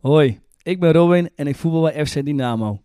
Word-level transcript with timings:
Hoi, 0.00 0.40
ik 0.62 0.80
ben 0.80 0.92
Robin 0.92 1.30
en 1.34 1.46
ik 1.46 1.56
voetbal 1.56 1.82
bij 1.82 2.06
FC 2.06 2.24
Dynamo. 2.24 2.80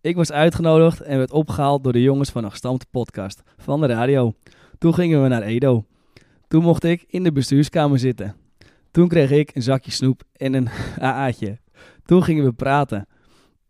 Ik 0.00 0.16
was 0.16 0.32
uitgenodigd 0.32 1.00
en 1.00 1.18
werd 1.18 1.32
opgehaald 1.32 1.84
door 1.84 1.92
de 1.92 2.02
jongens 2.02 2.30
van 2.30 2.44
een 2.44 2.50
gestampte 2.50 2.86
podcast 2.90 3.42
van 3.56 3.80
de 3.80 3.86
radio. 3.86 4.34
Toen 4.78 4.94
gingen 4.94 5.22
we 5.22 5.28
naar 5.28 5.42
Edo. 5.42 5.84
Toen 6.48 6.62
mocht 6.62 6.84
ik 6.84 7.04
in 7.08 7.22
de 7.22 7.32
bestuurskamer 7.32 7.98
zitten. 7.98 8.36
Toen 8.90 9.08
kreeg 9.08 9.30
ik 9.30 9.54
een 9.54 9.62
zakje 9.62 9.90
snoep 9.90 10.22
en 10.32 10.54
een 10.54 10.68
AA'tje. 10.98 11.58
Toen 12.04 12.22
gingen 12.22 12.44
we 12.44 12.52
praten. 12.52 13.06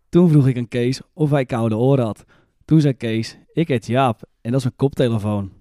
Toen 0.09 0.29
vroeg 0.29 0.47
ik 0.47 0.57
aan 0.57 0.69
Kees 0.69 1.01
of 1.13 1.31
hij 1.31 1.45
koude 1.45 1.77
oren 1.77 2.05
had. 2.05 2.25
Toen 2.65 2.81
zei 2.81 2.95
Kees, 2.95 3.39
ik 3.53 3.69
heet 3.69 3.87
Jaap 3.87 4.21
en 4.41 4.51
dat 4.51 4.61
is 4.61 4.67
een 4.67 4.77
koptelefoon. 4.77 5.53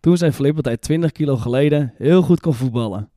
Toen 0.00 0.16
zei 0.16 0.32
Flip 0.32 0.56
dat 0.56 0.64
hij 0.64 0.76
20 0.76 1.12
kilo 1.12 1.36
geleden 1.36 1.92
heel 1.96 2.22
goed 2.22 2.40
kon 2.40 2.54
voetballen. 2.54 3.10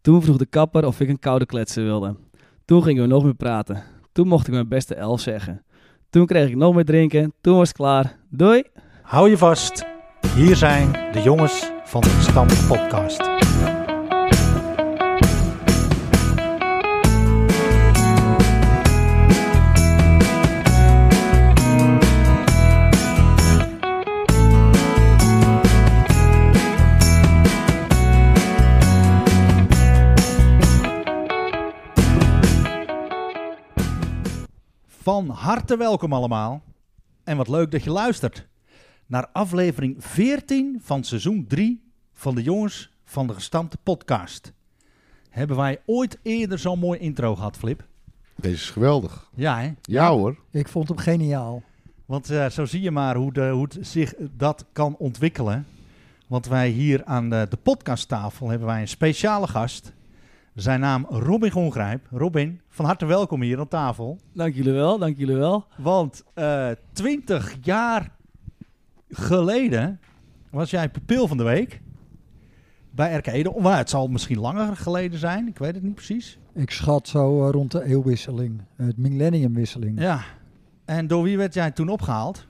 Toen 0.00 0.22
vroeg 0.22 0.36
de 0.36 0.46
kapper 0.46 0.86
of 0.86 1.00
ik 1.00 1.08
een 1.08 1.18
koude 1.18 1.46
kletsen 1.46 1.84
wilde. 1.84 2.16
Toen 2.70 2.82
gingen 2.82 3.02
we 3.02 3.08
nog 3.08 3.24
meer 3.24 3.34
praten. 3.34 3.82
Toen 4.12 4.28
mocht 4.28 4.46
ik 4.46 4.52
mijn 4.52 4.68
beste 4.68 4.94
elf 4.94 5.20
zeggen. 5.20 5.64
Toen 6.10 6.26
kreeg 6.26 6.48
ik 6.48 6.56
nog 6.56 6.74
meer 6.74 6.84
drinken. 6.84 7.32
Toen 7.40 7.56
was 7.56 7.68
het 7.68 7.76
klaar. 7.76 8.16
Doei! 8.28 8.62
Hou 9.02 9.30
je 9.30 9.38
vast. 9.38 9.86
Hier 10.34 10.56
zijn 10.56 10.92
de 11.12 11.22
jongens 11.22 11.70
van 11.84 12.00
de 12.00 12.08
Gestampte 12.08 12.66
Podcast. 12.66 13.29
Van 35.02 35.28
harte 35.28 35.76
welkom 35.76 36.12
allemaal. 36.12 36.62
En 37.24 37.36
wat 37.36 37.48
leuk 37.48 37.70
dat 37.70 37.82
je 37.82 37.90
luistert 37.90 38.48
naar 39.06 39.28
aflevering 39.32 39.94
14 39.98 40.78
van 40.82 41.04
seizoen 41.04 41.46
3 41.46 41.92
van 42.12 42.34
de 42.34 42.42
jongens 42.42 42.90
van 43.04 43.26
de 43.26 43.34
gestampte 43.34 43.76
podcast. 43.82 44.52
Hebben 45.28 45.56
wij 45.56 45.80
ooit 45.86 46.18
eerder 46.22 46.58
zo'n 46.58 46.78
mooi 46.78 46.98
intro 46.98 47.34
gehad, 47.36 47.56
Flip? 47.56 47.86
Deze 48.36 48.54
is 48.54 48.70
geweldig. 48.70 49.30
Ja, 49.34 49.60
hè? 49.60 49.72
Ja 49.82 50.10
hoor. 50.10 50.38
Ik 50.50 50.68
vond 50.68 50.88
hem 50.88 50.98
geniaal. 50.98 51.62
Want 52.06 52.30
eh, 52.30 52.46
zo 52.50 52.64
zie 52.64 52.80
je 52.80 52.90
maar 52.90 53.16
hoe, 53.16 53.32
de, 53.32 53.48
hoe 53.48 53.64
het 53.64 53.78
zich 53.80 54.14
dat 54.36 54.64
kan 54.72 54.96
ontwikkelen. 54.96 55.66
Want 56.26 56.46
wij 56.46 56.68
hier 56.68 57.04
aan 57.04 57.30
de, 57.30 57.46
de 57.50 57.56
podcasttafel 57.56 58.48
hebben 58.48 58.66
wij 58.66 58.80
een 58.80 58.88
speciale 58.88 59.48
gast. 59.48 59.92
Zijn 60.60 60.80
naam 60.80 61.06
Robin 61.08 61.50
Gongrijp. 61.50 62.06
Robin, 62.10 62.60
van 62.68 62.84
harte 62.84 63.06
welkom 63.06 63.42
hier 63.42 63.58
aan 63.58 63.68
tafel. 63.68 64.18
Dank 64.32 64.54
jullie 64.54 64.72
wel, 64.72 64.98
dank 64.98 65.16
jullie 65.18 65.34
wel. 65.36 65.66
Want 65.76 66.24
eh 66.34 66.68
20 66.92 67.56
jaar 67.62 68.10
geleden 69.08 70.00
was 70.50 70.70
jij 70.70 70.88
pupil 70.88 71.28
van 71.28 71.36
de 71.36 71.42
week 71.42 71.80
bij 72.90 73.14
RK 73.16 73.26
Edo. 73.26 73.60
Maar 73.60 73.76
het 73.76 73.90
zal 73.90 74.08
misschien 74.08 74.38
langer 74.38 74.76
geleden 74.76 75.18
zijn, 75.18 75.48
ik 75.48 75.58
weet 75.58 75.74
het 75.74 75.82
niet 75.82 75.94
precies. 75.94 76.38
Ik 76.54 76.70
schat 76.70 77.08
zo 77.08 77.44
eh, 77.46 77.50
rond 77.52 77.70
de 77.72 77.84
eeuwwisseling, 77.84 78.60
het 78.76 78.96
millenniumwisseling. 78.96 80.00
Ja. 80.00 80.20
En 80.84 81.06
door 81.06 81.22
wie 81.22 81.36
werd 81.36 81.54
jij 81.54 81.70
toen 81.70 81.88
opgehaald? 81.88 82.46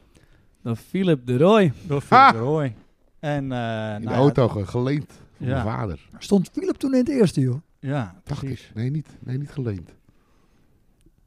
Dan 0.62 0.76
Philip 0.76 1.26
de 1.26 1.36
Roy. 1.38 1.72
Door 1.86 2.02
Ha! 2.08 2.28
Philip 2.28 2.42
de 2.42 2.48
Rooij. 2.48 2.74
En, 3.18 3.52
eh, 3.52 3.58
In 3.58 4.00
nou 4.00 4.00
de 4.00 4.08
ja, 4.08 4.14
auto 4.14 4.48
ge- 4.48 4.66
geleend 4.66 5.12
van 5.36 5.46
Ja. 5.46 5.52
mijn 5.64 5.76
vader. 5.76 6.08
Stond 6.18 6.50
Philip 6.52 6.76
toen 6.76 6.92
in 6.92 6.98
het 6.98 7.08
eerste, 7.08 7.40
joh? 7.40 7.60
Ja, 7.80 8.14
Dacht 8.24 8.40
precies. 8.40 8.68
ik. 8.68 8.74
Nee 8.74 8.90
niet, 8.90 9.06
nee, 9.20 9.38
niet 9.38 9.50
geleend. 9.50 9.94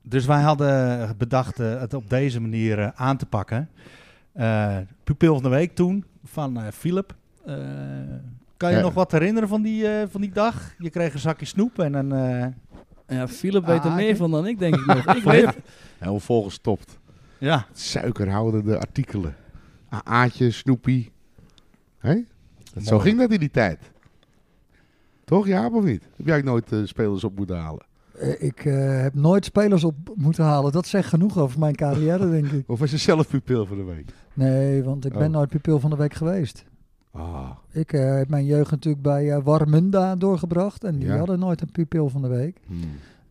Dus 0.02 0.26
wij 0.26 0.42
hadden 0.42 1.18
bedacht 1.18 1.60
eh, 1.60 1.80
het 1.80 1.94
op 1.94 2.10
deze 2.10 2.40
manier 2.42 2.80
eh, 2.80 2.90
aan 2.96 3.18
te 3.18 3.26
pakken. 3.26 3.70
Eh 4.34 4.78
pupil 5.04 5.34
van 5.34 5.44
de 5.44 5.50
week 5.50 5.76
toen 5.76 6.06
van 6.24 6.58
eh 6.62 6.72
Philip. 6.72 7.16
Eh, 7.46 7.56
kan 8.58 8.72
je 8.72 8.78
Ja. 8.78 8.82
nog 8.82 8.94
wat 8.94 9.12
herinneren 9.12 9.50
van 9.50 9.62
die, 9.62 9.88
eh, 9.88 10.08
van 10.10 10.22
die 10.22 10.32
dag? 10.32 10.74
Je 10.78 10.90
kreeg 10.90 11.14
een 11.14 11.20
zakje 11.20 11.46
snoep 11.46 11.80
en 11.80 11.94
een... 11.94 12.12
eh, 12.12 13.18
Ja, 13.18 13.28
Philip 13.28 13.66
weet 13.66 13.84
er 13.84 13.90
Ah, 13.90 13.96
meer 13.96 14.16
van 14.16 14.32
dan 14.32 14.48
ik, 14.48 14.60
denk 14.60 14.76
ik 14.76 14.86
nog. 14.86 15.06
Ik 15.16 15.24
weet, 15.24 15.58
Helemaal 15.98 16.20
volgestopt. 16.20 17.00
ja, 17.38 17.66
Suikerhoudende 17.72 18.78
artikelen. 18.80 19.36
AA'tje, 19.90 20.52
snoepie. 20.52 21.12
Hé? 21.98 22.24
Dat- 22.74 22.84
Zo 22.86 23.00
ging 23.00 23.18
dat 23.20 23.32
in 23.32 23.40
die 23.40 23.52
tijd. 23.52 23.92
Toch, 25.26 25.48
Jaap, 25.48 25.74
of 25.74 25.84
niet? 25.84 26.04
Heb 26.16 26.26
jij 26.28 26.38
ook 26.38 26.44
nooit 26.44 26.72
eh, 26.72 26.80
spelers 26.84 27.24
op 27.24 27.36
moeten 27.38 27.58
halen? 27.58 27.86
Eh, 28.20 28.42
ik 28.42 28.66
eh, 28.66 29.02
heb 29.02 29.14
nooit 29.14 29.46
spelers 29.46 29.84
op 29.84 29.96
moeten 30.16 30.44
halen. 30.44 30.72
Dat 30.72 30.88
zegt 30.88 31.10
genoeg 31.10 31.38
over 31.38 31.60
mijn 31.60 31.76
carrière, 31.76 32.30
denk 32.30 32.46
ik. 32.46 32.70
Of 32.72 32.80
was 32.80 32.92
je 32.92 32.98
zelf 32.98 33.28
pupil 33.28 33.66
van 33.66 33.78
de 33.78 33.84
week? 33.84 34.12
Nee, 34.34 34.84
want 34.84 35.06
ik 35.06 35.14
ben 35.14 35.28
Oh. 35.28 35.34
nooit 35.34 35.50
pupil 35.50 35.80
van 35.80 35.90
de 35.90 35.96
week 35.96 36.14
geweest. 36.14 36.66
Ah, 37.12 37.50
Ik 37.72 37.92
heb 37.92 38.30
mijn 38.30 38.46
jeugd 38.46 38.72
natuurlijk 38.72 39.04
bij 39.04 39.32
eh, 39.32 39.44
Warmunda 39.44 40.16
doorgebracht. 40.16 40.84
En 40.84 40.98
die 41.00 41.08
Ja. 41.08 41.18
hadden 41.18 41.40
nooit 41.40 41.62
een 41.62 41.72
pupil 41.72 42.10
van 42.10 42.22
de 42.22 42.28
week. 42.28 42.58
hmm. 42.68 42.80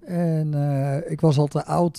En 0.04 0.54
ik 1.10 1.20
was 1.20 1.38
al 1.38 1.46
te 1.46 1.64
oud 1.64 1.98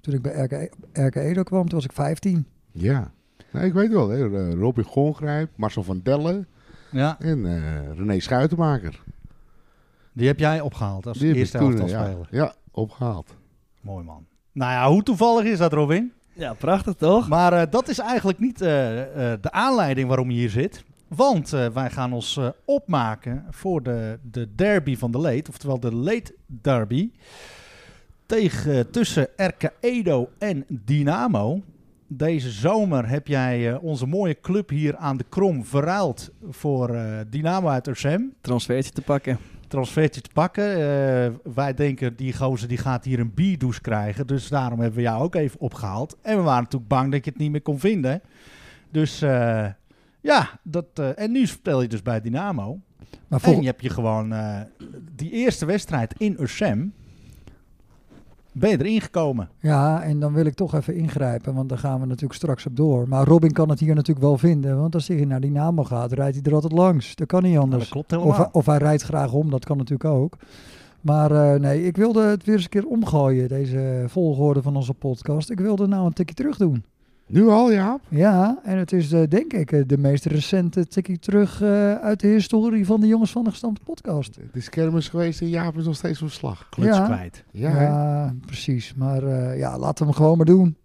toen 0.00 0.14
ik 0.14 0.22
bij 0.22 0.32
RK, 0.44 0.70
RK 0.92 1.14
Edo 1.16 1.42
kwam. 1.42 1.62
Toen 1.68 1.74
was 1.78 1.84
ik 1.84 1.92
15. 1.92 2.46
Ja. 2.72 3.10
Nee, 3.52 3.64
ik 3.66 3.72
weet 3.72 3.90
wel. 3.92 4.08
Hè. 4.08 4.50
Robin 4.54 4.84
Gongrijp, 4.84 5.50
Marcel 5.56 5.82
van 5.82 6.00
Dellen 6.02 6.46
ja, 6.92 7.16
en 7.20 7.46
eh, 7.46 7.96
René 7.96 8.20
Schuitenmaker. 8.20 9.00
die 10.12 10.26
heb 10.26 10.38
jij 10.38 10.60
opgehaald 10.60 11.06
als 11.06 11.18
Die 11.18 11.34
eerste 11.34 11.58
toen, 11.58 11.70
elftal 11.70 11.88
ja, 11.88 12.04
speler. 12.04 12.26
ja, 12.30 12.54
opgehaald. 12.70 13.34
Mooi 13.80 14.04
man. 14.04 14.26
Nou 14.52 14.72
ja, 14.72 14.88
hoe 14.90 15.02
toevallig 15.02 15.44
is 15.44 15.58
dat 15.58 15.72
Robin? 15.72 16.12
ja, 16.32 16.54
prachtig 16.54 16.94
toch? 16.94 17.28
Maar 17.28 17.52
eh, 17.52 17.62
dat 17.70 17.88
is 17.88 17.98
eigenlijk 17.98 18.38
niet 18.38 18.60
eh, 18.60 19.32
eh, 19.32 19.38
de 19.40 19.50
aanleiding 19.50 20.08
waarom 20.08 20.30
je 20.30 20.36
hier 20.38 20.50
zit. 20.50 20.84
Want 21.08 21.52
eh, 21.52 21.66
wij 21.66 21.90
gaan 21.90 22.12
ons 22.12 22.36
eh, 22.36 22.48
opmaken 22.64 23.46
voor 23.50 23.82
de, 23.82 24.18
de 24.22 24.54
derby 24.54 24.96
van 24.96 25.10
de 25.10 25.20
leed. 25.20 25.48
Oftewel 25.48 25.80
de 25.80 25.96
leed 25.96 26.32
derby. 26.46 27.10
Tegen, 28.26 28.90
tussen 28.90 29.28
RK 29.36 29.70
Edo 29.80 30.28
en 30.38 30.64
Dynamo. 30.68 31.62
Deze 32.16 32.50
zomer 32.50 33.08
heb 33.08 33.26
jij 33.26 33.72
eh, 33.72 33.82
onze 33.82 34.06
mooie 34.06 34.40
club 34.40 34.68
hier 34.68 34.96
aan 34.96 35.16
de 35.16 35.24
Krom 35.28 35.64
verruild 35.64 36.30
voor 36.50 36.94
eh, 36.94 37.18
Dynamo 37.28 37.68
uit 37.68 37.86
Ursem. 37.86 38.34
Transfertje 38.40 38.92
te 38.92 39.02
pakken. 39.02 39.38
Transfertje 39.68 40.20
te 40.20 40.30
pakken. 40.32 40.70
Eh, 40.70 41.52
wij 41.54 41.74
denken 41.74 42.16
die 42.16 42.36
gozer 42.36 42.68
die 42.68 42.78
gaat 42.78 43.04
hier 43.04 43.20
een 43.20 43.34
bierdouche 43.34 43.80
krijgen. 43.80 44.26
Dus 44.26 44.48
daarom 44.48 44.78
hebben 44.80 44.96
we 44.96 45.04
jou 45.04 45.22
ook 45.22 45.34
even 45.34 45.60
opgehaald. 45.60 46.16
En 46.22 46.36
we 46.36 46.42
waren 46.42 46.62
natuurlijk 46.62 46.90
bang 46.90 47.12
dat 47.12 47.24
je 47.24 47.30
het 47.30 47.38
niet 47.38 47.50
meer 47.50 47.62
kon 47.62 47.78
vinden. 47.78 48.22
Dus 48.90 49.22
eh, 49.22 49.66
ja, 50.20 50.60
dat, 50.62 50.86
eh, 50.94 51.18
en 51.18 51.32
nu 51.32 51.46
speel 51.46 51.82
je 51.82 51.88
dus 51.88 52.02
bij 52.02 52.20
Dynamo. 52.20 52.80
Maar 53.28 53.42
En 53.42 53.60
je 53.60 53.66
hebt 53.66 53.82
je 53.82 53.90
gewoon 53.90 54.32
eh, 54.32 54.60
die 55.14 55.30
eerste 55.30 55.66
wedstrijd 55.66 56.14
in 56.18 56.36
Ursem. 56.40 56.94
Ben 58.52 58.70
je 58.70 58.78
erin 58.78 59.00
gekomen? 59.00 59.48
Ja, 59.60 60.02
en 60.02 60.20
dan 60.20 60.32
wil 60.32 60.44
ik 60.46 60.54
toch 60.54 60.74
even 60.74 60.94
ingrijpen, 60.94 61.54
want 61.54 61.68
daar 61.68 61.78
gaan 61.78 62.00
we 62.00 62.06
natuurlijk 62.06 62.34
straks 62.34 62.66
op 62.66 62.76
door. 62.76 63.08
Maar 63.08 63.26
Robin 63.26 63.52
kan 63.52 63.68
het 63.68 63.80
hier 63.80 63.94
natuurlijk 63.94 64.26
wel 64.26 64.38
vinden, 64.38 64.78
want 64.80 64.94
als 64.94 65.08
hij 65.08 65.24
naar 65.24 65.40
Dynamo 65.40 65.84
gaat, 65.84 66.12
rijdt 66.12 66.34
hij 66.36 66.44
er 66.44 66.54
altijd 66.54 66.72
langs. 66.72 67.14
Dat 67.14 67.26
kan 67.26 67.42
niet 67.42 67.52
Nou, 67.52 67.64
anders. 67.64 67.82
dat 67.82 67.92
klopt 67.92 68.12
Of, 68.12 68.18
helemaal. 68.18 68.36
hij- 68.38 68.48
of 68.52 68.66
hij 68.66 68.78
rijdt 68.78 69.02
graag 69.02 69.32
om, 69.32 69.50
dat 69.50 69.64
kan 69.64 69.76
natuurlijk 69.76 70.10
ook. 70.10 70.36
Maar 71.00 71.30
eh, 71.54 71.60
nee, 71.60 71.86
ik 71.86 71.96
wilde 71.96 72.22
het 72.22 72.44
weer 72.44 72.54
eens 72.54 72.64
een 72.64 72.70
keer 72.70 72.86
omgooien, 72.86 73.48
deze 73.48 74.04
volgorde 74.06 74.62
van 74.62 74.76
onze 74.76 74.94
podcast. 74.94 75.50
Ik 75.50 75.60
wilde 75.60 75.86
nou 75.86 76.06
een 76.06 76.12
tikje 76.12 76.34
terug 76.34 76.56
doen. 76.56 76.84
Nu 77.26 77.48
al, 77.48 77.72
Jaap? 77.72 78.00
Ja, 78.08 78.58
en 78.62 78.78
het 78.78 78.92
is 78.92 79.12
eh, 79.12 79.22
denk 79.28 79.52
ik 79.52 79.72
eh, 79.72 79.82
de 79.86 79.98
meest 79.98 80.24
recente 80.24 80.86
tikje 80.86 81.18
terug 81.18 81.62
eh, 81.62 81.94
uit 81.94 82.20
de 82.20 82.26
historie 82.26 82.86
van 82.86 83.00
de 83.00 83.06
Jongens 83.06 83.30
van 83.30 83.44
de 83.44 83.50
Gestampte 83.50 83.82
podcast. 83.84 84.34
Het 84.34 84.56
is 84.56 84.68
kermis 84.68 85.08
geweest 85.08 85.40
en 85.40 85.48
Jaap 85.48 85.76
is 85.76 85.84
nog 85.84 85.96
steeds 85.96 86.22
op 86.22 86.30
slag. 86.30 86.68
Kluts 86.68 86.96
ja. 86.96 87.04
kwijt. 87.04 87.44
Ja, 87.50 87.80
Ja, 87.82 88.34
precies. 88.46 88.94
Maar 88.94 89.22
eh, 89.22 89.58
ja, 89.58 89.78
laten 89.78 90.06
we 90.06 90.10
hem 90.10 90.20
gewoon 90.20 90.36
maar 90.36 90.46
doen. 90.46 90.76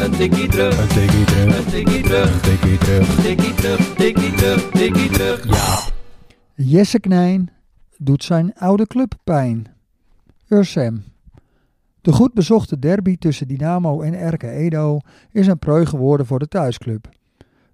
Een 0.00 0.10
tikkie 0.12 0.48
terug. 0.48 0.80
Een 0.80 0.88
tikkie 0.88 1.24
terug. 1.24 1.58
Een 1.58 1.70
tikkie 1.70 2.02
terug. 2.02 2.34
Een 2.34 2.40
tikkie 2.40 2.78
terug. 2.78 3.20
Tikkie 3.22 3.54
terug. 3.54 3.94
Tikkie 3.94 4.34
terug. 4.34 4.70
Tikkie 4.70 5.10
terug. 5.10 5.44
Ja. 5.48 5.94
Jesse 6.54 7.00
Knijn 7.00 7.50
doet 7.98 8.24
zijn 8.24 8.54
oude 8.54 8.86
club 8.86 9.14
pijn. 9.24 9.66
Ursem. 10.48 11.04
De 12.00 12.12
goed 12.12 12.34
bezochte 12.34 12.78
derby 12.78 13.16
tussen 13.16 13.48
Dynamo 13.48 14.00
en 14.00 14.28
RK 14.28 14.42
Edo 14.42 14.98
is 15.30 15.46
een 15.46 15.58
prooi 15.58 15.86
geworden 15.86 16.26
voor 16.26 16.38
de 16.38 16.48
thuisclub. 16.48 17.08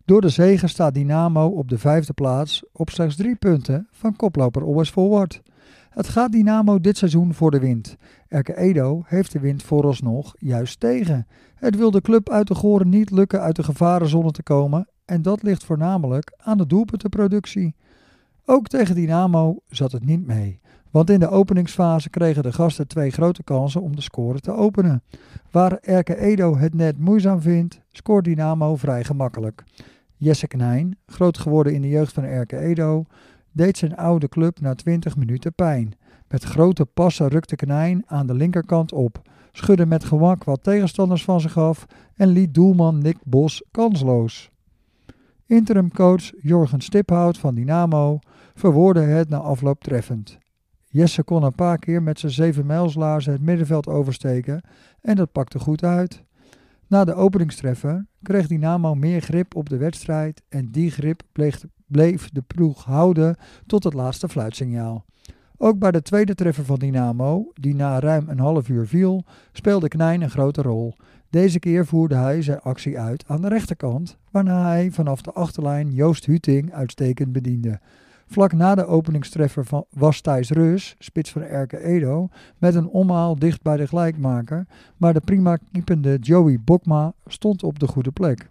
Door 0.04 0.20
de 0.20 0.28
zege 0.28 0.66
staat 0.66 0.94
Dynamo 0.94 1.46
op 1.46 1.68
de 1.68 1.78
vijfde 1.78 2.12
plaats 2.12 2.64
op 2.72 2.90
slechts 2.90 3.16
drie 3.16 3.36
punten 3.36 3.88
van 3.90 4.16
koploper 4.16 4.62
Always 4.62 4.90
Forward. 4.90 5.42
Het 5.90 6.08
gaat 6.08 6.32
Dynamo 6.32 6.80
dit 6.80 6.96
seizoen 6.96 7.34
voor 7.34 7.50
de 7.50 7.58
wind. 7.58 7.96
RK 8.28 8.48
Edo 8.48 9.02
heeft 9.06 9.32
de 9.32 9.40
wind 9.40 9.62
vooralsnog 9.62 10.34
juist 10.38 10.80
tegen. 10.80 11.26
Het 11.54 11.76
wil 11.76 11.90
de 11.90 12.00
club 12.00 12.30
uit 12.30 12.46
de 12.46 12.54
Goren 12.54 12.88
niet 12.88 13.10
lukken 13.10 13.40
uit 13.40 13.56
de 13.56 13.62
gevarenzone 13.62 14.30
te 14.30 14.42
komen 14.42 14.88
En 15.04 15.22
dat 15.22 15.42
ligt 15.42 15.64
voornamelijk 15.64 16.32
aan 16.36 16.58
de 16.58 16.66
doelpuntenproductie. 16.66 17.74
Ook 18.44 18.68
tegen 18.68 18.94
Dynamo 18.94 19.56
zat 19.68 19.92
het 19.92 20.04
niet 20.04 20.26
mee. 20.26 20.60
Want 20.90 21.10
in 21.10 21.20
de 21.20 21.28
openingsfase 21.28 22.10
kregen 22.10 22.42
de 22.42 22.52
gasten 22.52 22.88
twee 22.88 23.10
grote 23.10 23.42
kansen 23.42 23.82
om 23.82 23.96
de 23.96 24.02
score 24.02 24.40
te 24.40 24.52
openen. 24.52 25.02
Waar 25.50 25.78
Erke 25.80 26.16
Edo 26.16 26.56
het 26.56 26.74
net 26.74 26.98
moeizaam 26.98 27.40
vindt, 27.40 27.80
scoort 27.90 28.24
Dynamo 28.24 28.76
vrij 28.76 29.04
gemakkelijk. 29.04 29.64
Jesse 30.16 30.46
Knijn, 30.46 30.98
groot 31.06 31.38
geworden 31.38 31.74
in 31.74 31.82
de 31.82 31.88
jeugd 31.88 32.12
van 32.12 32.24
Erke 32.24 32.58
Edo, 32.58 33.04
deed 33.52 33.78
zijn 33.78 33.96
oude 33.96 34.28
club 34.28 34.60
na 34.60 34.74
20 34.74 35.16
minuten 35.16 35.54
pijn. 35.54 35.96
Met 36.28 36.44
grote 36.44 36.86
passen 36.86 37.28
rukte 37.28 37.56
Knijn 37.56 38.02
aan 38.06 38.26
de 38.26 38.34
linkerkant 38.34 38.92
op, 38.92 39.22
schudde 39.52 39.86
met 39.86 40.04
gemak 40.04 40.44
wat 40.44 40.62
tegenstanders 40.62 41.24
van 41.24 41.40
zich 41.40 41.58
af 41.58 41.86
en 42.16 42.28
liet 42.28 42.54
doelman 42.54 42.98
Nick 42.98 43.16
Bos 43.24 43.64
kansloos. 43.70 44.50
Interimcoach 45.46 46.32
Jorgen 46.40 46.80
Stiphout 46.80 47.38
van 47.38 47.54
Dynamo 47.54 48.18
verwoordde 48.62 49.00
het 49.00 49.28
na 49.28 49.36
afloop 49.36 49.82
treffend. 49.82 50.38
Jesse 50.88 51.22
kon 51.22 51.42
een 51.42 51.54
paar 51.54 51.78
keer 51.78 52.02
met 52.02 52.18
zijn 52.18 52.32
zeven 52.32 52.66
mijlslaarzen 52.66 53.32
het 53.32 53.42
middenveld 53.42 53.86
oversteken 53.86 54.62
en 55.00 55.16
dat 55.16 55.32
pakte 55.32 55.58
goed 55.58 55.84
uit. 55.84 56.22
Na 56.86 57.04
de 57.04 57.14
openingstreffer 57.14 58.06
kreeg 58.22 58.46
Dynamo 58.46 58.94
meer 58.94 59.20
grip 59.20 59.54
op 59.54 59.68
de 59.68 59.76
wedstrijd 59.76 60.42
en 60.48 60.70
die 60.70 60.90
grip 60.90 61.22
bleef, 61.32 61.64
bleef 61.86 62.28
de 62.30 62.42
ploeg 62.42 62.84
houden 62.84 63.36
tot 63.66 63.84
het 63.84 63.94
laatste 63.94 64.28
fluitsignaal. 64.28 65.04
Ook 65.56 65.78
bij 65.78 65.90
de 65.90 66.02
tweede 66.02 66.34
treffer 66.34 66.64
van 66.64 66.78
Dynamo, 66.78 67.50
die 67.54 67.74
na 67.74 68.00
ruim 68.00 68.28
een 68.28 68.38
half 68.38 68.68
uur 68.68 68.86
viel, 68.86 69.24
speelde 69.52 69.88
Knijn 69.88 70.22
een 70.22 70.30
grote 70.30 70.62
rol. 70.62 70.94
Deze 71.30 71.58
keer 71.58 71.86
voerde 71.86 72.14
hij 72.14 72.42
zijn 72.42 72.60
actie 72.60 72.98
uit 72.98 73.24
aan 73.26 73.42
de 73.42 73.48
rechterkant, 73.48 74.16
waarna 74.30 74.66
hij 74.66 74.90
vanaf 74.90 75.22
de 75.22 75.32
achterlijn 75.32 75.90
Joost 75.90 76.26
Huting 76.26 76.72
uitstekend 76.72 77.32
bediende. 77.32 77.80
Vlak 78.32 78.52
na 78.52 78.74
de 78.74 78.86
openingstreffer 78.86 79.64
van, 79.64 79.84
was 79.90 80.20
Thijs 80.20 80.50
Reus, 80.50 80.96
spits 80.98 81.30
van 81.30 81.42
Erke 81.42 81.78
Edo, 81.78 82.28
met 82.58 82.74
een 82.74 82.88
omhaal 82.88 83.38
dicht 83.38 83.62
bij 83.62 83.76
de 83.76 83.86
gelijkmaker, 83.86 84.66
maar 84.96 85.12
de 85.12 85.20
prima 85.20 85.58
keepende 85.72 86.18
Joey 86.18 86.58
Bokma 86.64 87.12
stond 87.26 87.62
op 87.62 87.78
de 87.78 87.86
goede 87.86 88.10
plek. 88.10 88.50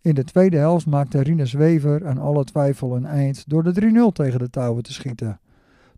In 0.00 0.14
de 0.14 0.24
tweede 0.24 0.56
helft 0.56 0.86
maakte 0.86 1.22
Rinus 1.22 1.52
Wever 1.52 2.06
aan 2.06 2.18
alle 2.18 2.44
twijfel 2.44 2.96
een 2.96 3.06
eind 3.06 3.48
door 3.48 3.62
de 3.62 4.08
3-0 4.10 4.12
tegen 4.12 4.38
de 4.38 4.50
touwen 4.50 4.82
te 4.82 4.92
schieten. 4.92 5.40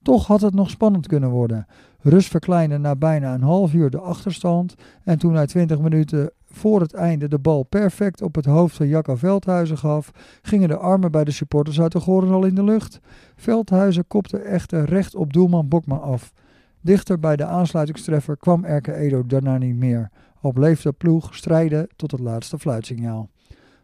Toch 0.06 0.26
had 0.26 0.40
het 0.40 0.54
nog 0.54 0.70
spannend 0.70 1.06
kunnen 1.06 1.30
worden. 1.30 1.66
Rus 2.00 2.26
verkleinde 2.28 2.78
na 2.78 2.96
bijna 2.96 3.34
een 3.34 3.42
half 3.42 3.74
uur 3.74 3.90
de 3.90 4.00
achterstand 4.00 4.74
en 5.04 5.18
toen 5.18 5.34
hij 5.34 5.46
20 5.46 5.78
minuten 5.78 6.30
voor 6.44 6.80
het 6.80 6.94
einde 6.94 7.28
de 7.28 7.38
bal 7.38 7.62
perfect 7.62 8.22
op 8.22 8.34
het 8.34 8.44
hoofd 8.44 8.76
van 8.76 8.88
Jacco 8.88 9.16
Veldhuizen 9.16 9.78
gaf, 9.78 10.10
gingen 10.42 10.68
de 10.68 10.76
armen 10.76 11.10
bij 11.10 11.24
de 11.24 11.30
supporters 11.30 11.80
uit 11.80 11.92
de 11.92 12.00
Goren 12.00 12.32
al 12.32 12.44
in 12.44 12.54
de 12.54 12.64
lucht. 12.64 13.00
Veldhuizen 13.36 14.06
kopte 14.06 14.38
echter 14.38 14.84
recht 14.84 15.14
op 15.14 15.32
doelman 15.32 15.68
Bokma 15.68 15.96
af. 15.96 16.32
Dichter 16.80 17.18
bij 17.18 17.36
de 17.36 17.44
aansluitingstreffer 17.44 18.36
kwam 18.36 18.64
Erke 18.64 18.94
Edo 18.94 19.26
daarna 19.26 19.58
niet 19.58 19.76
meer, 19.76 20.10
al 20.40 20.52
bleef 20.52 20.82
de 20.82 20.92
ploeg 20.92 21.34
strijden 21.34 21.88
tot 21.96 22.10
het 22.10 22.20
laatste 22.20 22.58
fluitsignaal. 22.58 23.28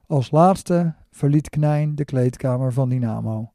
Als 0.07 0.31
laatste 0.31 0.95
verliet 1.11 1.51
Knijn 1.51 1.95
de 1.95 2.05
kleedkamer 2.05 2.73
van 2.73 2.89
Dynamo. 2.89 3.51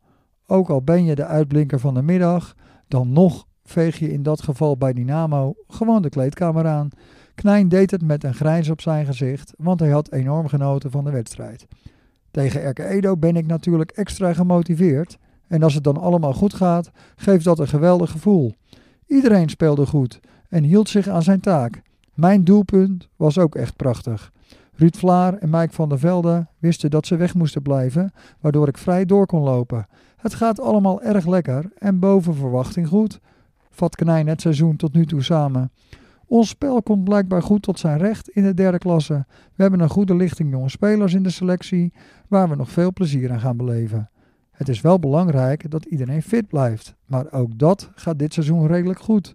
Ook 0.50 0.70
al 0.70 0.82
ben 0.82 1.06
je 1.06 1.16
de 1.16 1.26
uitblinker 1.26 1.80
van 1.80 1.94
de 1.94 2.02
middag, 2.02 2.56
dan 2.88 3.14
nog 3.14 3.46
veeg 3.64 4.00
je 4.00 4.12
in 4.12 4.24
dat 4.24 4.42
geval 4.42 4.78
bij 4.78 4.94
Dynamo 4.94 5.56
gewoon 5.68 6.02
de 6.02 6.10
kleedkamer 6.10 6.68
aan. 6.68 6.90
Knijn 7.36 7.70
deed 7.70 7.92
het 7.92 8.02
met 8.02 8.24
een 8.24 8.34
grijns 8.34 8.70
op 8.70 8.82
zijn 8.82 9.06
gezicht, 9.06 9.54
want 9.58 9.80
hij 9.80 9.90
had 9.90 10.12
enorm 10.12 10.48
genoten 10.48 10.92
van 10.92 11.04
de 11.04 11.12
wedstrijd. 11.12 11.68
Tegen 12.32 12.62
Erke 12.62 12.84
Edo 12.84 13.18
ben 13.18 13.36
ik 13.36 13.48
natuurlijk 13.48 13.92
extra 13.92 14.34
gemotiveerd. 14.34 15.18
En 15.48 15.64
als 15.64 15.74
het 15.74 15.84
dan 15.84 15.98
allemaal 15.98 16.34
goed 16.34 16.54
gaat, 16.54 16.92
geeft 17.16 17.44
dat 17.44 17.60
een 17.60 17.68
geweldig 17.68 18.12
gevoel. 18.12 18.54
Iedereen 19.06 19.50
speelde 19.50 19.86
goed 19.86 20.20
en 20.50 20.64
hield 20.64 20.90
zich 20.90 21.08
aan 21.08 21.24
zijn 21.24 21.40
taak. 21.40 21.82
Mijn 22.14 22.44
doelpunt 22.44 23.10
was 23.16 23.38
ook 23.38 23.56
echt 23.56 23.76
prachtig. 23.76 24.32
Ruud 24.74 24.96
Vlaar 24.96 25.34
en 25.34 25.50
Mike 25.50 25.74
van 25.74 25.90
der 25.90 26.00
Velde 26.00 26.48
wisten 26.60 26.90
dat 26.90 27.06
ze 27.06 27.16
weg 27.16 27.34
moesten 27.34 27.62
blijven, 27.62 28.12
waardoor 28.40 28.68
ik 28.68 28.78
vrij 28.78 29.06
door 29.06 29.26
kon 29.26 29.42
lopen. 29.42 29.88
Het 30.18 30.34
gaat 30.34 30.60
allemaal 30.60 31.02
erg 31.02 31.26
lekker 31.26 31.72
en 31.78 32.00
boven 32.00 32.36
verwachting 32.36 32.88
goed. 32.88 33.20
Vat 33.70 33.96
Knijn 33.96 34.28
het 34.28 34.42
seizoen 34.42 34.76
tot 34.76 34.94
nu 34.94 35.06
toe 35.06 35.24
samen. 35.24 35.72
Ons 36.26 36.50
spel 36.50 36.82
komt 36.82 37.04
blijkbaar 37.04 37.44
goed 37.44 37.62
tot 37.62 37.80
zijn 37.80 37.98
recht 37.98 38.30
in 38.30 38.44
de 38.44 38.54
derde 38.54 38.78
klasse. 38.78 39.26
We 39.56 39.62
hebben 39.62 39.80
een 39.80 39.90
goede 39.90 40.16
lichting 40.16 40.52
jonge 40.52 40.70
spelers 40.70 41.14
in 41.14 41.24
de 41.24 41.30
selectie, 41.30 41.94
waar 42.28 42.50
we 42.50 42.56
nog 42.56 42.70
veel 42.70 42.94
plezier 42.94 43.32
aan 43.32 43.40
gaan 43.40 43.58
beleven. 43.58 44.10
Het 44.52 44.70
is 44.70 44.82
wel 44.82 45.00
belangrijk 45.00 45.72
dat 45.72 45.86
iedereen 45.86 46.22
fit 46.22 46.48
blijft, 46.48 46.96
maar 47.06 47.32
ook 47.32 47.60
dat 47.60 47.92
gaat 47.96 48.20
dit 48.20 48.34
seizoen 48.34 48.68
redelijk 48.68 49.00
goed. 49.00 49.34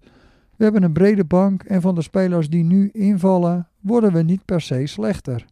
We 0.56 0.64
hebben 0.64 0.82
een 0.82 0.92
brede 0.92 1.24
bank 1.24 1.62
en 1.62 1.80
van 1.80 1.94
de 1.94 2.02
spelers 2.02 2.48
die 2.48 2.64
nu 2.64 2.90
invallen, 2.92 3.68
worden 3.80 4.12
we 4.12 4.22
niet 4.22 4.44
per 4.44 4.60
se 4.60 4.86
slechter. 4.86 5.44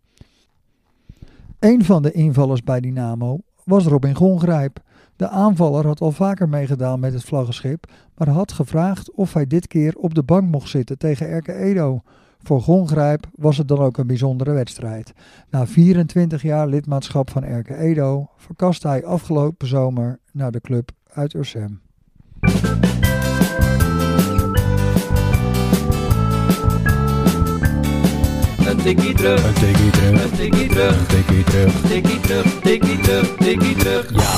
Een 1.59 1.85
van 1.85 2.03
de 2.03 2.12
invallers 2.12 2.62
bij 2.62 2.81
Dynamo 2.81 3.38
was 3.65 3.87
Robin 3.87 4.15
Gongrijp. 4.15 4.81
De 5.21 5.29
aanvaller 5.29 5.87
had 5.87 6.01
al 6.01 6.13
vaker 6.13 6.49
meegedaan 6.49 7.01
met 7.01 7.13
het 7.13 7.25
vlaggenschip, 7.25 7.87
maar 8.17 8.29
had 8.29 8.53
gevraagd 8.53 9.13
of 9.13 9.33
hij 9.33 9.47
dit 9.47 9.67
keer 9.67 9.95
op 9.97 10.15
de 10.15 10.23
bank 10.23 10.51
mocht 10.51 10.69
zitten 10.69 10.99
tegen 10.99 11.29
Erke 11.29 11.55
Edo. 11.55 12.03
Voor 12.43 12.61
Gongrijp 12.61 13.27
was 13.35 13.57
het 13.57 13.69
dan 13.69 13.79
ook 13.79 13.99
een 13.99 14.07
bijzondere 14.07 14.53
wedstrijd. 14.53 15.13
Na 15.51 15.67
24 15.67 16.43
jaar 16.43 16.67
lidmaatschap 16.67 17.31
van 17.31 17.45
Erke 17.45 17.77
Edo 17.77 18.29
verkaste 18.37 18.89
hij 18.89 19.05
afgelopen 19.05 19.69
zomer 19.69 20.19
naar 20.33 20.51
de 20.51 20.61
club 20.61 20.91
uit 21.13 21.35
Ursem. 21.35 21.81
Een 28.67 28.77
tikkie 28.77 29.15
terug, 29.15 29.45
Een 29.47 29.55
tikkie 29.55 29.91
terug, 29.91 30.25
een 30.25 30.31
tikkie 30.37 30.69
terug, 30.69 31.01
een 31.01 31.07
tikkie 31.07 31.45
terug. 31.45 31.81
tikkie 31.81 32.21
terug, 32.21 32.61
tikkie 32.61 33.01
terug, 33.01 33.37
tikkie 33.37 33.77
terug. 33.77 34.11
Ja. 34.15 34.30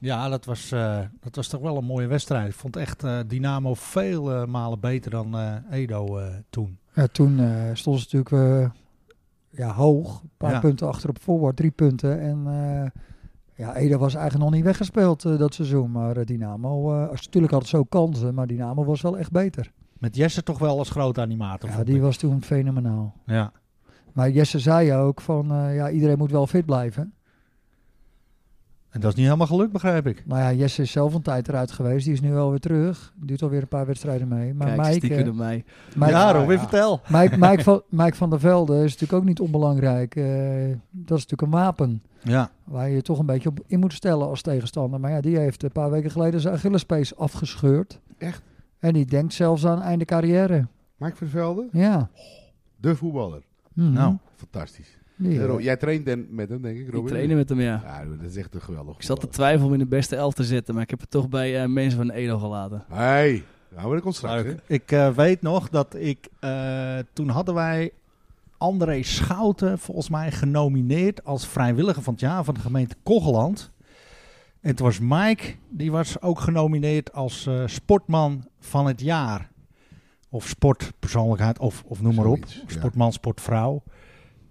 Ja, 0.00 0.28
dat 0.28 0.44
was, 0.44 0.72
eh, 0.72 0.98
dat 1.20 1.36
was 1.36 1.48
toch 1.48 1.60
wel 1.60 1.76
een 1.76 1.84
mooie 1.84 2.06
wedstrijd. 2.06 2.48
Ik 2.48 2.54
vond 2.54 2.76
echt 2.76 3.04
eh, 3.04 3.18
Dynamo 3.26 3.74
veel 3.74 4.32
eh, 4.32 4.44
malen 4.46 4.80
beter 4.80 5.10
dan 5.10 5.36
Edo 5.70 6.20
toen. 6.50 6.78
Ja, 6.94 7.06
toen 7.06 7.40
stonden 7.72 8.02
ze 8.02 8.16
natuurlijk 8.16 8.72
ja, 9.50 9.72
hoog, 9.72 10.22
een 10.22 10.30
paar 10.36 10.52
Ja. 10.52 10.60
punten 10.60 10.88
achter 10.88 11.08
op 11.08 11.22
voorwaarts, 11.22 11.56
drie 11.56 11.70
punten. 11.70 12.20
En 12.20 12.42
ja, 13.54 13.76
Edo 13.76 13.98
was 13.98 14.14
eigenlijk 14.14 14.44
nog 14.44 14.54
niet 14.54 14.64
weggespeeld 14.64 15.22
dat 15.22 15.54
seizoen, 15.54 15.90
maar 15.90 16.24
Dynamo, 16.24 16.92
natuurlijk 17.10 17.52
had 17.52 17.60
het 17.62 17.70
zo 17.70 17.84
kansen, 17.84 18.34
maar 18.34 18.46
Dynamo 18.46 18.84
was 18.84 19.00
wel 19.00 19.18
echt 19.18 19.30
beter. 19.30 19.72
Met 19.98 20.16
Jesse 20.16 20.42
toch 20.42 20.58
wel 20.58 20.78
als 20.78 20.90
grote 20.90 21.20
animator. 21.20 21.70
Ja, 21.70 21.84
die 21.84 21.94
ik. 21.94 22.00
was 22.00 22.16
toen 22.16 22.42
fenomenaal. 22.42 23.14
Ja. 23.26 23.52
Maar 24.12 24.30
Jesse 24.30 24.58
zei 24.58 24.94
ook 24.94 25.20
van, 25.20 25.46
ja, 25.72 25.90
iedereen 25.90 26.18
moet 26.18 26.30
wel 26.30 26.46
fit 26.46 26.64
blijven. 26.66 27.12
En 28.90 29.00
dat 29.00 29.10
is 29.10 29.16
niet 29.16 29.24
helemaal 29.26 29.46
gelukt, 29.46 29.72
begrijp 29.72 30.06
ik. 30.06 30.22
Nou 30.26 30.40
ja, 30.40 30.52
Jesse 30.52 30.82
is 30.82 30.90
zelf 30.90 31.14
een 31.14 31.22
tijd 31.22 31.48
eruit 31.48 31.70
geweest, 31.70 32.04
die 32.04 32.12
is 32.14 32.20
nu 32.20 32.32
wel 32.32 32.50
weer 32.50 32.58
terug. 32.60 33.12
Duurt 33.16 33.42
alweer 33.42 33.62
een 33.62 33.68
paar 33.68 33.86
wedstrijden 33.86 34.28
mee. 34.28 34.54
Maar 34.54 34.66
Kijk, 34.66 34.78
Mike, 34.80 34.92
stiekem 34.92 35.26
eh, 35.28 35.32
mij. 35.32 35.64
Mike, 35.96 36.10
ja, 36.10 36.32
Robin, 36.32 36.58
vertel. 36.58 37.00
Mike, 37.08 37.36
Mike, 37.38 37.62
van, 37.62 37.82
Mike 37.88 38.16
van 38.16 38.30
der 38.30 38.40
Velde 38.40 38.74
is 38.76 38.92
natuurlijk 38.92 39.12
ook 39.12 39.24
niet 39.24 39.40
onbelangrijk. 39.40 40.16
Eh, 40.16 40.24
dat 40.90 41.18
is 41.18 41.26
natuurlijk 41.26 41.42
een 41.42 41.50
wapen. 41.50 42.02
Ja. 42.22 42.50
Waar 42.64 42.88
je 42.88 42.94
je 42.94 43.02
toch 43.02 43.18
een 43.18 43.26
beetje 43.26 43.48
op 43.48 43.60
in 43.66 43.80
moet 43.80 43.92
stellen 43.92 44.26
als 44.28 44.42
tegenstander. 44.42 45.00
Maar 45.00 45.10
ja, 45.10 45.20
die 45.20 45.38
heeft 45.38 45.62
een 45.62 45.72
paar 45.72 45.90
weken 45.90 46.10
geleden 46.10 46.40
zijn 46.40 46.54
Achillespees 46.54 47.16
afgescheurd. 47.16 48.00
Echt? 48.18 48.42
En 48.78 48.92
die 48.92 49.06
denkt 49.06 49.34
zelfs 49.34 49.66
aan 49.66 49.82
einde 49.82 50.04
carrière. 50.04 50.66
Mike 50.96 51.16
Vervelde, 51.16 51.68
Ja. 51.72 52.10
de 52.76 52.96
voetballer. 52.96 53.42
Mhm. 53.72 53.92
Nou, 53.92 54.16
Fantastisch. 54.36 54.98
Jij 55.58 55.76
traint 55.76 56.30
met 56.30 56.48
hem, 56.48 56.62
denk 56.62 56.78
ik, 56.78 56.86
Ik 56.86 56.92
Robin? 56.92 57.08
trainde 57.12 57.34
met 57.34 57.48
hem, 57.48 57.60
ja. 57.60 57.82
Ja, 57.84 58.04
dat 58.04 58.30
is 58.30 58.36
echt 58.36 58.54
een 58.54 58.60
geweldig 58.60 58.96
Ik 58.96 59.02
zat 59.02 59.20
te 59.20 59.28
twijfelen 59.28 59.66
om 59.66 59.72
in 59.72 59.78
de 59.78 59.86
beste 59.86 60.16
elf 60.16 60.34
te 60.34 60.44
zitten, 60.44 60.74
maar 60.74 60.82
ik 60.82 60.90
heb 60.90 61.00
het 61.00 61.10
toch 61.10 61.28
bij 61.28 61.62
eh, 61.62 61.68
mensen 61.68 61.98
van 61.98 62.10
Edo 62.10 62.38
gelaten. 62.38 62.84
Hey, 62.88 63.44
nou, 63.76 63.92
dat 63.92 64.02
komt 64.02 64.14
straks, 64.14 64.42
hè? 64.44 64.54
Ik 64.66 64.92
eh, 64.92 65.08
weet 65.08 65.42
nog 65.42 65.68
dat 65.68 65.94
ik... 65.98 66.28
eh, 66.40 66.98
toen 67.12 67.28
hadden 67.28 67.54
wij 67.54 67.90
André 68.58 69.02
Schouten 69.02 69.78
volgens 69.78 70.08
mij 70.08 70.30
genomineerd 70.32 71.24
als 71.24 71.46
vrijwilliger 71.46 72.02
van 72.02 72.12
het 72.12 72.22
jaar 72.22 72.44
van 72.44 72.54
de 72.54 72.60
gemeente 72.60 72.94
Kogeland. 73.02 73.70
En 74.60 74.74
toen 74.74 74.86
was 74.86 74.98
Mike, 75.02 75.54
die 75.68 75.90
was 75.90 76.22
ook 76.22 76.40
genomineerd 76.40 77.12
als 77.12 77.46
eh, 77.46 77.62
sportman 77.66 78.44
van 78.60 78.86
het 78.86 79.00
jaar. 79.00 79.50
Of 80.28 80.46
sportpersoonlijkheid, 80.48 81.58
of, 81.58 81.82
of 81.86 82.02
noem 82.02 82.14
maar 82.14 82.26
op. 82.26 82.38
Ja. 82.46 82.60
Sportman, 82.66 83.12
sportvrouw. 83.12 83.82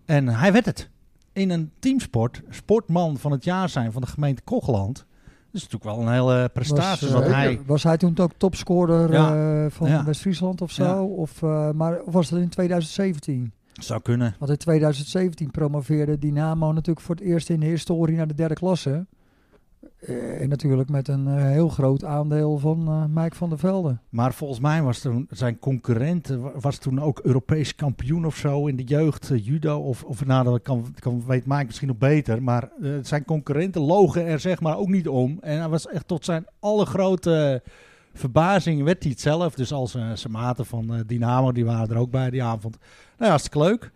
En 0.10 0.28
hij 0.28 0.52
werd 0.52 0.66
het. 0.66 0.90
In 1.34 1.50
een 1.50 1.72
teamsport, 1.80 2.42
sportman 2.50 3.18
van 3.18 3.32
het 3.32 3.44
jaar 3.44 3.70
zijn 3.70 3.92
van 3.92 4.02
de 4.02 4.08
gemeente 4.08 4.42
Kogeland. 4.42 4.96
Dat 4.96 5.62
is 5.62 5.68
natuurlijk 5.68 5.84
wel 5.98 6.08
een 6.08 6.14
hele 6.14 6.50
prestatie. 6.54 7.10
was, 7.10 7.24
eh, 7.24 7.32
hij, 7.32 7.60
was 7.66 7.84
hij 7.84 7.98
toen 7.98 8.18
ook 8.18 8.32
topscorer 8.38 9.12
Ja. 9.12 9.64
eh, 9.66 9.72
van 9.72 9.90
Ja. 9.90 10.04
West-Friesland 10.06 10.62
of 10.62 10.72
zo? 10.72 10.84
Ja. 10.84 11.02
Of, 11.04 11.44
eh, 11.44 11.72
maar 11.72 12.02
of 12.02 12.14
was 12.14 12.30
dat 12.30 12.40
in 12.40 12.50
2017? 12.50 13.52
Zou 13.74 14.02
kunnen. 14.02 14.36
Want 14.40 14.52
in 14.52 14.58
2017 14.58 15.52
promoveerde 15.52 16.20
Dynamo 16.20 16.72
natuurlijk 16.72 17.06
voor 17.06 17.16
het 17.16 17.24
eerst 17.24 17.50
in 17.50 17.60
de 17.60 17.66
historie 17.66 18.16
naar 18.16 18.28
de 18.28 18.34
derde 18.36 18.56
klasse. 18.56 19.06
Eh, 20.00 20.42
en 20.42 20.50
natuurlijk 20.50 20.90
met 20.90 21.08
een 21.08 21.28
eh, 21.28 21.36
heel 21.44 21.70
groot 21.70 22.04
aandeel 22.06 22.58
van 22.58 22.88
eh 22.88 23.04
Mike 23.24 23.36
van 23.36 23.50
der 23.50 23.60
Velde. 23.60 23.98
Maar 24.10 24.34
volgens 24.34 24.60
mij 24.60 24.82
was 24.82 25.00
toen 25.00 25.28
zijn 25.30 25.60
concurrent 25.60 26.28
wa- 26.28 26.52
was 26.60 26.78
toen 26.78 27.02
ook 27.02 27.20
Europees 27.20 27.76
kampioen 27.76 28.26
of 28.26 28.36
zo 28.36 28.68
in 28.68 28.76
de 28.76 28.84
jeugd 28.84 29.32
judo. 29.36 29.78
Of, 29.80 30.04
of 30.04 30.26
nou, 30.26 30.44
dat 30.44 30.62
kan, 30.62 30.94
kan, 31.00 31.24
weet 31.28 31.46
Mike 31.46 31.66
misschien 31.66 31.88
nog 31.88 31.98
beter. 31.98 32.44
Maar 32.44 32.70
zijn 33.02 33.26
concurrenten 33.26 33.82
logen 33.82 34.26
er 34.26 34.40
zeg 34.40 34.62
maar 34.62 34.78
ook 34.78 34.88
niet 34.90 35.08
om. 35.08 35.38
En 35.42 35.58
hij 35.60 35.70
was 35.70 35.88
echt 35.88 36.08
tot 36.08 36.26
zijn 36.26 36.46
allergrote 36.60 37.62
verbazing 38.14 38.84
werd 38.84 39.04
hij 39.04 39.12
het 39.12 39.22
zelf. 39.22 39.54
Dus 39.56 39.72
als 39.74 39.96
eh, 39.96 40.12
zijn 40.14 40.34
maten 40.34 40.66
van 40.66 40.94
eh, 40.94 41.00
Dynamo, 41.06 41.52
die 41.52 41.66
waren 41.66 41.90
er 41.90 41.98
ook 42.02 42.12
bij 42.12 42.30
die 42.30 42.44
avond. 42.44 42.78
Nou 42.80 42.84
ja, 43.18 43.28
hartstikke 43.30 43.60
leuk. 43.60 43.92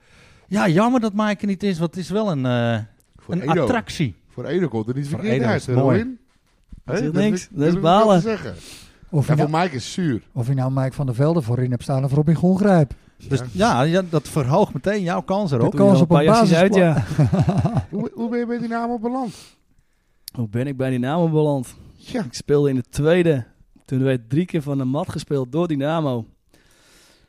Ja, 0.47 0.67
jammer 0.67 0.99
dat 0.99 1.13
Mike 1.13 1.41
er 1.41 1.47
niet 1.47 1.63
is, 1.63 1.79
want 1.79 1.95
het 1.95 2.03
is 2.03 2.09
wel 2.09 2.31
een, 2.31 2.45
eh, 2.45 2.79
een 3.27 3.41
Edo. 3.41 3.61
attractie. 3.61 4.15
Voor 4.33 4.45
Edo 4.45 4.67
komt 4.67 4.87
er 4.87 4.95
niet 4.95 5.07
Voor 5.07 5.19
verkeerd 5.19 5.43
uit. 5.43 5.65
het. 5.65 5.75
Robin? 5.75 6.19
Dat 6.85 6.99
is 7.01 7.11
niks. 7.11 7.47
Dat 7.51 7.67
is 7.67 7.79
balen. 7.79 8.21
zeggen. 8.21 8.53
Of 9.09 9.29
En 9.29 9.37
voor 9.37 9.49
nou, 9.49 9.63
Mike 9.63 9.75
is 9.75 9.83
het 9.83 9.93
zuur. 9.93 10.21
of 10.33 10.47
je 10.47 10.53
nou 10.53 10.71
Mike 10.73 10.93
van 10.93 11.05
der 11.05 11.15
Velde 11.15 11.41
voorin 11.41 11.71
hebt 11.71 11.83
staan 11.83 12.03
of 12.03 12.13
Robin 12.13 12.35
Gongrijp. 12.35 12.93
Dus 13.27 13.41
ja, 13.51 13.81
ja, 13.81 14.01
dat 14.09 14.27
verhoogt 14.27 14.73
meteen 14.73 15.01
jouw 15.01 15.21
kans 15.21 15.51
erop. 15.51 15.71
Dat 15.71 15.79
kans 15.81 16.01
op 16.01 16.11
een 16.11 16.23
jasjes 16.23 16.53
uit, 16.57 16.75
ja. 16.75 17.03
Hoe, 17.89 18.11
hoe 18.13 18.29
ben 18.29 18.39
je 18.39 18.45
bij 18.45 18.57
Dynamo 18.57 18.99
beland? 18.99 19.33
Hoe 20.35 20.47
ben 20.49 20.67
ik 20.67 20.77
bij 20.77 20.89
Dynamo 20.89 21.29
beland? 21.29 21.75
Ja, 21.95 22.23
Ik 22.23 22.33
speelde 22.33 22.69
in 22.69 22.75
de 22.75 22.83
tweede. 22.89 23.45
Toen 23.85 24.03
werd 24.03 24.29
drie 24.29 24.45
keer 24.45 24.61
van 24.61 24.77
de 24.77 24.83
mat 24.83 25.09
gespeeld 25.11 25.51
door 25.51 25.67
Dynamo. 25.67 26.25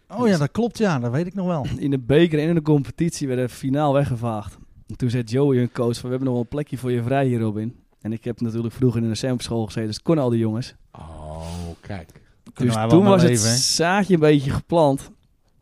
Oh 0.08 0.28
ja, 0.28 0.38
dat 0.38 0.50
klopt 0.50 0.78
ja, 0.78 0.98
dat 0.98 1.10
weet 1.10 1.26
ik 1.26 1.34
nog 1.34 1.46
wel. 1.46 1.66
In 1.76 1.90
de 1.90 1.98
beker 1.98 2.38
en 2.38 2.48
in 2.48 2.54
de 2.54 2.62
competitie 2.62 3.26
werden 3.26 3.46
we 3.46 3.50
finaal 3.52 3.92
weggevaagd. 3.92 4.58
En 4.88 4.96
toen 4.96 5.10
zei 5.10 5.22
Joey, 5.22 5.56
hun 5.56 5.72
coach, 5.72 5.94
van, 5.94 6.02
we 6.02 6.08
hebben 6.08 6.24
nog 6.24 6.32
wel 6.34 6.42
een 6.42 6.48
plekje 6.48 6.78
voor 6.78 6.92
je 6.92 7.02
vrij 7.02 7.26
hier, 7.26 7.40
Robin. 7.40 7.76
En 8.00 8.12
ik 8.12 8.24
heb 8.24 8.40
natuurlijk 8.40 8.74
vroeger 8.74 9.02
in 9.02 9.08
een 9.08 9.16
Semp-school 9.16 9.64
gezeten, 9.66 9.88
dus 9.88 10.02
kon 10.02 10.18
al 10.18 10.30
die 10.30 10.38
jongens. 10.38 10.74
Oh, 10.92 11.46
kijk. 11.80 12.08
Kunnen 12.54 12.74
dus 12.74 12.88
toen 12.90 13.04
was 13.04 13.22
leven, 13.22 13.50
het 13.50 13.58
zaadje 13.58 14.14
een 14.14 14.20
beetje 14.20 14.50
geplant. 14.50 15.10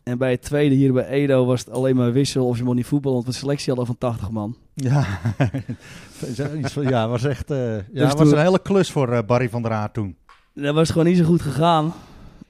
En 0.02 0.18
bij 0.18 0.30
het 0.30 0.42
tweede 0.42 0.74
hier 0.74 0.92
bij 0.92 1.06
Edo 1.06 1.44
was 1.44 1.60
het 1.60 1.70
alleen 1.70 1.96
maar 1.96 2.12
wissel 2.12 2.46
of 2.46 2.56
je 2.56 2.64
mocht 2.64 2.76
niet 2.76 2.86
voetballen, 2.86 3.16
want 3.16 3.28
we 3.28 3.32
een 3.34 3.40
selectie 3.40 3.66
hadden 3.74 3.86
van 3.86 3.98
80 3.98 4.30
man. 4.30 4.56
Ja, 4.74 5.06
ja 6.82 7.08
was 7.08 7.24
echt. 7.24 7.50
eh 7.50 7.76
ja, 7.76 7.82
Dus 7.92 8.02
was 8.02 8.14
toen- 8.14 8.32
een 8.38 8.44
hele 8.44 8.62
klus 8.62 8.90
voor 8.90 9.08
eh, 9.12 9.26
Barry 9.26 9.48
van 9.50 9.62
der 9.62 9.72
Aar 9.72 9.92
toen. 9.92 10.16
Dat 10.54 10.74
was 10.74 10.90
gewoon 10.90 11.06
niet 11.06 11.16
zo 11.16 11.24
goed 11.24 11.42
gegaan. 11.42 11.92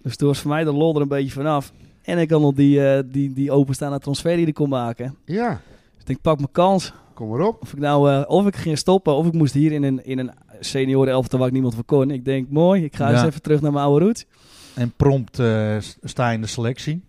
Dus 0.03 0.17
toen 0.17 0.29
was 0.29 0.39
voor 0.39 0.51
mij 0.51 0.65
de 0.65 0.73
lol 0.73 0.95
er 0.95 1.01
een 1.03 1.09
beetje 1.09 1.31
vanaf. 1.33 1.73
En 2.03 2.19
ik 2.19 2.31
had 2.31 2.41
nog 2.41 2.55
die, 2.55 2.87
eh, 2.89 3.03
die, 3.07 3.33
die 3.33 3.51
openstaande 3.51 3.99
transfer 3.99 4.37
die 4.37 4.47
ik 4.47 4.55
kon 4.55 4.69
maken. 4.69 5.17
Ja, 5.25 5.61
ik 6.03 6.09
denk, 6.09 6.21
pak 6.21 6.37
mijn 6.37 6.53
kans. 6.53 6.93
kom 7.15 7.29
maar 7.29 7.41
op. 7.41 7.63
Of 7.63 7.73
ik 7.73 7.79
nou, 7.79 8.11
eh, 8.13 8.23
of 8.31 8.47
ik 8.47 8.57
ging 8.57 8.79
stoppen, 8.79 9.15
of 9.15 9.27
ik 9.27 9.33
moest 9.33 9.55
hier 9.55 9.73
in 9.73 9.83
een, 9.83 10.05
in 10.05 10.19
een 10.19 10.31
senioren 10.61 11.13
elftal 11.13 11.39
waar 11.39 11.49
ik 11.49 11.53
niemand 11.55 11.75
voor 11.75 11.85
kon. 11.85 12.11
Ik 12.11 12.25
denk, 12.25 12.49
mooi, 12.51 12.85
ik 12.85 12.97
ga 12.97 13.09
Ja. 13.09 13.15
eens 13.17 13.23
even 13.27 13.43
terug 13.43 13.61
naar 13.61 13.73
mijn 13.73 13.85
oude 13.85 14.05
roots. 14.05 14.27
En 14.75 14.93
prompt 14.97 15.39
eh, 15.39 15.77
sta 16.03 16.29
je 16.29 16.35
in 16.35 16.41
de 16.41 16.47
selectie. 16.47 17.05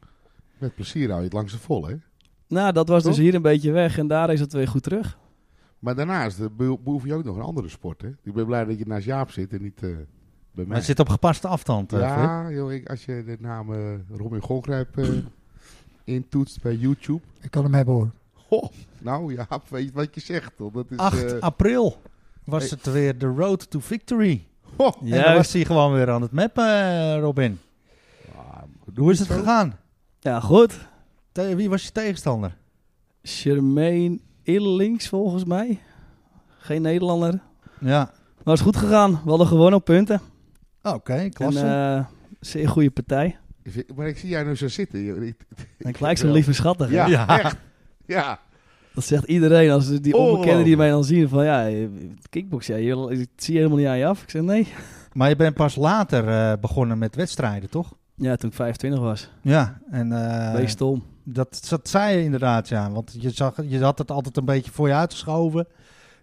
Met 0.58 0.76
plezier 0.76 1.08
hou 1.08 1.18
je 1.20 1.24
het 1.26 1.34
langs 1.34 1.52
de 1.52 1.60
vol, 1.60 1.88
hè? 1.88 1.96
Nou, 2.48 2.74
dat 2.74 2.88
was 2.88 3.04
dus 3.04 3.18
hier 3.18 3.36
een 3.36 3.42
beetje 3.42 3.72
weg 3.72 3.98
en 3.98 4.08
daar 4.08 4.34
is 4.34 4.40
het 4.40 4.54
weer 4.54 4.68
goed 4.68 4.84
terug. 4.84 5.18
Maar 5.80 5.96
daarnaast 5.96 6.40
eh, 6.40 6.46
be- 6.58 6.78
behoef 6.84 7.06
je 7.06 7.14
ook 7.14 7.24
nog 7.24 7.36
een 7.36 7.42
andere 7.42 7.70
sport, 7.70 8.02
hè? 8.02 8.08
Ik 8.24 8.34
ben 8.34 8.46
blij 8.46 8.66
dat 8.66 8.78
je 8.78 8.86
naast 8.86 9.06
Jaap 9.06 9.32
zit 9.32 9.54
en 9.54 9.62
niet 9.62 9.76
eh, 9.84 9.90
bij 9.90 9.96
Maar 10.54 10.66
mij. 10.68 10.78
het 10.78 10.86
zit 10.86 11.00
op 11.00 11.10
gepaste 11.10 11.48
afstand. 11.48 11.94
eh, 11.94 12.00
ja, 12.00 12.52
joh, 12.52 12.72
ik, 12.72 12.90
als 12.90 13.06
je 13.06 13.24
de 13.26 13.38
naam 13.40 13.74
eh, 13.74 13.80
Robin 14.18 14.42
Gongrijp 14.42 14.98
eh 14.98 15.08
intoetst 16.04 16.62
bij 16.62 16.76
YouTube. 16.76 17.22
Ik 17.42 17.52
kan 17.52 17.64
hem 17.64 17.74
hebben 17.74 17.94
hoor. 17.94 18.12
Ho, 18.62 18.70
nou, 19.00 19.34
Jaap, 19.34 19.70
weet 19.70 19.86
je 19.86 19.92
wat 19.94 20.16
je 20.16 20.22
zegt? 20.22 20.52
Dat 20.58 20.86
is, 20.90 20.98
8 20.98 21.24
eh, 21.34 21.40
april 21.40 22.02
was 22.44 22.62
hey. 22.70 22.78
het 22.84 22.94
weer 22.94 23.18
de 23.18 23.26
road 23.26 23.70
to 23.70 23.80
victory. 23.80 24.48
ho. 24.78 24.92
En 25.02 25.22
dan 25.24 25.34
was 25.34 25.54
hij 25.54 25.66
gewoon 25.66 25.94
weer 25.94 26.10
aan 26.12 26.22
het 26.22 26.32
mappen, 26.32 26.66
eh, 26.68 27.20
Robin. 27.20 27.60
Ah, 28.36 28.62
Hoe 28.96 29.12
is 29.12 29.20
het 29.20 29.28
zo? 29.28 29.38
gegaan? 29.38 29.78
Ja, 30.20 30.40
goed. 30.40 30.80
Te- 31.32 31.56
wie 31.56 31.70
was 31.70 31.84
je 31.84 31.92
tegenstander? 31.92 32.58
Jermaine 33.22 34.20
Illings 34.44 35.08
volgens 35.10 35.44
mij. 35.46 35.80
Geen 36.58 36.82
Nederlander. 36.82 37.40
Ja, 37.80 37.98
Maar 38.44 38.54
het 38.54 38.54
is 38.54 38.62
goed 38.62 38.78
gegaan. 38.78 39.12
We 39.24 39.30
hadden 39.30 39.48
gewonnen 39.48 39.80
op 39.80 39.86
punten. 39.86 40.22
oké, 40.84 41.30
klasse. 41.30 41.60
En 41.60 41.98
eh, 41.98 42.06
zeer 42.40 42.70
goede 42.70 42.92
partij. 42.92 43.38
Ik 43.64 43.72
vind- 43.72 43.96
Maar 43.96 44.08
ik 44.08 44.18
zie 44.18 44.30
jij 44.30 44.44
nu 44.44 44.56
zo 44.56 44.68
zitten. 44.68 45.24
Ik- 45.28 45.46
En 45.78 45.90
ik 45.90 46.00
lijk 46.00 46.18
zo 46.18 46.32
lief 46.32 46.48
en 46.48 46.56
schattig. 46.56 46.90
Ja, 46.90 47.06
Ja. 47.08 47.40
echt. 47.40 47.58
Ja. 48.06 48.40
Dat 48.94 49.04
zegt 49.04 49.24
iedereen 49.24 49.72
als 49.72 50.02
die 50.02 50.18
onbekenden 50.18 50.64
die 50.64 50.78
mij 50.78 50.90
dan 50.90 51.04
zien 51.04 51.30
van 51.30 51.46
ja, 51.46 51.88
kickbox, 52.30 52.68
ja, 52.68 52.76
je, 52.76 53.08
ik 53.10 53.28
zie 53.36 53.54
je 53.54 53.60
helemaal 53.60 53.80
niet 53.80 53.88
aan 53.88 53.98
je 53.98 54.06
af. 54.06 54.24
Ik 54.24 54.30
zeg 54.30 54.42
nee. 54.42 54.68
Maar 55.14 55.30
je 55.30 55.36
bent 55.36 55.56
pas 55.56 55.76
later 55.76 56.28
eh, 56.28 56.54
begonnen 56.62 56.98
met 56.98 57.16
wedstrijden, 57.16 57.70
toch? 57.70 57.94
Ja, 58.16 58.36
toen 58.36 58.50
ik 58.50 58.56
25 58.56 59.02
was. 59.02 59.30
Ja, 59.42 59.78
en 59.92 60.12
eh, 60.12 60.56
Wees 60.56 60.72
stom. 60.72 61.04
dat, 61.24 61.66
dat 61.70 61.90
zei 61.90 62.18
je 62.18 62.24
inderdaad, 62.24 62.70
ja. 62.70 62.92
Want 62.92 63.16
je, 63.20 63.30
zag, 63.30 63.56
je 63.64 63.80
had 63.84 63.98
het 63.98 64.12
altijd 64.12 64.38
een 64.38 64.46
beetje 64.46 64.72
voor 64.72 64.88
je 64.88 64.94
uitgeschoven. 64.94 65.68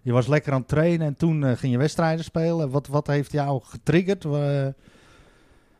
Je 0.01 0.11
was 0.11 0.27
lekker 0.27 0.53
aan 0.53 0.59
het 0.59 0.67
trainen 0.67 1.07
en 1.07 1.15
toen 1.15 1.43
eh, 1.43 1.57
ging 1.57 1.71
je 1.71 1.77
wedstrijden 1.77 2.23
spelen. 2.23 2.69
Wat, 2.69 2.87
wat 2.87 3.07
heeft 3.07 3.31
jou 3.31 3.61
getriggerd? 3.63 4.25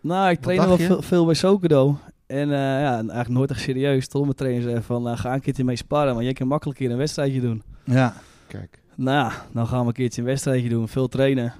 Nou, 0.01 0.29
ik 0.29 0.41
trainde 0.41 0.67
wel 0.67 0.77
veel, 0.77 1.01
veel 1.01 1.25
bij 1.25 1.34
Sokodo. 1.36 1.98
En 2.31 2.51
eh, 2.51 2.57
ja, 2.57 2.93
eigenlijk 2.93 3.29
nooit 3.29 3.50
echt 3.51 3.59
serieus. 3.61 4.07
Tot 4.07 4.21
mijn 4.23 4.35
trainer 4.35 4.61
zei 4.61 4.81
van, 4.81 5.03
nou, 5.03 5.17
ga 5.17 5.33
een 5.33 5.41
keertje 5.41 5.63
mee 5.63 5.75
sparren, 5.75 6.13
want 6.13 6.25
jij 6.25 6.33
kan 6.33 6.47
makkelijk 6.47 6.79
een 6.79 6.85
keer 6.85 6.93
een 6.93 7.00
wedstrijdje 7.01 7.41
doen. 7.41 7.63
ja, 7.83 8.13
Kijk. 8.47 8.79
Nou 8.95 9.17
ja, 9.17 9.31
dan 9.53 9.67
gaan 9.67 9.81
we 9.81 9.88
een 9.88 9.93
keertje 9.93 10.21
een 10.21 10.27
wedstrijdje 10.27 10.69
doen. 10.69 10.88
Veel 10.88 11.07
trainen. 11.07 11.53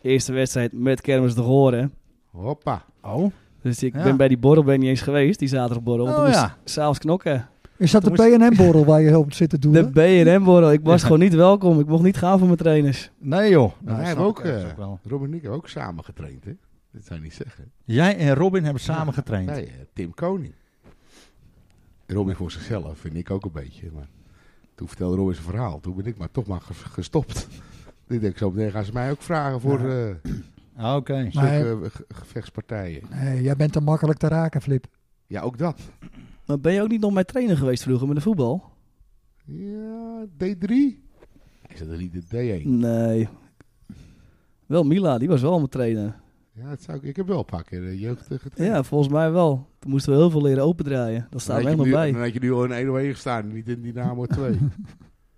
Eerste 0.00 0.32
wedstrijd 0.32 0.72
met 0.72 1.00
kermis 1.00 1.34
de 1.34 1.40
horen. 1.40 1.92
Hoppa. 2.30 2.84
oh. 3.02 3.30
Dus 3.62 3.82
ik 3.82 3.94
Ja. 3.96 4.02
ben 4.02 4.16
bij 4.16 4.28
die 4.28 4.38
borrel 4.38 4.64
ben 4.64 4.74
ik 4.74 4.80
niet 4.80 4.88
eens 4.88 5.00
geweest, 5.00 5.38
die 5.38 5.48
zaterdagborrel. 5.48 6.04
Want 6.04 6.18
Oh, 6.18 6.24
moest 6.24 6.34
ja. 6.34 6.56
s'avonds 6.64 6.98
knokken. 6.98 7.48
Is 7.76 7.90
dat 7.90 8.04
Toen 8.04 8.14
de 8.14 8.36
P&M-borrel 8.50 8.84
waar 8.84 9.00
je 9.00 9.18
op 9.18 9.32
zit 9.32 9.50
te 9.50 9.58
doen? 9.58 9.72
De 9.72 9.90
B&M-borrel. 9.90 10.72
Ik 10.72 10.80
was 10.82 11.02
gewoon 11.02 11.18
niet 11.18 11.34
welkom. 11.34 11.80
Ik 11.80 11.86
mocht 11.86 12.02
niet 12.02 12.16
gaan 12.16 12.38
voor 12.38 12.46
mijn 12.46 12.58
trainers. 12.58 13.10
Nee 13.18 13.50
joh. 13.50 13.72
Nou, 13.80 13.96
wij 13.96 14.06
snap 14.06 14.06
hebben 14.06 14.24
ook, 14.24 14.40
eh, 14.40 14.68
ook 14.70 14.76
wel. 14.76 14.98
Robin 15.04 15.28
en 15.28 15.34
ik 15.34 15.40
hebben 15.42 15.58
ook 15.58 15.68
samen 15.68 16.04
getraind, 16.04 16.44
hè? 16.44 16.52
Dat 16.92 17.04
zou 17.04 17.18
je 17.18 17.24
niet 17.24 17.34
zeggen. 17.34 17.70
Jij 17.84 18.16
en 18.16 18.34
Robin 18.34 18.64
hebben 18.64 18.82
samen 18.82 19.14
getraind. 19.14 19.46
Nee, 19.50 19.66
eh, 19.66 19.72
Tim 19.92 20.14
Koning. 20.14 20.54
Robin 22.06 22.34
voor 22.34 22.50
zichzelf, 22.50 22.98
vind 22.98 23.14
ik 23.16 23.30
ook 23.30 23.44
een 23.44 23.52
beetje. 23.52 23.90
Maar 23.94 24.08
toen 24.74 24.88
vertelde 24.88 25.16
Robin 25.16 25.34
zijn 25.34 25.46
verhaal. 25.46 25.80
Toen 25.80 25.96
ben 25.96 26.06
ik 26.06 26.16
maar 26.16 26.30
toch 26.30 26.46
maar 26.46 26.60
ge- 26.60 26.74
gestopt. 26.74 27.48
ik 28.08 28.20
denk, 28.20 28.38
zo 28.38 28.50
meteen 28.50 28.70
gaan 28.70 28.84
ze 28.84 28.92
mij 28.92 29.10
ook 29.10 29.22
vragen 29.22 29.60
voor 29.60 29.80
Ja. 29.80 30.18
Maar- 31.34 31.60
ge- 31.90 32.04
gevechtspartijen. 32.08 33.02
Nee, 33.10 33.42
jij 33.42 33.56
bent 33.56 33.72
te 33.72 33.80
makkelijk 33.80 34.18
te 34.18 34.28
raken, 34.28 34.62
Flip. 34.62 34.86
Ja, 35.26 35.40
ook 35.40 35.58
dat. 35.58 35.80
Maar 36.46 36.60
ben 36.60 36.72
je 36.72 36.82
ook 36.82 36.88
niet 36.88 37.00
nog 37.00 37.12
mijn 37.12 37.26
trainer 37.26 37.56
geweest 37.56 37.82
vroeger 37.82 38.06
met 38.06 38.16
de 38.16 38.22
voetbal? 38.22 38.70
Ja, 39.44 40.24
D3. 40.26 40.70
Is 41.66 41.78
dat 41.78 41.88
er 41.88 41.96
niet 41.96 42.12
de 42.12 42.60
D1? 42.62 42.66
Nee. 42.66 43.28
Wel 44.66 44.82
Mila, 44.84 45.18
die 45.18 45.28
was 45.28 45.40
wel 45.40 45.56
mijn 45.56 45.68
trainer. 45.68 46.20
Ja, 46.54 46.76
zou 46.80 46.98
ik, 46.98 47.02
ik 47.04 47.16
heb 47.16 47.26
wel 47.26 47.38
een 47.38 47.44
paar 47.44 47.64
keer 47.64 47.80
de 47.80 47.98
jeugd 47.98 48.22
getraind. 48.26 48.56
Ja, 48.74 48.82
volgens 48.82 49.12
mij 49.12 49.30
wel. 49.30 49.68
Toen 49.78 49.90
moesten 49.90 50.12
we 50.12 50.18
heel 50.18 50.30
veel 50.30 50.42
leren 50.42 50.64
opendraaien. 50.64 51.26
Dat 51.30 51.40
staat 51.40 51.64
er 51.64 51.76
nog 51.76 51.84
nu- 51.86 51.92
bij. 51.92 52.12
Dan 52.12 52.20
had 52.20 52.32
je 52.32 52.40
nu 52.40 52.52
al 52.52 52.64
in 52.64 52.72
1 52.72 52.88
op 52.90 52.96
1 52.96 53.12
gestaan, 53.12 53.52
niet 53.52 53.68
in 53.68 53.82
Dynamo 53.82 54.26
2. 54.26 54.58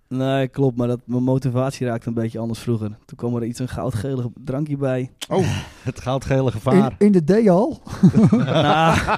Nee, 0.07 0.47
klopt. 0.47 0.77
Maar 0.77 0.87
dat, 0.87 0.99
mijn 1.05 1.23
motivatie 1.23 1.87
raakte 1.87 2.07
een 2.07 2.13
beetje 2.13 2.39
anders 2.39 2.59
vroeger. 2.59 2.87
Toen 3.05 3.17
kwam 3.17 3.35
er 3.35 3.43
iets 3.43 3.59
een 3.59 3.67
goudgelig 3.67 4.25
drankje 4.43 4.77
bij. 4.77 5.11
oh, 5.29 5.45
Het 5.83 6.01
goudgele 6.01 6.43
In, 6.45 6.51
gevaar. 6.51 6.95
in 6.97 7.11
de 7.11 7.23
D-hal? 7.23 7.81
nou, 8.31 9.17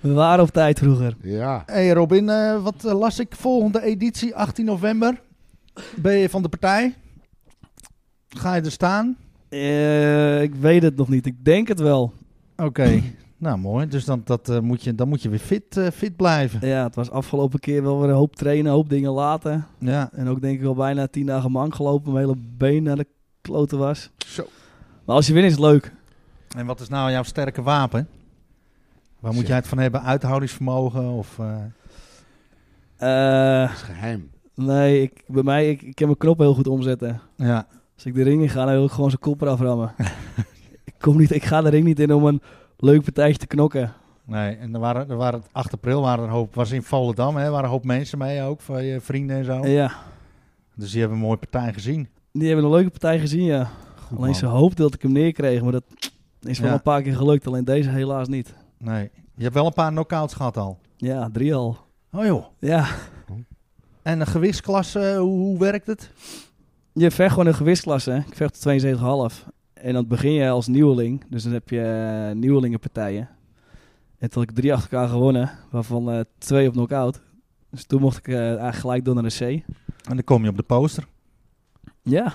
we 0.00 0.12
waren 0.12 0.44
op 0.44 0.50
tijd 0.50 0.78
vroeger. 0.78 1.16
ja. 1.22 1.62
Hey 1.66 1.90
Robin, 1.92 2.28
eh, 2.28 2.62
wat 2.62 2.84
eh, 2.84 2.98
las 2.98 3.18
ik? 3.18 3.34
Volgende 3.36 3.82
editie, 3.82 4.34
18 4.34 4.64
november. 4.64 5.20
Ben 5.96 6.16
je 6.16 6.28
van 6.28 6.42
de 6.42 6.48
partij? 6.48 6.94
Ga 8.28 8.54
je 8.54 8.62
er 8.62 8.70
staan? 8.70 9.16
Eh, 9.48 10.42
ik 10.42 10.54
weet 10.54 10.82
het 10.82 10.96
nog 10.96 11.08
niet. 11.08 11.26
Ik 11.26 11.44
denk 11.44 11.68
het 11.68 11.80
wel. 11.80 12.12
Oké. 12.56 13.02
nou, 13.38 13.58
mooi. 13.58 13.86
Dus 13.88 14.04
dan, 14.04 14.20
dat, 14.24 14.48
eh, 14.48 14.60
moet 14.60 14.82
je, 14.82 14.94
dan 14.94 15.08
moet 15.08 15.22
je 15.22 15.28
weer 15.28 15.38
fit, 15.38 15.76
eh, 15.76 15.86
fit 15.90 16.16
blijven. 16.16 16.68
Ja, 16.68 16.84
het 16.84 16.94
was 16.94 17.10
afgelopen 17.10 17.58
keer 17.60 17.82
wel 17.82 18.00
weer 18.00 18.08
een 18.08 18.14
hoop 18.14 18.36
trainen, 18.36 18.66
een 18.66 18.72
hoop 18.72 18.88
dingen 18.88 19.10
laten. 19.12 19.66
Ja. 19.78 20.08
En 20.12 20.28
ook 20.28 20.40
denk 20.40 20.60
ik 20.60 20.66
al 20.66 20.74
bijna 20.74 21.06
tien 21.06 21.26
dagen 21.26 21.50
mank 21.50 21.74
gelopen. 21.74 22.12
Mijn 22.12 22.24
hele 22.24 22.38
been 22.56 22.82
naar 22.82 22.96
de 22.96 23.06
kloten 23.40 23.78
was. 23.78 24.10
Zo. 24.26 24.46
Maar 25.04 25.16
als 25.16 25.26
je 25.26 25.32
wint 25.32 25.44
is 25.46 25.52
het 25.52 25.60
leuk. 25.60 25.92
En 26.56 26.66
wat 26.66 26.80
is 26.80 26.88
nou 26.88 27.10
jouw 27.10 27.22
sterke 27.22 27.62
wapen? 27.62 28.08
Waar 29.20 29.32
moet 29.32 29.40
Zo. 29.42 29.46
jij 29.48 29.56
het 29.56 29.66
van 29.68 29.78
hebben? 29.78 30.02
Uithoudingsvermogen? 30.02 31.04
Of, 31.10 31.38
eh, 31.38 31.54
Eh, 32.96 33.60
Dat 33.68 33.76
is 33.76 33.82
geheim. 33.82 34.30
nee, 34.54 35.02
ik, 35.02 35.22
bij 35.26 35.42
mij, 35.42 35.70
ik, 35.70 35.82
ik 35.82 35.94
kan 35.94 36.06
mijn 36.06 36.18
knop 36.18 36.38
heel 36.38 36.54
goed 36.54 36.66
omzetten. 36.66 37.20
ja. 37.36 37.66
Als 37.96 38.04
ik 38.06 38.14
de 38.14 38.22
ring 38.22 38.42
in 38.42 38.48
ga, 38.48 38.64
dan 38.64 38.74
wil 38.74 38.84
ik 38.84 38.90
gewoon 38.90 39.10
zijn 39.10 39.22
kop 39.22 39.40
eraf 39.42 39.60
rammen. 39.60 39.94
ik, 40.84 40.94
kom 40.98 41.16
niet, 41.16 41.30
ik 41.30 41.44
ga 41.44 41.60
de 41.62 41.68
ring 41.68 41.84
niet 41.84 42.00
in 42.00 42.12
om 42.12 42.24
een 42.26 42.42
leuk 42.76 43.02
partijtje 43.02 43.38
te 43.38 43.46
knokken. 43.46 43.92
Nee, 44.24 44.56
en 44.56 44.74
er 44.74 44.80
waren, 44.80 45.10
er 45.10 45.16
waren 45.16 45.42
8 45.52 45.72
april 45.72 46.00
waren 46.00 46.18
er 46.18 46.24
een 46.30 46.34
hoop, 46.34 46.54
was 46.54 46.70
in 46.70 46.82
Volendam, 46.82 47.36
hè, 47.36 47.50
waren 47.50 47.64
een 47.64 47.70
hoop 47.70 47.84
mensen 47.84 48.18
mee 48.18 48.42
ook, 48.42 48.60
van 48.60 48.84
je 48.84 49.00
vrienden 49.00 49.36
en 49.36 49.44
zo. 49.44 49.66
Ja, 49.66 49.92
Dus 50.74 50.90
die 50.90 51.00
hebben 51.00 51.18
een 51.18 51.24
mooie 51.24 51.36
partij 51.36 51.72
gezien. 51.72 52.08
die 52.32 52.46
hebben 52.46 52.64
een 52.64 52.70
leuke 52.70 52.90
partij 52.90 53.18
gezien, 53.18 53.44
ja. 53.44 53.70
Goed, 54.00 54.16
Alleen 54.18 54.30
man. 54.30 54.38
ze 54.38 54.46
hoopten 54.46 54.84
dat 54.84 54.94
ik 54.94 55.02
hem 55.02 55.12
neerkreeg, 55.12 55.62
maar 55.62 55.72
dat 55.72 55.84
is 56.40 56.58
wel 56.58 56.68
Ja. 56.68 56.74
een 56.74 56.82
paar 56.82 57.02
keer 57.02 57.16
gelukt. 57.16 57.46
Alleen 57.46 57.64
deze 57.64 57.88
helaas 57.90 58.28
niet. 58.28 58.54
Nee, 58.78 59.10
je 59.34 59.42
hebt 59.42 59.54
wel 59.54 59.66
een 59.66 59.72
paar 59.72 59.90
knock-outs 59.90 60.34
gehad 60.34 60.56
al. 60.56 60.78
Ja, 60.96 61.28
drie 61.32 61.54
al. 61.54 61.76
Oh 62.12 62.24
joh. 62.24 62.44
Ja, 62.58 62.86
En 64.02 64.20
een 64.20 64.26
gewichtsklasse, 64.26 65.16
hoe, 65.18 65.38
hoe 65.38 65.58
werkt 65.58 65.86
het? 65.86 66.10
Je 66.96 67.10
vecht 67.10 67.30
gewoon 67.30 67.46
een 67.46 67.54
gewichtsklasse. 67.54 68.24
Ik 68.26 68.34
vecht 68.36 68.62
tot 68.62 69.32
72,5. 69.32 69.46
En 69.74 69.92
dan 69.92 70.06
begin 70.06 70.32
je 70.32 70.48
als 70.48 70.66
nieuweling. 70.66 71.24
Dus 71.28 71.42
dan 71.42 71.52
heb 71.52 71.68
je 71.68 71.82
eh, 71.82 72.36
nieuwelingenpartijen. 72.36 73.28
En 74.18 74.30
toen 74.30 74.42
had 74.42 74.50
ik 74.50 74.56
drie 74.56 74.72
achter 74.72 74.92
elkaar 74.92 75.08
gewonnen, 75.08 75.50
waarvan 75.70 76.10
eh, 76.10 76.20
twee 76.38 76.66
op 76.68 76.72
knockout. 76.72 77.20
Dus 77.70 77.84
toen 77.84 78.00
mocht 78.00 78.18
ik 78.18 78.28
eh, 78.28 78.38
eigenlijk 78.38 78.76
gelijk 78.76 79.04
door 79.04 79.14
naar 79.14 79.22
de 79.22 79.36
C. 79.38 79.40
En 79.40 79.64
dan 80.14 80.24
kom 80.24 80.42
je 80.42 80.48
op 80.48 80.56
de 80.56 80.62
poster. 80.62 81.06
Ja, 82.02 82.34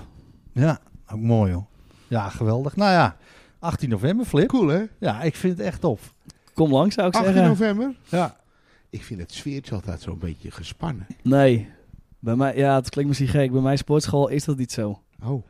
Ja, 0.52 0.78
ook 1.12 1.20
mooi 1.20 1.50
joh. 1.52 1.64
Ja, 2.08 2.28
geweldig. 2.28 2.76
Nou 2.76 2.90
ja, 2.90 3.16
18 3.58 3.88
november, 3.88 4.26
Flip. 4.26 4.48
Cool, 4.48 4.68
hè? 4.68 4.82
Ja, 4.98 5.22
ik 5.22 5.36
vind 5.36 5.58
het 5.58 5.66
echt 5.66 5.80
tof. 5.80 6.14
kom 6.54 6.72
langs 6.72 6.94
zou 6.94 7.08
ik 7.08 7.14
18 7.14 7.32
zeggen. 7.32 7.50
november. 7.50 7.94
Ja. 8.08 8.36
Ik 8.90 9.02
vind 9.02 9.20
het 9.20 9.32
sfeertje 9.32 9.74
altijd 9.74 10.00
zo'n 10.00 10.18
beetje 10.18 10.50
gespannen. 10.50 11.06
Nee, 11.22 11.68
bij 12.22 12.36
mij, 12.36 12.56
ja, 12.56 12.74
het 12.74 12.88
klinkt 12.88 13.08
misschien 13.08 13.28
gek. 13.30 13.52
Bij 13.52 13.60
mijn 13.60 13.78
sportschool 13.78 14.28
is 14.28 14.44
dat 14.44 14.56
niet 14.56 14.72
zo. 14.72 15.02
Oh, 15.24 15.42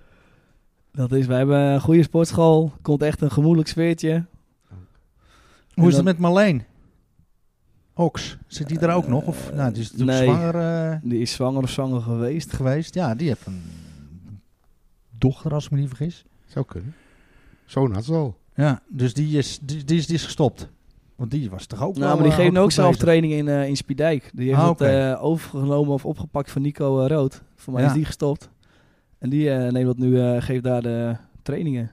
Dat 0.93 1.13
is, 1.13 1.27
wij 1.27 1.37
hebben 1.37 1.59
een 1.59 1.81
goede 1.81 2.03
sportschool. 2.03 2.73
Komt 2.83 3.03
echt 3.03 3.21
een 3.21 3.31
gemoedelijk 3.31 3.69
sfeertje. 3.69 4.25
Hoe 5.75 5.89
is 5.89 5.95
dan- 5.95 6.07
het 6.07 6.19
met 6.19 6.19
Marleen? 6.19 6.65
Ox, 7.95 8.37
zit 8.47 8.69
die 8.69 8.79
er 8.79 8.95
ook 8.95 9.07
nog? 9.09 9.25
Of, 9.27 9.53
nou, 9.55 9.73
die 9.73 9.83
is 9.83 9.93
natuurlijk 9.93 10.19
nee. 10.19 10.29
zwanger 10.29 10.55
eh, 10.91 10.99
Die 11.03 11.19
is 11.21 11.33
zwanger 11.33 11.63
of 11.63 11.71
zwanger 11.71 12.01
geweest. 12.01 12.53
geweest. 12.53 12.95
Ja, 12.95 13.15
die 13.15 13.29
heeft 13.29 13.47
een 13.47 13.63
dochter, 15.19 15.55
als 15.55 15.65
ik 15.65 15.71
me 15.71 15.79
niet 15.79 15.89
vergis. 15.89 16.25
zou 16.47 16.65
kunnen. 16.65 16.95
Zo'n 17.65 17.93
had 17.95 18.05
ze 18.05 18.13
al. 18.13 18.39
Ja, 18.55 18.83
dus 18.89 19.15
die 19.15 19.39
is, 19.39 19.59
die, 19.63 19.85
die 19.85 19.99
is, 19.99 20.07
die 20.07 20.15
is 20.17 20.25
gestopt. 20.25 20.69
Want 21.23 21.35
die 21.35 21.51
was 21.51 21.67
toch 21.67 21.83
ook 21.83 21.95
Nou, 21.97 22.07
wel, 22.07 22.15
maar 22.15 22.23
die 22.23 22.33
eh, 22.33 22.39
geven 22.39 22.57
ook 22.57 22.63
goed 22.63 22.73
zelf 22.73 22.89
bezig? 22.89 23.03
training 23.03 23.33
in, 23.33 23.49
eh 23.49 23.69
in 23.69 23.77
Spiedijk. 23.77 24.31
Die 24.35 24.47
heeft 24.49 24.59
Ah, 24.61 24.69
het 24.69 24.81
eh, 24.81 25.25
overgenomen 25.25 25.93
of 25.93 26.05
opgepakt 26.05 26.51
van 26.51 26.63
Nico 26.63 27.07
Rood. 27.07 27.43
Voor 27.57 27.73
mij 27.73 27.83
Ja. 27.83 27.89
is 27.89 27.95
die 27.95 28.05
gestopt. 28.05 28.51
En 29.19 29.31
die 29.31 29.51
eh, 29.51 29.73
neemt 29.73 29.87
dat 29.87 29.99
nu, 29.99 30.21
eh, 30.21 30.43
geeft 30.43 30.63
daar 30.63 30.83
de 30.83 31.17
trainingen. 31.43 31.91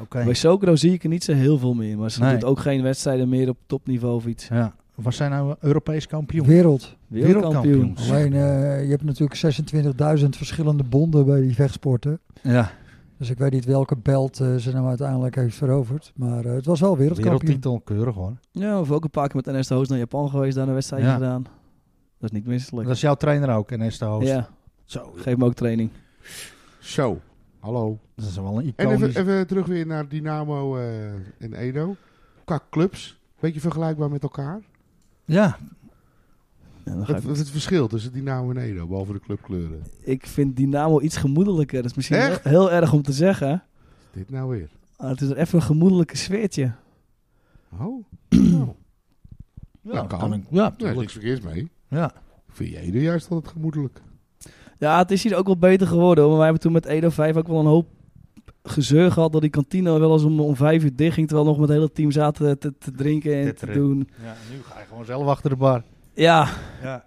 Oké. 0.00 0.24
Bij 0.24 0.34
Sokro 0.34 0.76
zie 0.76 0.92
ik 0.92 1.02
er 1.02 1.08
niet 1.08 1.24
zo 1.24 1.32
heel 1.32 1.58
veel 1.58 1.74
meer. 1.74 1.98
Maar 1.98 2.10
ze 2.10 2.20
Nee. 2.20 2.32
doet 2.32 2.44
ook 2.44 2.58
geen 2.58 2.82
wedstrijden 2.82 3.28
meer 3.28 3.48
op 3.48 3.56
topniveau 3.66 4.14
of 4.14 4.26
iets. 4.26 4.48
Ja. 4.48 4.74
Was 4.94 5.16
zij 5.16 5.28
nou 5.28 5.54
Europees 5.60 6.06
kampioen? 6.06 6.46
Wereld. 6.46 6.96
Wereldkampioen. 7.06 7.62
Wereldkampioen. 7.72 8.16
Alleen, 8.16 8.32
eh, 8.32 8.84
je 8.84 8.90
hebt 8.90 9.04
natuurlijk 9.04 9.34
26.000 9.34 10.36
verschillende 10.36 10.82
bonden 10.84 11.26
bij 11.26 11.40
die 11.40 11.54
vechtsporten. 11.54 12.18
Ja, 12.42 12.70
Dus 13.22 13.30
ik 13.30 13.38
weet 13.38 13.52
niet 13.52 13.64
welke 13.64 13.96
belt 13.96 14.40
eh, 14.40 14.54
ze 14.56 14.72
nou 14.72 14.88
uiteindelijk 14.88 15.34
heeft 15.34 15.56
veroverd. 15.56 16.12
Maar 16.14 16.44
eh, 16.44 16.52
het 16.52 16.66
was 16.66 16.80
wel 16.80 16.96
wereldkampioen. 16.96 17.38
wereldtitel, 17.38 17.80
keurig 17.80 18.14
hoor. 18.14 18.36
Ja, 18.50 18.80
of 18.80 18.90
ook 18.90 19.04
een 19.04 19.10
paar 19.10 19.28
keer 19.28 19.42
met 19.44 19.54
NS 19.56 19.66
de 19.66 19.74
Hoos 19.74 19.88
naar 19.88 19.98
Japan 19.98 20.30
geweest. 20.30 20.54
Daar 20.56 20.68
een 20.68 20.74
wedstrijdje 20.74 21.08
Ja. 21.08 21.14
gedaan. 21.14 21.42
Dat 22.18 22.30
is 22.30 22.30
niet 22.30 22.46
misselijk. 22.46 22.86
Dat 22.86 22.96
is 22.96 23.02
jouw 23.02 23.14
trainer 23.14 23.54
ook, 23.54 23.70
en 23.70 23.80
is 23.80 23.98
de 23.98 24.04
host. 24.04 24.26
Ja, 24.26 24.48
Zo, 24.84 25.12
geef 25.16 25.36
me 25.36 25.44
ook 25.44 25.54
training. 25.54 25.90
Zo, 26.80 27.20
hallo. 27.60 27.98
dat 28.14 28.26
is 28.26 28.36
wel 28.36 28.58
een 28.58 28.72
En 28.76 28.86
even, 28.86 28.92
iconisch... 28.96 29.14
even 29.14 29.46
terug 29.46 29.66
weer 29.66 29.86
naar 29.86 30.08
Dynamo 30.08 30.76
eh 30.76 31.12
in 31.38 31.52
Edo. 31.52 31.96
Qua 32.44 32.60
clubs, 32.70 33.20
beetje 33.40 33.60
vergelijkbaar 33.60 34.10
met 34.10 34.22
elkaar. 34.22 34.60
Ja, 35.24 35.58
Ja, 36.84 36.92
dan 36.94 37.06
ga 37.06 37.12
Wat 37.12 37.20
ik, 37.20 37.26
wat 37.26 37.32
is 37.34 37.38
het 37.38 37.50
verschil 37.50 37.86
tussen 37.88 38.12
Dynamo 38.12 38.50
en 38.50 38.56
Edo, 38.56 38.86
behalve 38.86 39.12
de 39.12 39.20
clubkleuren? 39.20 39.82
ik 40.00 40.26
vind 40.26 40.56
Dynamo 40.56 41.00
iets 41.00 41.16
gemoedelijker. 41.16 41.82
Dat 41.82 41.90
is 41.90 41.96
misschien 41.96 42.16
heel, 42.18 42.30
Echt? 42.30 42.44
heel 42.44 42.72
erg 42.72 42.92
om 42.92 43.02
te 43.02 43.12
zeggen. 43.12 43.62
Dit 44.12 44.30
nou 44.30 44.50
weer. 44.50 44.70
Maar 44.98 45.10
het 45.10 45.20
is 45.20 45.30
even 45.30 45.58
een 45.58 45.64
gemoedelijke 45.64 46.16
sfeertje. 46.16 46.72
Oh, 47.80 48.04
nou, 48.28 48.74
ja, 49.82 49.92
Dat 49.92 50.06
kan. 50.06 50.18
kan 50.18 50.34
ik- 50.34 50.44
ja, 50.50 50.56
daar 50.56 50.70
is 50.70 50.76
tuurlijk. 50.76 50.98
niks 50.98 51.12
verkeerds 51.12 51.40
mee. 51.40 51.68
ja. 51.88 52.12
Vind 52.48 52.70
je 52.70 52.78
Edo 52.78 52.98
juist 52.98 53.30
altijd 53.30 53.52
gemoedelijk. 53.52 54.00
Ja, 54.78 54.98
het 54.98 55.10
is 55.10 55.22
hier 55.22 55.36
ook 55.36 55.46
wel 55.46 55.58
beter 55.58 55.86
geworden. 55.86 56.24
Maar 56.24 56.34
wij 56.34 56.44
hebben 56.44 56.62
toen 56.62 56.72
met 56.72 56.84
Edo 56.84 57.08
5 57.08 57.36
ook 57.36 57.46
wel 57.48 57.60
een 57.60 57.66
hoop 57.66 57.88
gezeur 58.62 59.12
gehad 59.12 59.32
dat 59.32 59.40
die 59.40 59.50
kantine 59.50 59.98
wel 59.98 60.12
eens 60.12 60.22
om, 60.24 60.40
om 60.40 60.56
vijf 60.56 60.84
uur 60.84 60.96
dicht 60.96 61.14
ging. 61.14 61.26
Terwijl 61.26 61.46
we 61.48 61.52
nog 61.52 61.60
met 61.60 61.68
het 61.70 61.78
hele 61.78 61.92
team 61.92 62.10
zaten 62.10 62.58
te, 62.58 62.74
te 62.78 62.90
drinken 62.90 63.34
en 63.34 63.56
te 63.56 63.66
doen. 63.66 64.08
ja, 64.22 64.34
nu 64.50 64.62
ga 64.62 64.78
je 64.80 64.86
gewoon 64.88 65.04
zelf 65.04 65.26
achter 65.26 65.50
de 65.50 65.56
bar. 65.56 65.82
Ja, 66.14 66.48
Ja, 66.82 67.04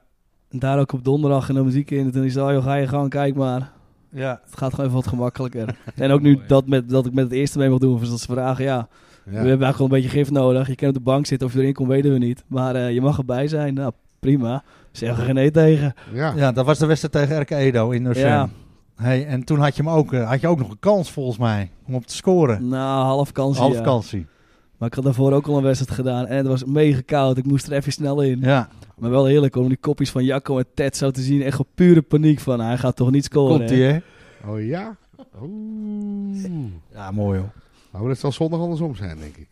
en 0.49 0.59
daar 0.59 0.79
ook 0.79 0.91
op 0.93 1.03
donderdag 1.03 1.49
en 1.49 1.55
de 1.55 1.63
muziek 1.63 1.91
in. 1.91 1.99
En 2.05 2.11
toen 2.11 2.23
is 2.23 2.35
het, 2.35 2.43
oh 2.43 2.51
joh, 2.51 2.63
ga 2.63 2.75
je 2.75 2.87
gang, 2.87 3.09
kijk 3.09 3.35
maar. 3.35 3.71
ja. 4.11 4.41
Het 4.45 4.57
gaat 4.57 4.69
gewoon 4.69 4.85
even 4.85 4.97
wat 4.97 5.07
gemakkelijker. 5.07 5.75
en 5.95 6.11
ook 6.11 6.21
nu 6.21 6.39
dat, 6.47 6.67
met, 6.67 6.89
dat 6.89 7.05
ik 7.05 7.13
met 7.13 7.23
het 7.23 7.33
eerste 7.33 7.57
mee 7.57 7.69
mag 7.69 7.79
doen. 7.79 7.99
Dus 7.99 8.09
dat 8.09 8.19
ze 8.19 8.25
vragen, 8.31 8.63
ja, 8.63 8.75
Ja. 8.77 8.87
we 9.23 9.31
hebben 9.31 9.47
eigenlijk 9.47 9.77
wel 9.77 9.85
een 9.87 9.93
beetje 10.03 10.09
gif 10.17 10.31
nodig. 10.31 10.67
Je 10.67 10.75
kan 10.75 10.87
op 10.87 10.93
de 10.93 10.99
bank 10.99 11.25
zitten 11.25 11.47
of 11.47 11.53
je 11.53 11.59
erin 11.59 11.73
komt, 11.73 11.89
weten 11.89 12.11
we 12.11 12.17
niet. 12.17 12.43
Maar 12.47 12.75
eh, 12.75 12.93
je 12.93 13.01
mag 13.01 13.17
erbij 13.17 13.47
zijn. 13.47 13.73
Nou, 13.73 13.91
prima. 14.19 14.63
Zeg 14.91 15.17
er 15.17 15.23
geen 15.23 15.35
nee 15.35 15.51
tegen. 15.51 15.93
ja. 16.13 16.33
ja, 16.35 16.51
dat 16.51 16.65
was 16.65 16.79
de 16.79 16.85
wedstrijd 16.85 17.13
tegen 17.13 17.41
RK 17.41 17.49
Edo 17.49 17.89
in 17.89 18.05
Ursem. 18.05 18.27
Ja, 18.27 18.49
Hey, 18.95 19.25
en 19.25 19.43
toen 19.43 19.59
had 19.59 19.75
je, 19.75 19.83
hem 19.83 19.91
ook, 19.91 20.13
eh, 20.13 20.29
had 20.29 20.41
je 20.41 20.47
ook 20.47 20.57
nog 20.57 20.69
een 20.69 20.79
kans 20.79 21.11
volgens 21.11 21.37
mij 21.37 21.71
om 21.87 21.95
op 21.95 22.05
te 22.05 22.15
scoren. 22.15 22.67
nou, 22.67 23.05
half 23.05 23.31
kans. 23.31 23.57
Half 23.57 23.73
ja. 23.73 23.81
Maar 24.77 24.87
ik 24.87 24.93
had 24.95 25.03
daarvoor 25.03 25.33
ook 25.33 25.47
al 25.47 25.57
een 25.57 25.63
wedstrijd 25.63 25.91
gedaan. 25.99 26.25
En 26.25 26.37
het 26.37 26.47
was 26.47 26.63
mega 26.63 27.01
koud. 27.05 27.37
Ik 27.37 27.45
moest 27.45 27.67
er 27.67 27.73
even 27.73 27.91
snel 27.91 28.21
in. 28.21 28.39
Ja, 28.41 28.69
Maar 28.97 29.09
wel 29.09 29.25
heerlijk 29.25 29.55
om 29.55 29.67
die 29.67 29.77
kopjes 29.77 30.11
van 30.11 30.23
Jacco 30.23 30.57
en 30.57 30.65
Ted 30.73 30.97
zo 30.97 31.11
te 31.11 31.21
zien. 31.21 31.41
Echt 31.41 31.59
op 31.59 31.67
pure 31.75 32.01
paniek 32.01 32.39
van, 32.39 32.59
hij 32.59 32.77
gaat 32.77 32.95
toch 32.95 33.11
niet 33.11 33.23
scoren. 33.25 33.57
komt 33.57 33.71
ie 33.71 33.83
hè? 33.83 33.99
Oh 34.47 34.65
ja? 34.65 34.95
Oeh. 35.41 36.43
Ja, 36.93 37.11
mooi 37.11 37.39
hoor. 37.39 37.51
Nou, 37.91 38.07
dat 38.07 38.17
zal 38.17 38.31
zondag 38.31 38.59
andersom 38.59 38.95
zijn, 38.95 39.17
denk 39.17 39.35
ik. 39.37 39.47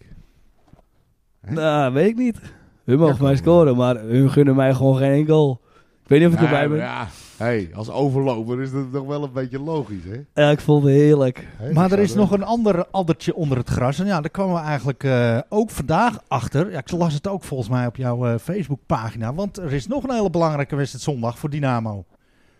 Hè? 1.42 1.54
Nou, 1.54 1.94
weet 1.94 2.10
ik 2.10 2.18
niet. 2.18 2.40
Hun 2.84 3.00
mogen 3.00 3.16
Ja, 3.16 3.22
mij 3.24 3.36
scoren, 3.36 3.76
maar 3.76 4.00
hun 4.00 4.30
gunnen 4.32 4.56
mij 4.56 4.74
gewoon 4.74 4.98
geen 4.98 5.28
goal. 5.28 5.62
Ik 6.04 6.10
weet 6.10 6.20
niet 6.20 6.28
of 6.28 6.34
ik 6.34 6.42
erbij 6.42 6.70
ben. 6.70 6.78
Ja, 6.78 7.08
hey, 7.38 7.70
als 7.74 7.90
overloper 7.90 8.62
is 8.62 8.72
dat 8.72 8.92
nog 8.92 9.06
wel 9.06 9.24
een 9.24 9.32
beetje 9.34 9.60
logisch, 9.60 10.04
hè? 10.04 10.44
Ja, 10.44 10.50
ik 10.52 10.60
vond 10.60 10.84
het 10.84 10.94
heerlijk. 10.94 11.48
Maar 11.74 11.92
er 11.92 12.00
is 12.00 12.14
nog 12.14 12.32
een 12.32 12.44
ander 12.44 12.86
addertje 12.92 13.36
onder 13.36 13.58
het 13.58 13.70
gras. 13.70 14.00
En 14.00 14.06
ja, 14.06 14.22
daar 14.22 14.30
kwamen 14.30 14.54
we 14.56 14.60
eigenlijk 14.62 15.04
eh, 15.04 15.38
ook 15.50 15.70
vandaag 15.70 16.20
achter. 16.28 16.72
Ja, 16.72 16.78
ik 16.78 16.92
las 16.92 17.14
het 17.14 17.28
ook 17.28 17.44
volgens 17.44 17.70
mij 17.70 17.86
op 17.88 17.96
jouw 17.96 18.26
eh, 18.26 18.40
Facebookpagina. 18.40 19.34
Want 19.34 19.58
er 19.58 19.74
is 19.74 19.88
nog 19.88 20.04
een 20.04 20.14
hele 20.14 20.30
belangrijke 20.30 20.76
wedstrijd 20.76 21.04
zondag 21.04 21.38
voor 21.38 21.50
Dynamo. 21.50 22.06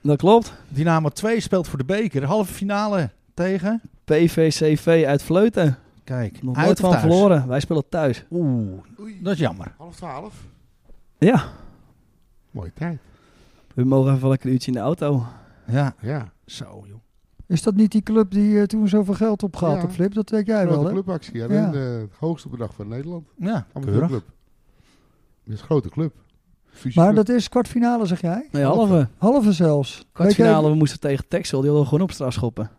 Dat 0.02 0.18
klopt. 0.18 0.54
Dynamo 0.68 1.10
2 1.10 1.40
speelt 1.40 1.68
voor 1.68 1.78
de 1.78 1.86
beker. 1.86 2.26
Halve 2.26 2.54
finale 2.54 3.10
tegen... 3.34 3.82
PVCV 4.06 5.04
uit 5.08 5.24
Vleuten. 5.24 5.78
Kijk, 6.04 6.44
Nog 6.44 6.56
uit 6.56 6.66
nooit 6.66 6.80
van 6.80 6.90
thuis? 6.90 7.02
verloren. 7.02 7.48
Wij 7.48 7.60
spelen 7.60 7.84
thuis. 7.90 8.24
Oeh, 8.32 8.80
Oei, 9.00 9.20
dat 9.22 9.34
is 9.34 9.40
jammer. 9.40 9.74
half 9.78 9.96
twaalf. 9.96 10.34
Ja, 11.18 11.44
Mooie 12.52 12.72
tijd. 12.74 12.98
We 13.74 13.84
mogen 13.84 14.14
even 14.14 14.30
lekker 14.30 14.48
een 14.48 14.54
uurtje 14.54 14.72
in 14.72 14.78
de 14.78 14.84
auto. 14.84 15.26
Ja, 15.68 15.96
Ja, 16.02 16.32
zo 16.46 16.84
joh. 16.88 17.02
Is 17.48 17.62
dat 17.64 17.76
niet 17.76 17.92
die 17.92 18.02
club 18.02 18.32
die 18.32 18.60
eh, 18.60 18.64
toen 18.64 18.88
zoveel 18.88 19.14
geld 19.14 19.44
opgehaald 19.44 19.76
Ja. 19.76 19.82
heeft, 19.82 19.94
Flip? 19.94 20.14
Dat 20.14 20.30
weet 20.30 20.46
jij 20.46 20.68
wel, 20.68 20.86
hè? 20.86 20.92
clubactie. 20.92 21.38
Ja, 21.38 21.46
Ja. 21.54 21.66
De, 21.72 21.72
de 21.72 22.08
hoogste 22.20 22.50
bedrag 22.50 22.74
van 22.74 22.88
Nederland. 22.88 23.28
Ja, 23.38 23.46
keurig. 23.50 23.66
Amateurclub. 23.74 24.24
Dat 25.44 25.54
is 25.54 25.60
een 25.60 25.66
grote 25.66 25.90
club. 25.90 26.14
Maar 26.94 27.16
dat 27.16 27.30
is 27.30 27.50
kwartfinale, 27.50 28.06
zeg 28.06 28.22
jij? 28.22 28.48
Nee, 28.52 28.64
halve. 28.64 29.08
Halve 29.18 29.52
zelfs. 29.52 30.06
Kwartfinale, 30.12 30.70
we 30.70 30.76
moesten 30.76 31.00
tegen 31.00 31.28
Texel. 31.28 31.58
Die 31.60 31.70
hadden 31.70 31.84
we 31.86 31.90
gewoon 31.94 32.08
op 32.08 32.14
straat 32.14 32.34
schoppen. 32.34 32.70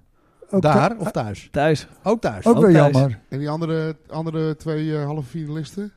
ook 0.50 0.62
Daar 0.62 0.96
of 0.98 1.11
thuis? 1.11 1.48
Thuis. 1.52 1.87
Ook 2.02 2.20
thuis. 2.20 2.46
Ook 2.46 2.57
ook 2.57 2.62
weer 2.64 2.72
thuis. 2.74 2.94
jammer. 2.96 3.20
En 3.28 3.38
die 3.38 3.50
andere, 3.50 3.96
andere 4.09 4.57
twee 4.57 4.96
eh, 4.98 5.04
halve 5.04 5.22
finalisten? 5.28 5.92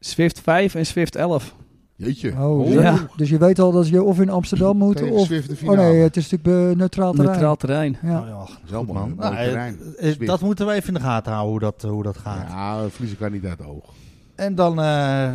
Swift 0.00 0.40
5 0.40 0.74
en 0.74 0.86
Swift 0.86 1.16
11. 1.16 1.56
Jeetje. 2.06 2.32
Oh, 2.38 2.72
Ja. 2.72 2.90
dus- 2.92 3.00
Dus 3.16 3.28
je 3.30 3.38
weet 3.38 3.58
al 3.58 3.72
dat 3.72 3.88
je 3.88 4.02
of 4.02 4.20
in 4.20 4.30
Amsterdam 4.30 4.76
moet, 4.76 5.02
of... 5.10 5.30
Oh 5.64 5.76
nee, 5.76 6.00
het 6.02 6.16
is 6.16 6.30
natuurlijk 6.30 6.70
eh, 6.72 6.76
neutraal 6.78 7.12
terrein. 7.12 7.30
Neutraal 7.32 7.56
terrein. 7.56 7.96
Ja. 8.02 8.18
Oh, 8.20 8.48
ja, 8.64 8.82
man. 8.92 9.14
Nou, 9.16 9.34
eh, 9.34 9.44
terrein. 9.44 9.78
eh, 9.98 10.18
dat 10.26 10.40
moeten 10.40 10.66
we 10.66 10.72
even 10.72 10.88
in 10.88 10.94
de 10.94 11.00
gaten 11.00 11.32
houden 11.32 11.50
hoe 11.50 11.60
dat, 11.60 11.82
hoe 11.90 12.02
dat 12.02 12.16
gaat. 12.18 12.48
Ja, 12.48 12.88
verliezen 12.88 13.18
kan 13.18 13.32
niet 13.32 13.44
uit 13.44 13.58
het 13.58 13.66
oog. 13.66 13.84
En 14.34 14.54
dan 14.54 14.80
eh, 14.80 15.34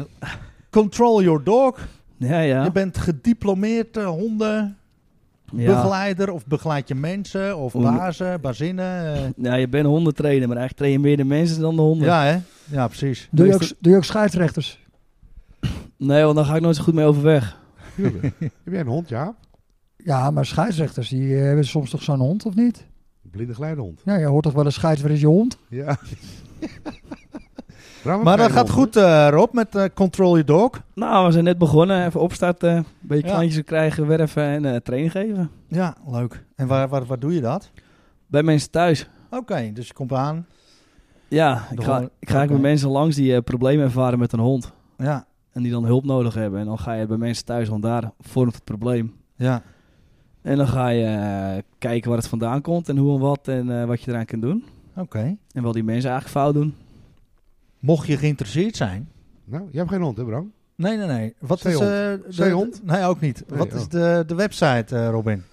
control 0.70 1.24
your 1.24 1.44
dog. 1.44 1.88
Ja, 2.18 2.40
ja. 2.40 2.64
Je 2.64 2.72
bent 2.72 2.98
gediplomeerd 2.98 3.98
eh, 3.98 4.06
hondenbegeleider 4.08 6.28
ja. 6.28 6.34
of 6.34 6.46
begeleid 6.46 6.88
je 6.88 6.96
mensen 6.96 7.58
of 7.58 7.74
Honden- 7.74 7.98
bazen, 7.98 8.42
bazinnen. 8.42 9.14
eh. 9.16 9.22
Ja, 9.38 9.56
je 9.56 9.68
bent 9.68 9.86
hondentrainer, 9.86 10.48
maar 10.48 10.58
eigenlijk 10.58 10.78
train 10.78 10.92
je 10.92 11.00
meer 11.08 11.18
de 11.18 11.24
mensen 11.36 11.62
dan 11.62 11.76
de 11.76 11.82
honden. 11.82 12.08
ja, 12.08 12.24
hè? 12.24 12.38
Ja, 12.76 12.88
precies. 12.88 13.28
Doe, 13.32 13.48
je 13.48 13.54
ook, 13.54 13.62
doe 13.80 13.92
je 13.92 13.98
ook 13.98 14.04
scheidsrechters? 14.04 14.84
Nee, 16.06 16.24
want 16.24 16.36
dan 16.36 16.46
ga 16.46 16.56
ik 16.56 16.62
nooit 16.62 16.76
zo 16.76 16.84
goed 16.84 16.94
mee 16.94 17.06
overweg. 17.06 17.58
Heb 18.40 18.52
jij 18.72 18.80
een 18.80 18.88
hond, 18.88 19.10
Jaap? 19.10 19.36
Ja, 19.98 20.32
maar 20.32 20.46
scheidsrechters, 20.46 21.10
die 21.10 21.36
eh, 21.38 21.44
hebben 21.44 21.66
soms 21.66 21.90
toch 21.90 22.02
zo'n 22.04 22.20
hond, 22.20 22.46
of 22.46 22.56
niet? 22.56 22.86
Een 23.24 23.30
blinde 23.30 23.54
geleidehond. 23.54 24.02
Ja, 24.06 24.16
je 24.16 24.26
hoort 24.26 24.44
toch 24.44 24.54
wel 24.54 24.66
een 24.66 24.72
scheidsrechter 24.72 25.16
is 25.16 25.22
je 25.22 25.28
hond? 25.28 25.58
Ja. 25.70 25.98
Maar 28.24 28.38
dat 28.38 28.52
gaat 28.52 28.70
goed, 28.70 28.96
eh, 28.96 29.28
Rob, 29.30 29.54
met 29.54 29.76
eh, 29.76 29.84
Control 29.94 30.30
Your 30.30 30.46
Dog. 30.46 30.82
Nou, 30.94 31.26
we 31.26 31.32
zijn 31.32 31.44
net 31.44 31.58
begonnen. 31.58 32.06
Even 32.06 32.20
opstarten. 32.20 32.76
Een 32.76 32.86
beetje 33.02 33.28
Ja. 33.28 33.34
klantjes 33.34 33.64
krijgen, 33.64 34.08
werven 34.08 34.44
en 34.44 34.66
eh 34.66 34.76
training 34.76 35.12
geven. 35.12 35.50
Ja, 35.68 35.96
leuk. 36.08 36.44
En 36.56 36.68
waar, 36.68 36.88
waar, 36.88 37.06
waar 37.06 37.20
doe 37.20 37.34
je 37.34 37.42
dat? 37.42 37.72
Bij 38.28 38.44
mensen 38.44 38.72
thuis. 38.72 39.10
Oké, 39.30 39.72
dus 39.74 39.88
je 39.88 39.94
komt 39.94 40.14
aan. 40.14 40.46
Ja, 41.28 41.54
ik 41.54 41.60
ga, 41.60 41.72
ik 41.72 41.84
ga 41.84 41.98
eigenlijk 42.20 42.44
oké. 42.44 42.52
met 42.52 42.62
mensen 42.62 42.90
langs 42.90 43.16
die 43.16 43.36
eh, 43.36 43.42
problemen 43.42 43.86
ervaren 43.86 44.20
met 44.20 44.34
een 44.34 44.40
hond. 44.40 44.72
Ja, 44.98 45.26
En 45.56 45.62
die 45.64 45.72
dan 45.72 45.86
hulp 45.86 46.06
nodig 46.06 46.34
hebben. 46.34 46.60
En 46.60 46.66
dan 46.66 46.80
ga 46.80 46.94
je 46.94 47.06
bij 47.06 47.18
mensen 47.18 47.46
thuis, 47.46 47.70
want 47.70 47.84
daar 47.84 48.12
vormt 48.20 48.54
het 48.56 48.64
probleem. 48.64 49.14
ja. 49.36 49.62
En 50.42 50.58
dan 50.58 50.68
ga 50.68 50.88
je 50.88 51.06
eh, 51.06 51.64
kijken 51.78 52.10
waar 52.10 52.18
het 52.20 52.28
vandaan 52.28 52.62
komt 52.62 52.90
en 52.90 52.98
hoe 52.98 53.14
en 53.16 53.20
wat 53.20 53.48
en 53.48 53.80
eh, 53.82 53.86
wat 53.86 54.02
je 54.02 54.12
eraan 54.12 54.26
kunt 54.26 54.42
doen. 54.42 54.64
Oké. 54.96 55.38
En 55.52 55.64
wat 55.64 55.74
die 55.74 55.84
mensen 55.84 56.10
eigenlijk 56.10 56.40
fout 56.40 56.54
doen. 56.54 56.76
Mocht 57.80 58.08
je 58.08 58.18
geïnteresseerd 58.18 58.76
zijn. 58.76 59.10
Nou, 59.46 59.64
jij 59.72 59.80
hebt 59.80 59.90
geen 59.94 60.02
hond, 60.02 60.18
hè 60.18 60.26
Bram? 60.26 60.52
Nee, 60.76 60.98
nee, 60.98 61.08
nee. 61.08 61.34
Wat 61.40 61.60
Zeehond. 61.60 61.84
is 61.84 61.90
eh, 61.90 61.96
de- 61.96 62.22
Zeehond? 62.28 62.82
Nee, 62.84 63.04
ook 63.04 63.20
niet. 63.20 63.44
Nee, 63.48 63.58
Wat 63.58 63.74
is 63.74 63.82
oh. 63.84 63.90
de, 63.90 64.24
de 64.28 64.36
website, 64.36 64.96
eh, 64.96 65.10
Robin? 65.10 65.44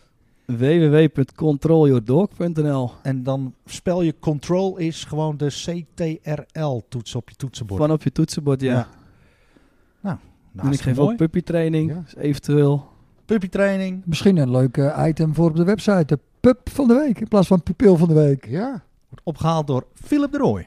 www.controlyourdog.nl 0.46 2.90
En 3.02 3.22
dan 3.22 3.54
spel 3.64 4.02
je 4.02 4.14
control 4.20 4.76
is 4.78 5.04
gewoon 5.04 5.36
de 5.36 5.46
CTRL-toets 5.46 7.14
op 7.14 7.28
je 7.28 7.34
toetsenbord. 7.36 7.80
Van 7.80 7.90
op 7.92 8.02
je 8.02 8.12
toetsenbord, 8.12 8.60
ja. 8.60 8.72
Ja. 8.72 8.88
Nou, 10.52 10.66
en 10.68 10.72
ik 10.72 10.80
geef 10.80 10.96
mooi. 10.96 11.10
ook 11.10 11.16
puppytraining, 11.16 11.90
Ja. 11.90 12.00
dus 12.04 12.16
eventueel. 12.16 12.90
puppytraining. 13.24 14.02
Misschien 14.04 14.36
een 14.36 14.50
leuk 14.50 14.92
item 14.98 15.34
voor 15.34 15.48
op 15.50 15.56
de 15.56 15.64
website. 15.64 16.04
De 16.06 16.18
pup 16.40 16.70
van 16.70 16.88
de 16.88 16.94
week 16.94 17.20
in 17.20 17.28
plaats 17.28 17.46
van 17.46 17.62
pupil 17.62 17.96
van 17.96 18.08
de 18.08 18.14
week. 18.14 18.46
Ja, 18.46 18.82
Wordt 19.08 19.24
opgehaald 19.24 19.66
door 19.66 19.86
Philip 19.94 20.32
de 20.32 20.38
Rooij. 20.38 20.64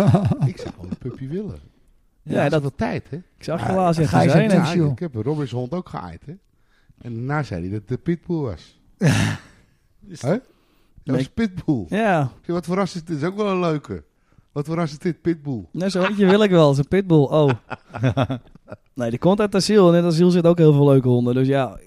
ik 0.46 0.58
zou 0.58 0.70
wel 0.80 0.86
een 0.90 0.96
puppy 0.98 1.28
willen. 1.28 1.58
Ja, 2.22 2.42
Ja, 2.44 2.48
dat- 2.48 2.60
wel 2.60 2.72
tijd, 2.76 3.10
hè? 3.10 3.16
Ik 3.16 3.44
zag 3.44 3.66
je 3.66 3.72
laatst 3.72 4.72
joh. 4.74 4.90
ik 4.92 4.98
heb 4.98 5.14
Robin's 5.14 5.50
hond 5.50 5.72
ook 5.72 5.88
geaaid, 5.88 6.22
hè? 6.26 6.32
En 7.00 7.14
daarna 7.14 7.42
zei 7.42 7.60
hij 7.60 7.70
dat 7.70 7.78
het 7.80 7.88
de 7.88 7.96
pitbull 7.98 8.36
was. 8.40 8.80
Hè? 10.20 10.38
Dat 11.04 11.16
was 11.16 11.16
Nee. 11.16 11.28
pitbull. 11.34 11.84
Ja, 11.88 12.30
wat 12.46 12.66
voor 12.66 12.76
ras 12.76 12.94
is 12.94 13.04
dit? 13.04 13.06
Dat 13.06 13.16
is 13.16 13.24
ook 13.24 13.36
wel 13.36 13.50
een 13.50 13.60
leuke. 13.60 14.04
Wat 14.52 14.66
voor 14.66 14.74
ras 14.76 14.90
is 14.90 14.98
dit? 14.98 15.20
Pitbull. 15.20 15.64
nou, 15.72 15.90
zo 15.90 16.02
eentje 16.04 16.26
wil 16.26 16.42
ik 16.42 16.50
wel. 16.50 16.74
Zo'n 16.74 16.88
pitbull. 16.88 17.22
Oh. 17.24 17.50
Nee, 18.94 19.10
die 19.10 19.18
komt 19.18 19.40
uit 19.40 19.54
asiel. 19.54 19.88
En 19.88 19.94
in 19.98 20.04
het 20.04 20.12
asiel 20.12 20.30
zitten 20.30 20.50
ook 20.50 20.58
heel 20.58 20.72
veel 20.72 20.86
leuke 20.86 21.08
honden. 21.08 21.34
Dus 21.34 21.46
ja, 21.46 21.64
als 21.64 21.80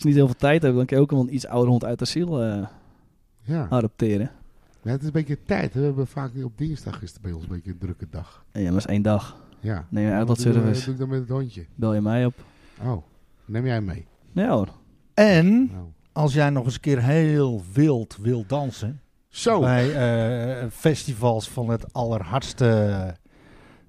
je 0.00 0.06
niet 0.06 0.14
heel 0.14 0.26
veel 0.26 0.36
tijd 0.38 0.62
hebt, 0.62 0.76
dan 0.76 0.86
kun 0.86 0.96
je 0.96 1.02
ook 1.02 1.10
wel 1.10 1.20
een 1.20 1.34
iets 1.34 1.46
oudere 1.46 1.70
hond 1.70 1.84
uit 1.84 2.02
asiel 2.02 2.42
eh, 2.42 2.62
Ja. 3.42 3.66
adopteren. 3.70 4.30
ja, 4.82 4.90
het 4.90 5.00
is 5.00 5.06
een 5.06 5.12
beetje 5.12 5.38
tijd. 5.46 5.74
hè. 5.74 5.80
We 5.80 5.86
hebben 5.86 6.06
vaak 6.06 6.30
op 6.44 6.58
dinsdag 6.58 7.02
is 7.02 7.12
het 7.12 7.20
bij 7.22 7.32
ons 7.32 7.42
een 7.42 7.48
beetje 7.48 7.70
een 7.70 7.78
drukke 7.78 8.06
dag. 8.10 8.44
En 8.52 8.60
ja, 8.60 8.66
maar 8.66 8.74
dat 8.80 8.88
is 8.88 8.94
één 8.94 9.02
dag. 9.02 9.40
Ja. 9.60 9.86
Neem 9.90 10.04
je 10.06 10.10
uit 10.12 10.18
Wat 10.18 10.36
dat 10.36 10.40
service. 10.40 10.74
Wat 10.74 10.84
doe 10.84 10.92
ik 10.92 10.98
dan 11.00 11.08
met 11.08 11.18
het 11.20 11.28
hondje? 11.28 11.66
Bel 11.74 11.94
je 11.94 12.00
mij 12.00 12.26
op. 12.26 12.34
Oh, 12.84 13.02
neem 13.44 13.66
jij 13.66 13.80
mee? 13.80 14.06
Ja 14.32 14.48
hoor. 14.48 14.68
En 15.14 15.70
Nou. 15.72 15.84
als 16.12 16.34
jij 16.34 16.50
nog 16.50 16.64
eens 16.64 16.74
een 16.74 16.80
keer 16.80 17.02
heel 17.02 17.62
wild 17.72 18.16
wil 18.20 18.44
dansen. 18.46 19.00
Zo. 19.28 19.60
Bij 19.60 19.94
eh, 20.60 20.66
festivals 20.70 21.48
van 21.48 21.68
het 21.68 21.92
allerhardste 21.92 23.14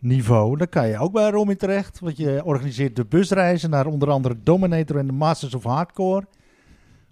niveau. 0.04 0.58
Dan 0.58 0.70
kan 0.70 0.88
je 0.88 0.98
ook 0.98 1.12
bij 1.12 1.30
Romy 1.30 1.56
terecht. 1.56 2.00
Want 2.00 2.18
je 2.18 2.42
organiseert 2.44 2.96
de 2.96 3.06
busreizen 3.06 3.70
naar 3.70 3.86
onder 3.86 4.10
andere 4.10 4.36
Dominator 4.44 4.98
en 4.98 5.08
de 5.08 5.14
Masters 5.14 5.54
of 5.54 5.64
Hardcore. 5.64 6.26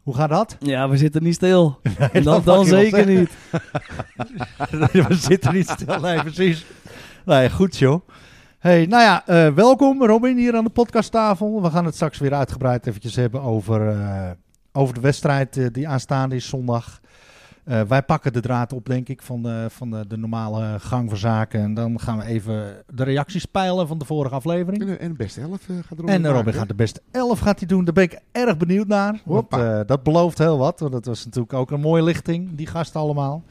Hoe 0.04 0.16
gaat 0.16 0.30
dat? 0.30 0.58
Ja, 0.60 0.90
we 0.90 0.98
zitten 0.98 1.24
niet 1.24 1.36
stil. 1.36 1.80
dat 1.98 2.12
En 2.12 2.24
dan, 2.44 2.66
zeker 2.66 3.06
niet. 3.06 3.30
We 5.08 5.08
zitten 5.10 5.54
niet 5.54 5.70
stil. 5.70 6.00
Nee, 6.00 6.22
precies. 6.22 6.66
Nee, 7.26 7.50
goed 7.50 7.78
joh. 7.78 8.02
Hey, 8.60 8.86
nou 8.86 9.02
ja, 9.02 9.28
eh, 9.28 9.54
welkom 9.54 10.06
Robin 10.06 10.38
hier 10.38 10.56
aan 10.56 10.64
de 10.64 10.70
podcasttafel. 10.70 11.62
We 11.62 11.70
gaan 11.70 11.86
het 11.86 11.96
straks 11.96 12.20
weer 12.20 12.34
uitgebreid 12.34 12.88
eventjes 12.88 13.16
hebben 13.16 13.42
over, 13.42 13.88
eh, 13.88 14.30
over 14.72 14.94
de 14.94 15.02
wedstrijd 15.02 15.58
eh, 15.58 15.66
die 15.72 15.88
aanstaande 15.88 16.36
is 16.36 16.48
zondag. 16.48 17.02
Eh, 17.64 17.82
wij 17.82 18.04
pakken 18.04 18.34
de 18.34 18.40
draad 18.40 18.74
op, 18.74 18.86
denk 18.86 19.10
ik, 19.10 19.22
van, 19.22 19.44
de, 19.44 19.66
van 19.70 19.90
de, 19.92 20.08
de 20.08 20.18
normale 20.18 20.80
gang 20.80 21.10
van 21.10 21.18
zaken. 21.18 21.62
En 21.62 21.74
dan 21.74 22.00
gaan 22.00 22.18
we 22.18 22.24
even 22.26 22.84
de 22.94 23.04
reacties 23.04 23.46
peilen 23.46 23.88
van 23.88 23.98
de 23.98 24.06
vorige 24.06 24.36
aflevering. 24.36 24.82
En, 24.82 25.00
en 25.00 25.12
de 25.12 25.18
beste 25.18 25.42
elf 25.42 25.70
eh, 25.70 25.76
gaat 25.76 25.98
Robin 26.00 26.08
En 26.08 26.26
Robin 26.26 26.36
maken, 26.36 26.54
gaat 26.54 26.68
de 26.68 26.76
beste 26.76 27.02
11 27.12 27.40
gaat 27.40 27.60
hij 27.60 27.68
doen. 27.68 27.86
Daar 27.86 27.94
ben 27.94 28.04
ik 28.04 28.20
erg 28.32 28.58
benieuwd 28.58 28.88
naar. 28.88 29.22
Want, 29.26 29.54
eh, 29.54 29.80
dat 29.86 30.04
belooft 30.04 30.38
heel 30.38 30.58
wat. 30.58 30.80
Want 30.80 30.92
dat 30.92 31.06
was 31.06 31.26
natuurlijk 31.26 31.54
ook 31.54 31.72
een 31.72 31.82
mooie 31.82 32.04
lichting. 32.04 32.56
Die 32.56 32.68
gasten 32.68 33.00
allemaal. 33.00 33.44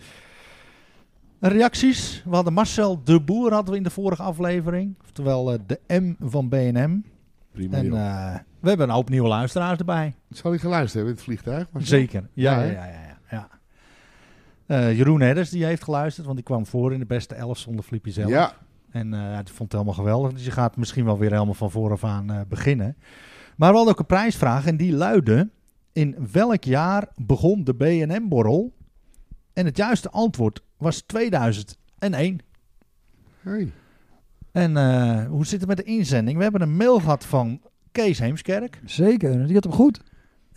Reacties. 1.40 2.23
We 2.25 2.35
hadden 2.35 2.53
Marcel 2.53 3.05
de 3.05 3.20
Boer 3.20 3.53
hadden 3.53 3.70
we 3.70 3.77
in 3.77 3.83
de 3.83 3.90
vorige 3.90 4.23
aflevering. 4.23 4.94
Oftewel 5.03 5.53
eh, 5.53 5.59
de 5.66 6.01
M 6.01 6.14
van 6.29 6.49
BNM. 6.49 7.05
Prima, 7.53 7.77
En 7.77 7.85
eh, 7.85 8.38
we 8.61 8.68
hebben 8.68 8.88
een 8.88 8.94
hoop 8.94 9.09
nieuwe 9.09 9.29
luisteraars 9.29 9.79
erbij. 9.79 10.14
Zal 10.31 10.51
hij 10.51 10.61
geluisterd 10.61 10.94
hebben 10.94 11.11
in 11.12 11.16
het 11.16 11.25
vliegtuig? 11.25 11.68
Zeker. 11.79 12.29
Ja, 12.33 12.53
Ja, 12.53 12.61
ja, 12.61 12.66
hè? 12.66 12.73
ja. 12.73 12.87
ja, 12.87 13.10
Eh, 14.71 14.97
Jeroen 14.97 15.21
Hedders 15.21 15.51
die 15.51 15.65
heeft 15.65 15.85
geluisterd. 15.85 16.27
Want 16.27 16.39
die 16.39 16.47
kwam 16.47 16.67
voor 16.67 16.93
in 16.93 16.99
de 16.99 17.07
beste 17.07 17.35
11 17.35 17.59
zonder 17.59 17.85
Flippy 17.85 18.11
zelf. 18.11 18.31
Ja, 18.31 18.53
En 18.91 19.15
eh 19.15 19.21
hij 19.21 19.43
vond 19.45 19.59
het 19.59 19.73
helemaal 19.73 19.95
geweldig. 19.95 20.33
Dus 20.33 20.45
je 20.45 20.51
gaat 20.51 20.77
misschien 20.77 21.05
wel 21.05 21.19
weer 21.19 21.33
helemaal 21.33 21.55
van 21.55 21.71
vooraf 21.71 22.05
aan 22.05 22.31
eh, 22.31 22.41
beginnen. 22.49 22.97
Maar 23.57 23.71
we 23.71 23.77
hadden 23.77 23.93
ook 23.95 24.01
een 24.01 24.07
prijsvraag 24.07 24.67
en 24.67 24.77
die 24.77 24.93
luidde... 24.93 25.51
In 25.93 26.17
welk 26.33 26.65
jaar 26.65 27.09
begon 27.17 27.65
de 27.65 27.75
BNM-borrel? 27.75 28.73
En 29.53 29.65
het 29.65 29.77
juiste 29.77 30.11
antwoord 30.11 30.63
was 30.77 31.01
2001. 31.01 32.41
hey. 33.41 33.73
En 34.53 34.77
eh, 34.77 35.27
hoe 35.27 35.47
zit 35.47 35.61
het 35.61 35.69
met 35.69 35.77
de 35.77 35.83
inzending? 35.83 36.37
We 36.37 36.43
hebben 36.43 36.63
een 36.63 36.77
mail 36.77 37.01
gehad 37.01 37.25
van 37.25 37.61
Kees 37.93 38.19
Heemskerk. 38.19 38.81
Zeker, 38.85 39.47
die 39.47 39.55
had 39.55 39.65
hem 39.65 39.73
goed. 39.73 40.01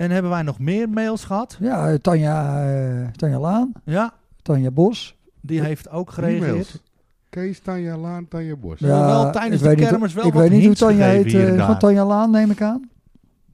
En 0.04 0.12
hebben 0.12 0.32
wij 0.32 0.42
nog 0.42 0.60
meer 0.60 0.90
mails 0.90 1.24
gehad? 1.24 1.58
Ja, 1.60 1.90
eh, 1.90 1.96
Tanja, 1.96 2.66
eh, 2.74 3.08
Tanja 3.08 3.40
Laan, 3.40 3.72
Ja, 3.84 4.14
Tanja 4.42 4.72
Bos. 4.72 5.16
die 5.42 5.62
heeft 5.62 5.90
ook 5.90 6.12
gereageerd. 6.12 6.82
Kees, 7.30 7.60
Tanja, 7.60 7.98
Laan, 7.98 8.28
Tanja 8.28 8.56
Bos. 8.56 8.80
Ja. 8.80 9.06
wel 9.06 9.32
tijdens 9.32 9.62
ik 9.62 9.78
de 9.78 9.86
kermis 9.86 10.14
wel 10.14 10.26
Ik 10.26 10.34
weet 10.34 10.52
niet 10.52 10.66
hoe 10.66 10.76
Tanja 10.76 11.06
heet. 11.06 11.34
eh, 11.34 11.66
van 11.66 11.80
Tanja 11.80 12.06
Laan 12.06 12.32
neem 12.32 12.52
ik 12.52 12.62
aan. 12.62 12.90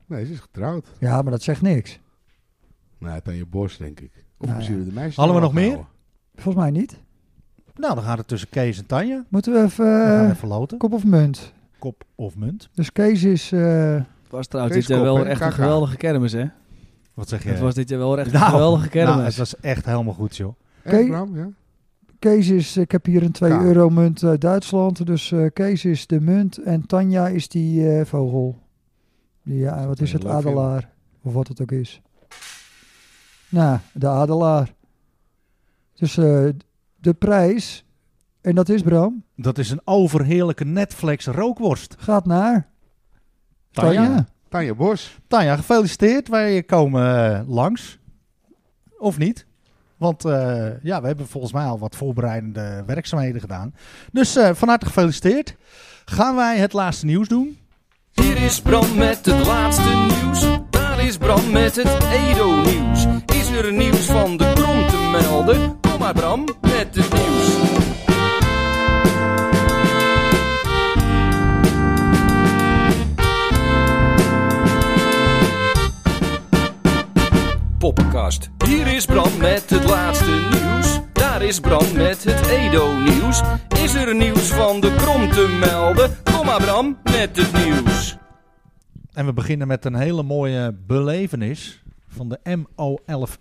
Nee, 0.05 0.25
ze 0.25 0.31
is 0.31 0.39
getrouwd. 0.39 0.88
Ja, 0.99 1.21
maar 1.21 1.31
dat 1.31 1.41
zegt 1.41 1.62
niks. 1.62 1.99
Nou, 2.97 3.21
Tanja 3.21 3.45
Bos, 3.49 3.77
denk 3.77 3.99
ik. 3.99 4.12
Of 4.38 4.45
Nou 4.45 4.57
misschien 4.57 4.79
ja. 4.79 4.85
de 4.85 4.91
meisjes. 4.91 5.15
Hadden 5.15 5.35
we 5.35 5.41
nog 5.41 5.49
opgehouden. 5.51 5.85
Volgens 6.35 6.63
mij 6.63 6.71
niet. 6.71 6.97
Nou, 7.75 7.95
dan 7.95 8.03
gaat 8.03 8.17
het 8.17 8.27
tussen 8.27 8.49
Kees 8.49 8.77
en 8.77 8.85
Tanja. 8.85 9.23
Moeten 9.29 9.53
we 9.53 9.63
even 9.63 9.85
We 9.85 10.05
gaan 10.05 10.23
eh, 10.25 10.29
even 10.29 10.47
loten. 10.47 10.77
kop 10.77 10.93
of 10.93 11.03
munt. 11.05 11.53
Kop 11.79 12.03
of 12.15 12.35
munt. 12.35 12.69
Dus 12.73 12.91
Kees 12.91 13.23
is... 13.23 13.51
eh, 13.51 14.01
was 14.29 14.47
trouwens 14.47 14.75
dit 14.77 14.87
jaar 14.87 15.01
wel 15.01 15.25
echt 15.25 15.41
een 15.41 15.51
geweldige 15.51 15.97
kermis, 15.97 16.31
hè? 16.31 16.45
Wat 17.13 17.29
zeg 17.29 17.43
je? 17.43 17.49
Het 17.49 17.59
was 17.59 17.73
dit 17.73 17.89
jaar 17.89 17.99
wel 17.99 18.19
echt 18.19 18.31
Nou, 18.31 18.45
een 18.45 18.51
geweldige 18.51 18.89
kermis. 18.89 19.13
Nou, 19.15 19.25
het 19.25 19.37
was 19.37 19.59
echt 19.59 19.85
helemaal 19.85 20.13
goed, 20.13 20.37
joh. 20.37 20.53
Echt, 20.83 20.95
Oké. 20.95 21.07
Bram? 21.07 21.37
Ja? 21.37 21.49
Kees 22.19 22.49
is... 22.49 22.77
Ik 22.77 22.91
heb 22.91 23.05
hier 23.05 23.23
een 23.23 23.31
2 23.31 23.51
Ja. 23.51 23.61
euro 23.61 23.89
munt 23.89 24.23
uit 24.23 24.41
Duitsland. 24.41 25.05
Dus 25.05 25.31
eh, 25.31 25.45
Kees 25.53 25.85
is 25.85 26.07
de 26.07 26.19
munt 26.21 26.57
en 26.57 26.85
Tanja 26.85 27.27
is 27.27 27.47
die 27.47 27.89
eh, 27.97 28.05
vogel. 28.05 28.57
Die, 29.43 29.57
ja, 29.57 29.87
wat 29.87 29.99
is 30.01 30.13
het? 30.13 30.25
Adelaar. 30.25 30.89
Of 31.21 31.33
wat 31.33 31.47
het 31.47 31.61
ook 31.61 31.71
is. 31.71 32.01
Nou, 33.49 33.79
de 33.93 34.07
adelaar. 34.07 34.73
Dus 35.93 36.17
eh, 36.17 36.45
de 36.95 37.13
prijs... 37.13 37.83
En 38.41 38.55
dat 38.55 38.69
is 38.69 38.81
Bram. 38.81 39.23
Dat 39.35 39.57
is 39.57 39.71
een 39.71 39.81
overheerlijke 39.83 40.65
Netflix 40.65 41.25
rookworst. 41.25 41.95
Gaat 41.99 42.25
naar... 42.25 42.68
Tanja. 43.71 44.25
Tanja. 44.49 44.73
Bos. 44.73 45.19
Tanja, 45.27 45.55
gefeliciteerd. 45.55 46.27
Wij 46.27 46.63
komen 46.63 47.34
eh, 47.36 47.47
langs. 47.47 47.99
Of 48.97 49.17
niet? 49.17 49.45
Want 49.97 50.25
eh, 50.25 50.84
ja, 50.84 51.01
we 51.01 51.08
hebben 51.08 51.27
volgens 51.27 51.53
mij 51.53 51.65
al 51.65 51.79
wat 51.79 51.95
voorbereidende 51.95 52.84
werkzaamheden 52.86 53.41
gedaan. 53.41 53.75
Dus 54.12 54.36
eh, 54.36 54.49
van 54.53 54.67
harte 54.67 54.86
gefeliciteerd. 54.86 55.55
Gaan 56.05 56.36
wij 56.36 56.58
het 56.58 56.73
laatste 56.73 57.05
nieuws 57.05 57.27
doen? 57.27 57.58
Hier 58.12 58.41
is 58.41 58.62
Bram 58.62 58.95
met 58.97 59.25
het 59.25 59.45
laatste 59.45 59.89
nieuws. 59.89 60.45
Daar 60.69 60.99
is 60.99 61.17
Bram 61.17 61.51
met 61.51 61.75
het 61.75 62.03
Edo-nieuws. 62.12 63.05
Is 63.25 63.49
er 63.49 63.73
nieuws 63.73 64.05
van 64.05 64.38
de 64.38 64.51
krom 64.53 64.88
te 64.88 65.10
melden? 65.12 65.79
Kom 65.79 65.99
maar 65.99 66.13
Bram 66.13 66.45
met 66.62 66.95
het 66.95 67.13
nieuws. 67.13 67.78
Poppenkast. 77.93 78.49
Hier 78.65 78.88
is 78.88 79.06
Bram 79.06 79.38
met 79.38 79.69
het 79.69 79.84
laatste 79.84 80.49
nieuws. 80.52 80.99
Daar 81.13 81.41
is 81.41 81.60
Bram 81.60 81.93
met 81.93 82.23
het 82.23 82.47
Edo-nieuws. 82.47 83.41
Is 83.84 83.93
er 83.93 84.15
nieuws 84.15 84.47
van 84.47 84.82
de 84.82 84.95
krom 84.95 85.32
te 85.32 85.58
melden? 85.60 86.17
Kom 86.23 86.45
maar 86.45 86.62
Bram 86.62 86.97
met 87.04 87.38
het 87.38 87.65
nieuws. 87.65 88.17
En 89.13 89.25
we 89.25 89.34
beginnen 89.34 89.67
met 89.67 89.86
een 89.86 89.95
hele 89.95 90.23
mooie 90.23 90.78
belevenis 90.88 91.84
van 92.08 92.30
de 92.30 92.39
MO111. 92.58 93.39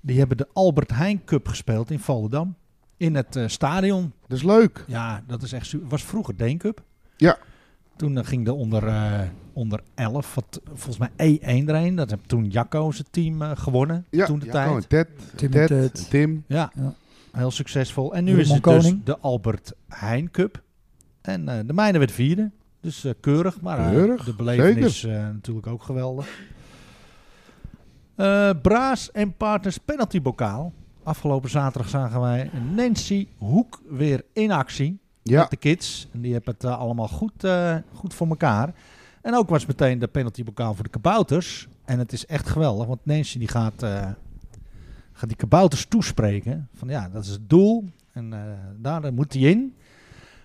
Die 0.00 0.18
hebben 0.18 0.36
de 0.36 0.48
Albert 0.52 0.90
Heijn 0.90 1.24
Cup 1.24 1.48
gespeeld 1.48 1.90
in 1.90 1.98
Volendam. 1.98 2.56
in 2.96 3.14
het 3.14 3.36
eh, 3.36 3.44
stadion. 3.46 4.12
Dat 4.26 4.38
is 4.38 4.44
leuk. 4.44 4.84
Ja, 4.86 5.22
dat 5.26 5.42
is 5.42 5.52
echt 5.52 5.74
was 5.82 6.04
vroeger 6.04 6.36
Deencup. 6.36 6.82
Ja. 7.16 7.38
Toen 7.98 8.18
eh, 8.18 8.24
ging 8.26 8.44
de 8.44 8.52
onder, 8.52 8.86
eh, 8.86 9.20
onder 9.52 9.80
11, 9.94 10.34
wat, 10.34 10.60
volgens 10.74 10.98
mij 10.98 11.10
E1 11.38 11.68
erheen. 11.68 11.94
Dat 11.94 12.10
heb 12.10 12.20
toen 12.26 12.44
Jacco 12.48 12.90
zijn 12.90 13.06
team 13.10 13.42
eh, 13.42 13.50
gewonnen. 13.54 14.06
Ja, 14.10 14.26
toen 14.26 14.38
de 14.38 14.46
Jacco 14.46 14.80
tijd. 14.80 14.82
en 14.82 14.88
Ted. 14.88 15.08
Tim 15.36 15.50
Ted, 15.50 15.66
Ted. 15.68 16.10
Tim. 16.10 16.44
Ja, 16.46 16.72
Ja. 16.74 16.94
heel 17.32 17.50
succesvol. 17.50 18.14
En 18.14 18.24
nu 18.24 18.30
Roman 18.30 18.44
is 18.46 18.50
het 18.52 18.64
dus 18.64 18.74
Koning. 18.74 19.04
de 19.04 19.18
Albert 19.18 19.72
Heijn 19.88 20.30
Cup. 20.30 20.62
En 21.20 21.48
eh, 21.48 21.58
de 21.66 21.72
mijne 21.72 21.98
werd 21.98 22.12
vierde. 22.12 22.50
Dus 22.80 23.06
keurig. 23.20 23.60
Maar 23.60 23.90
Keurig, 23.90 24.24
de 24.24 24.34
belevenis 24.34 25.04
eh, 25.04 25.12
natuurlijk 25.12 25.66
ook 25.66 25.82
geweldig. 25.82 26.28
Eh, 28.14 28.50
Braas 28.62 29.10
en 29.10 29.36
Partners 29.36 29.78
penalty 29.78 30.22
bokaal. 30.22 30.72
Afgelopen 31.02 31.50
zaterdag 31.50 31.90
zagen 31.90 32.20
wij 32.20 32.50
Nancy 32.74 33.28
Hoek 33.36 33.80
weer 33.88 34.24
in 34.32 34.50
actie. 34.52 34.98
Ja, 35.28 35.40
Met 35.40 35.50
de 35.50 35.56
kids. 35.56 36.08
En 36.12 36.20
die 36.20 36.32
hebben 36.32 36.54
het 36.54 36.64
eh, 36.64 36.78
allemaal 36.78 37.08
goed, 37.08 37.44
eh, 37.44 37.76
goed 37.94 38.14
voor 38.14 38.28
elkaar. 38.28 38.74
En 39.22 39.34
ook 39.34 39.48
was 39.48 39.66
meteen 39.66 39.98
de 39.98 40.06
penalty 40.06 40.44
bokaal 40.44 40.74
voor 40.74 40.84
de 40.84 40.90
kabouters. 40.90 41.68
En 41.84 41.98
het 41.98 42.12
is 42.12 42.26
echt 42.26 42.48
geweldig. 42.48 42.86
Want 42.86 43.06
Nancy 43.06 43.38
die 43.38 43.48
gaat, 43.48 43.82
eh, 43.82 44.10
die 45.26 45.36
kabouters 45.36 45.86
toespreken. 45.86 46.68
Van 46.74 46.88
ja, 46.88 47.08
dat 47.08 47.24
is 47.24 47.30
het 47.30 47.48
doel. 47.50 47.84
En 48.12 48.34
daar 48.76 49.12
moet 49.12 49.32
hij 49.32 49.42
in. 49.42 49.74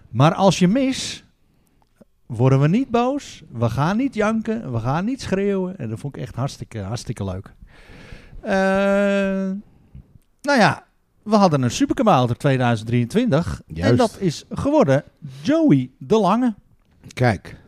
Maar 0.09 0.33
als 0.33 0.59
je 0.59 0.67
mis, 0.67 1.23
worden 2.25 2.61
we 2.61 2.67
niet 2.67 2.89
boos. 2.89 3.43
We 3.51 3.69
gaan 3.69 3.97
niet 3.97 4.13
janken. 4.13 4.71
We 4.71 4.79
gaan 4.79 5.05
niet 5.05 5.21
schreeuwen. 5.21 5.77
En 5.77 5.89
dat 5.89 5.99
vond 5.99 6.15
ik 6.15 6.21
echt 6.21 6.35
hartstikke, 6.35 6.79
hartstikke 6.79 7.23
leuk. 7.23 7.53
Nou 10.41 10.59
ja, 10.59 10.85
we 11.23 11.35
hadden 11.35 11.61
een 11.61 11.71
superkabouter 11.71 12.37
2023. 12.37 13.61
En 13.67 13.75
Juist. 13.75 13.97
dat 13.97 14.17
is 14.19 14.45
geworden 14.49 15.03
Joey 15.41 15.89
de 15.97 16.19
Lange. 16.19 16.55
kijk. 17.13 17.61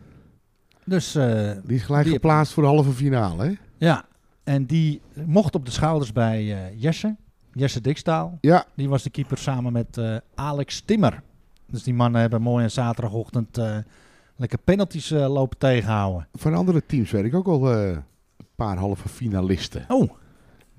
Dus 0.85 1.15
eh, 1.15 1.51
Die 1.63 1.75
is 1.75 1.83
gelijk 1.83 2.03
Die- 2.03 2.13
geplaatst 2.13 2.53
voor 2.53 2.63
de 2.63 2.69
halve 2.69 2.91
finale, 2.91 3.43
hè? 3.45 3.53
ja, 3.77 4.05
en 4.43 4.65
die 4.65 5.01
mocht 5.25 5.55
op 5.55 5.65
de 5.65 5.71
schouders 5.71 6.11
bij 6.11 6.53
eh, 6.53 6.81
Jesse. 6.81 7.15
Jesse 7.53 7.81
Dikstaal. 7.81 8.37
Ja, 8.41 8.65
Die 8.75 8.89
was 8.89 9.03
de 9.03 9.09
keeper 9.09 9.37
samen 9.37 9.73
met 9.73 9.97
eh, 9.97 10.15
Alex 10.35 10.81
Timmer. 10.81 11.21
Dus 11.67 11.83
die 11.83 11.93
mannen 11.93 12.21
hebben 12.21 12.41
mooi 12.41 12.63
aan 12.63 12.69
zaterdagochtend 12.69 13.57
lekker 14.35 14.57
penalties 14.63 15.09
lopen 15.09 15.57
tegenhouden. 15.57 16.27
van 16.33 16.53
andere 16.53 16.85
teams 16.85 17.11
weet 17.11 17.25
ik 17.25 17.33
ook 17.35 17.47
al 17.47 17.73
een 17.73 18.03
paar 18.55 18.77
halve 18.77 19.09
finalisten. 19.09 19.85
Oh, 19.87 20.11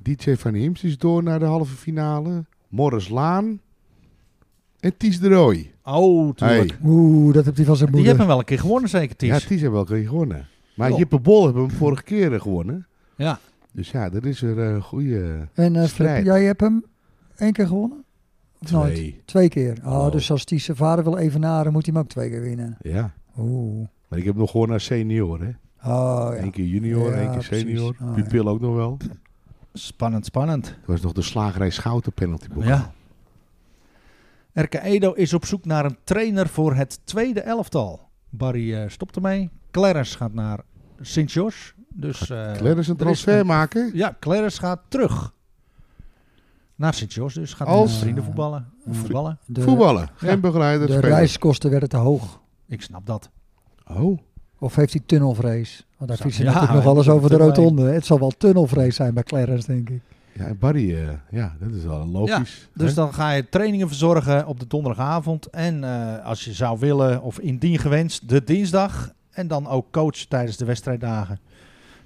DJ 0.02 0.34
van 0.34 0.54
Hims 0.54 0.82
is 0.84 0.98
door 0.98 1.22
naar 1.22 1.38
de 1.38 1.44
halve 1.44 1.76
finale. 1.76 2.44
Morris 2.76 3.08
Laan. 3.08 3.60
En 4.80 4.96
Ties 4.96 5.20
de 5.20 5.28
Rooij. 5.28 5.72
oh, 5.84 6.34
tuurlijk. 6.34 6.70
Hey. 6.70 6.90
Oeh, 6.90 7.34
dat 7.34 7.44
heeft 7.44 7.56
hij 7.56 7.66
van 7.66 7.76
zijn 7.76 7.90
Die 7.90 7.96
moeder. 8.00 8.16
hebben 8.16 8.18
hem 8.18 8.26
wel 8.26 8.38
een 8.38 8.44
keer 8.44 8.58
gewonnen 8.58 8.88
zeker, 8.90 9.16
Ties. 9.16 9.28
Ja, 9.28 9.38
Ties 9.38 9.60
hebben 9.60 9.70
wel 9.72 9.80
een 9.80 10.00
keer 10.00 10.08
gewonnen. 10.08 10.46
Maar 10.76 10.88
Joh. 10.88 10.98
Jippe 10.98 11.18
Bol 11.20 11.44
hebben 11.44 11.62
hem 11.62 11.70
vorige 11.70 12.02
keer 12.02 12.34
eh, 12.34 12.40
gewonnen. 12.40 12.86
Ja. 13.16 13.38
Dus 13.72 13.90
ja, 13.90 14.08
dat 14.10 14.24
is 14.24 14.42
er 14.42 14.58
een 14.58 14.82
goede 14.82 15.48
En 15.54 15.74
eh, 15.76 15.80
Flip, 15.80 15.88
strijd. 15.88 16.24
jij 16.24 16.44
hebt 16.44 16.60
hem 16.60 16.84
één 17.36 17.52
keer 17.52 17.66
gewonnen? 17.66 18.04
Of 18.62 18.70
nooit? 18.70 18.94
twee. 18.94 19.20
Twee 19.24 19.48
keer. 19.48 19.78
Oh, 19.84 19.92
Oh. 20.06 20.12
dus 20.12 20.30
als 20.30 20.44
die 20.44 20.58
zijn 20.58 20.76
vader 20.76 21.04
wil 21.04 21.18
evenaren, 21.18 21.72
moet 21.72 21.84
hij 21.86 21.94
hem 21.94 22.02
ook 22.02 22.08
twee 22.10 22.30
keer 22.30 22.40
winnen. 22.40 22.76
Ja, 22.80 23.14
Oeh. 23.38 23.86
maar 24.08 24.18
ik 24.18 24.24
heb 24.24 24.36
nog 24.36 24.50
gewoon 24.50 24.68
naar 24.68 24.80
senior, 24.80 25.40
hè. 25.40 25.48
Oh, 25.90 26.28
ja. 26.32 26.42
Eén 26.42 26.50
keer 26.50 26.64
junior, 26.64 27.10
Ja, 27.10 27.16
één 27.20 27.30
keer 27.30 27.42
senior. 27.42 27.88
Oh, 28.02 28.16
ja. 28.16 28.22
Pupil 28.22 28.48
ook 28.48 28.60
nog 28.60 28.74
wel. 28.74 28.96
Spannend, 29.78 30.24
spannend. 30.26 30.64
Dat 30.64 30.74
was 30.86 31.00
nog 31.00 31.12
de 31.12 31.22
slagerij 31.22 31.70
Schouten 31.70 32.12
penalty 32.12 32.48
boek. 32.48 32.64
Ja. 32.64 32.92
RK 34.52 34.74
Edo 34.74 35.12
is 35.12 35.34
op 35.34 35.44
zoek 35.44 35.64
naar 35.64 35.84
een 35.84 35.98
trainer 36.04 36.48
voor 36.48 36.74
het 36.74 37.00
tweede 37.04 37.40
elftal. 37.40 38.00
Barry 38.28 38.74
eh, 38.74 38.88
stopt 38.88 39.16
ermee. 39.16 39.50
Clarence 39.70 40.16
gaat 40.16 40.32
naar 40.32 40.60
Sint-Jos. 41.00 41.74
Dus, 41.88 42.20
eh, 42.30 42.52
Clarence 42.52 42.90
een 42.90 42.96
er 42.96 43.02
transfer 43.04 43.38
een- 43.38 43.46
maken. 43.46 43.90
Ja, 43.94 44.16
Clarence 44.20 44.58
gaat 44.60 44.80
terug. 44.88 45.34
Naar 46.74 46.94
Sint-Jos, 46.94 47.34
dus 47.34 47.54
gaat 47.54 47.68
Als- 47.68 47.98
vrienden 47.98 48.24
voetballen. 48.24 48.70
Voetballen. 48.88 49.38
De, 49.46 49.60
Voetballen, 49.62 50.08
geen 50.14 50.30
Ja. 50.30 50.36
begeleider. 50.36 50.86
de 50.86 50.92
spelen. 50.92 51.10
reiskosten 51.16 51.70
werden 51.70 51.88
te 51.88 51.96
hoog. 51.96 52.40
Ik 52.66 52.82
snap 52.82 53.06
dat. 53.06 53.30
Oh, 53.86 54.18
Of 54.58 54.74
heeft 54.74 54.92
hij 54.92 55.02
tunnelvrees? 55.06 55.85
Want 55.96 56.10
daar 56.10 56.18
fietsen 56.18 56.44
ja, 56.44 56.50
natuurlijk 56.52 56.84
nog 56.84 56.84
hij 56.84 56.92
wel 56.92 56.96
eens 56.96 57.06
moet 57.06 57.16
over 57.16 57.30
de 57.30 57.44
rotonde. 57.44 57.82
Het 57.82 58.06
zal 58.06 58.18
wel 58.18 58.30
tunnelvrees 58.30 58.96
zijn 58.96 59.14
bij 59.14 59.22
Clarence, 59.22 59.66
denk 59.66 59.90
ik. 59.90 60.00
ja, 60.32 60.44
en 60.44 60.58
Barry, 60.58 60.94
eh, 60.94 61.08
ja, 61.30 61.56
dat 61.60 61.70
is 61.70 61.84
wel 61.84 62.06
logisch. 62.06 62.68
Dus 62.74 62.88
hè? 62.88 62.94
dan 62.94 63.14
ga 63.14 63.30
je 63.30 63.48
trainingen 63.48 63.88
verzorgen 63.88 64.46
op 64.46 64.60
de 64.60 64.66
donderdagavond. 64.66 65.46
En 65.46 65.84
eh, 65.84 66.24
als 66.24 66.44
je 66.44 66.52
zou 66.52 66.78
willen, 66.78 67.22
of 67.22 67.38
indien 67.38 67.78
gewenst, 67.78 68.28
de 68.28 68.44
dinsdag. 68.44 69.14
En 69.30 69.48
dan 69.48 69.68
ook 69.68 69.90
coach 69.90 70.16
tijdens 70.16 70.56
de 70.56 70.64
wedstrijddagen. 70.64 71.40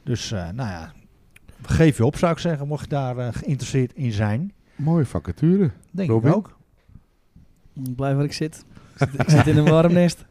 Dus 0.03 0.33
eh, 0.33 0.49
nou 0.49 0.69
ja, 0.69 0.93
geef 1.63 1.97
je 1.97 2.05
op 2.05 2.17
zou 2.17 2.33
ik 2.33 2.39
zeggen, 2.39 2.67
mocht 2.67 2.83
je 2.83 2.89
daar 2.89 3.33
geïnteresseerd 3.35 3.93
in 3.95 4.13
zijn. 4.13 4.53
Mooie 4.77 5.05
vacature. 5.05 5.71
Denk 5.91 6.11
Robin? 6.11 6.31
ik 6.31 6.37
ook. 6.37 6.57
Ik 7.85 7.97
blijf 7.97 8.17
waar 8.17 8.25
ik 8.25 8.33
zit. 8.33 8.65
Ik 9.01 9.31
zit, 9.31 9.47
in 9.47 9.57
een 9.57 9.65
warm 9.65 9.93
nest. 9.93 10.25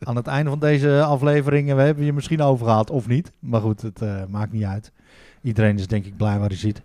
Aan 0.00 0.16
het 0.16 0.26
einde 0.26 0.50
van 0.50 0.58
deze 0.58 1.02
aflevering, 1.02 1.74
we 1.74 1.80
hebben 1.80 2.04
je 2.04 2.12
misschien 2.12 2.40
overgehaald 2.40 2.90
of 2.90 3.06
niet. 3.06 3.32
Maar 3.38 3.60
goed, 3.60 3.82
het 3.82 4.02
eh, 4.02 4.22
maakt 4.28 4.52
niet 4.52 4.64
uit. 4.64 4.92
Iedereen 5.42 5.78
is 5.78 5.86
denk 5.86 6.04
ik 6.04 6.16
blij 6.16 6.38
waar 6.38 6.48
hij 6.48 6.56
zit. 6.56 6.82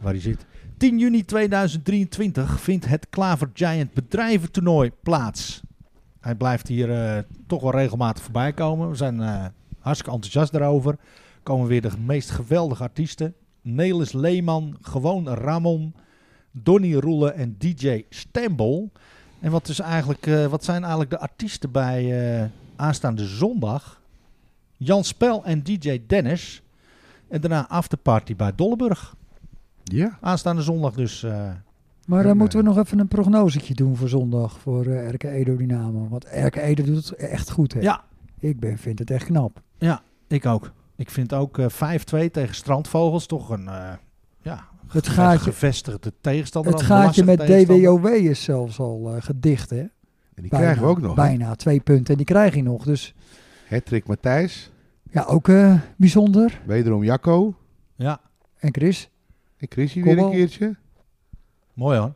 Waar 0.00 0.12
hij 0.12 0.20
zit. 0.20 0.46
10 0.76 0.98
juni 0.98 1.24
2023 1.24 2.60
vindt 2.60 2.86
het 2.86 3.06
Klaver 3.10 3.50
Giant 3.54 3.92
bedrijventoernooi 3.92 4.92
plaats. 5.02 5.62
Hij 6.20 6.34
blijft 6.34 6.68
hier 6.68 6.90
eh, 6.90 7.22
toch 7.46 7.62
wel 7.62 7.70
regelmatig 7.70 8.22
voorbij 8.22 8.52
komen. 8.52 8.88
We 8.88 8.96
zijn 8.96 9.20
eh, 9.20 9.44
hartstikke 9.78 10.14
enthousiast 10.14 10.52
daarover. 10.52 10.96
Komen 11.42 11.66
weer 11.66 11.82
de 11.82 11.90
meest 12.04 12.30
geweldige 12.30 12.82
artiesten. 12.82 13.34
Nelis 13.62 14.12
Leeman, 14.12 14.76
gewoon 14.80 15.28
Ramon, 15.28 15.94
Donny 16.50 16.94
Roelen 16.94 17.34
en 17.34 17.54
DJ 17.58 18.04
Stembol. 18.08 18.92
En 19.42 19.50
wat, 19.50 19.68
is 19.68 19.78
eigenlijk, 19.78 20.26
eh, 20.26 20.46
wat 20.46 20.64
zijn 20.64 20.80
eigenlijk 20.80 21.10
de 21.10 21.18
artiesten 21.18 21.70
bij 21.70 22.02
eh, 22.42 22.48
aanstaande 22.76 23.24
zondag? 23.26 24.00
Jan 24.76 25.04
Spel 25.04 25.44
en 25.44 25.62
DJ 25.62 26.02
Dennis. 26.06 26.62
En 27.28 27.40
daarna 27.40 27.68
afterparty 27.68 28.36
bij 28.36 28.52
Dolleburg. 28.54 29.14
Ja, 29.84 30.18
Aanstaande 30.20 30.62
zondag 30.62 30.92
dus. 30.94 31.22
eh, 31.22 31.50
Maar 32.06 32.22
dan 32.22 32.32
Ja, 32.32 32.38
moeten 32.38 32.58
we 32.58 32.64
nog 32.64 32.78
even 32.78 32.98
een 32.98 33.08
prognosetje 33.08 33.74
doen 33.74 33.96
voor 33.96 34.08
zondag 34.08 34.58
voor 34.58 34.86
eh 34.86 35.08
RK 35.12 35.22
Edo 35.24 35.56
Dynamo. 35.56 36.08
Want 36.08 36.24
RK 36.32 36.56
Edo 36.56 36.84
doet 36.84 37.08
het 37.08 37.14
echt 37.18 37.50
goed, 37.50 37.72
hè? 37.72 37.80
ja, 37.80 38.04
Ik 38.38 38.60
ben, 38.60 38.78
vind 38.78 38.98
het 38.98 39.10
echt 39.10 39.24
knap. 39.24 39.60
ik 40.28 40.46
ook. 40.46 40.72
Ik 40.96 41.10
vind 41.10 41.34
ook 41.34 41.58
eh 41.58 41.66
5-2 42.26 42.30
tegen 42.30 42.54
Strandvogels 42.54 43.26
toch 43.26 43.50
een 43.50 43.68
eh, 43.68 43.74
ja, 43.74 43.98
Het 44.92 45.08
gaatje, 45.08 45.38
gevestigde 45.38 46.12
tegenstander. 46.20 46.72
het 46.72 46.82
gaatje 46.82 47.24
met. 47.24 47.38
DWOW 47.46 48.06
is 48.06 48.42
zelfs 48.42 48.78
al 48.78 49.14
eh, 49.14 49.22
gedicht, 49.22 49.70
hè? 49.70 49.78
en 49.80 49.90
die 50.34 50.48
Bijna, 50.50 50.64
krijgen 50.64 50.82
we 50.82 50.88
ook 50.88 51.00
nog. 51.00 51.14
Bijna, 51.14 51.54
twee 51.54 51.80
punten. 51.80 52.06
En 52.10 52.16
die 52.16 52.26
krijg 52.26 52.54
je 52.54 52.62
nog. 52.62 52.84
Dus 52.84 53.14
Hattrick 53.68 54.06
Matthijs, 54.06 54.70
ja, 55.10 55.22
ook 55.24 55.48
eh, 55.48 55.74
bijzonder. 55.96 56.60
wederom 56.66 57.04
Jacco. 57.04 57.54
Ja, 57.96 58.20
En 58.58 58.72
Chris? 58.74 59.10
En 59.56 59.66
Chrissy 59.70 60.00
Kom 60.00 60.14
weer 60.14 60.24
een 60.24 60.30
keertje. 60.30 60.76
mooi 61.74 61.98
hoor. 61.98 62.14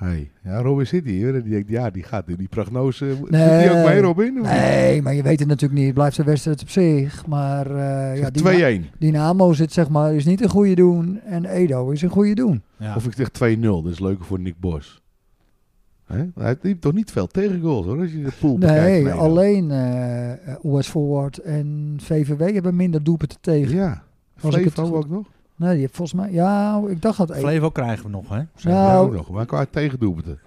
Hey. 0.00 0.30
Ja, 0.44 0.60
Robin 0.60 0.86
zit 0.86 1.04
hier. 1.04 1.34
En 1.34 1.42
die 1.42 1.52
denkt, 1.52 1.68
ja, 1.70 1.90
die 1.90 2.02
gaat 2.02 2.28
in 2.28 2.36
die 2.36 2.48
prognose. 2.48 3.06
Zit 3.06 3.30
Nee. 3.30 3.68
die 3.68 3.78
ook 3.78 3.84
mee, 3.86 4.00
Robin? 4.00 4.40
Nee, 4.42 5.02
maar 5.02 5.14
je 5.14 5.22
weet 5.22 5.38
het 5.38 5.48
natuurlijk 5.48 5.78
niet. 5.78 5.84
Het 5.86 5.94
blijft 5.94 6.18
een 6.18 6.24
wedstrijd 6.24 6.62
op 6.62 6.68
zich. 6.68 7.26
Maar 7.26 7.66
eh, 7.66 8.18
ja, 8.18 8.30
2-1. 8.80 8.84
Dynamo 8.98 9.52
zit 9.52 9.72
zeg 9.72 9.88
maar, 9.88 10.14
is 10.14 10.24
niet 10.24 10.42
een 10.42 10.48
goede 10.48 10.74
doen. 10.74 11.20
En 11.24 11.44
Edo 11.44 11.90
is 11.90 12.02
een 12.02 12.08
goede 12.10 12.34
doen. 12.34 12.62
Ja. 12.76 12.94
Of 12.96 13.06
ik 13.06 13.12
zeg 13.16 13.56
2-0. 13.56 13.60
Dat 13.60 13.92
is 13.92 13.98
leuker 14.00 14.24
voor 14.24 14.40
Nick 14.40 14.60
Bos. 14.60 15.02
Hè? 16.06 16.24
Hij 16.34 16.56
heeft 16.62 16.80
toch 16.80 16.92
niet 16.92 17.10
veel 17.10 17.26
tegengoals 17.26 17.86
hoor, 17.86 18.00
als 18.00 18.12
je 18.12 18.22
de 18.22 18.32
pool 18.40 18.58
bekijkt. 18.58 19.04
Nee, 19.04 19.12
alleen 19.12 19.70
eh 19.70 20.54
OS 20.62 20.88
Forward 20.88 21.38
en 21.38 21.96
VVW 22.02 22.52
hebben 22.54 22.76
minder 22.76 23.02
doelpunten 23.02 23.38
tegen. 23.40 23.74
Ja. 23.74 24.02
Flevo 24.36 24.94
ook 24.96 25.08
nog. 25.08 25.26
Nee, 25.60 25.70
die 25.70 25.80
heeft 25.80 25.96
volgens 25.96 26.20
mij... 26.20 26.32
Ja, 26.32 26.82
ik 26.88 27.02
dacht 27.02 27.18
dat... 27.18 27.36
Flevo 27.36 27.70
krijgen 27.70 28.04
we 28.04 28.10
nog 28.10 28.28
hè. 28.28 28.42
Zijn 28.54 28.74
Nou, 28.74 28.86
ja, 28.86 28.96
ook 28.96 29.12
nog. 29.12 29.30
Maar 29.30 29.46
qua 29.46 29.66
tegendoelpunten. 29.70 30.38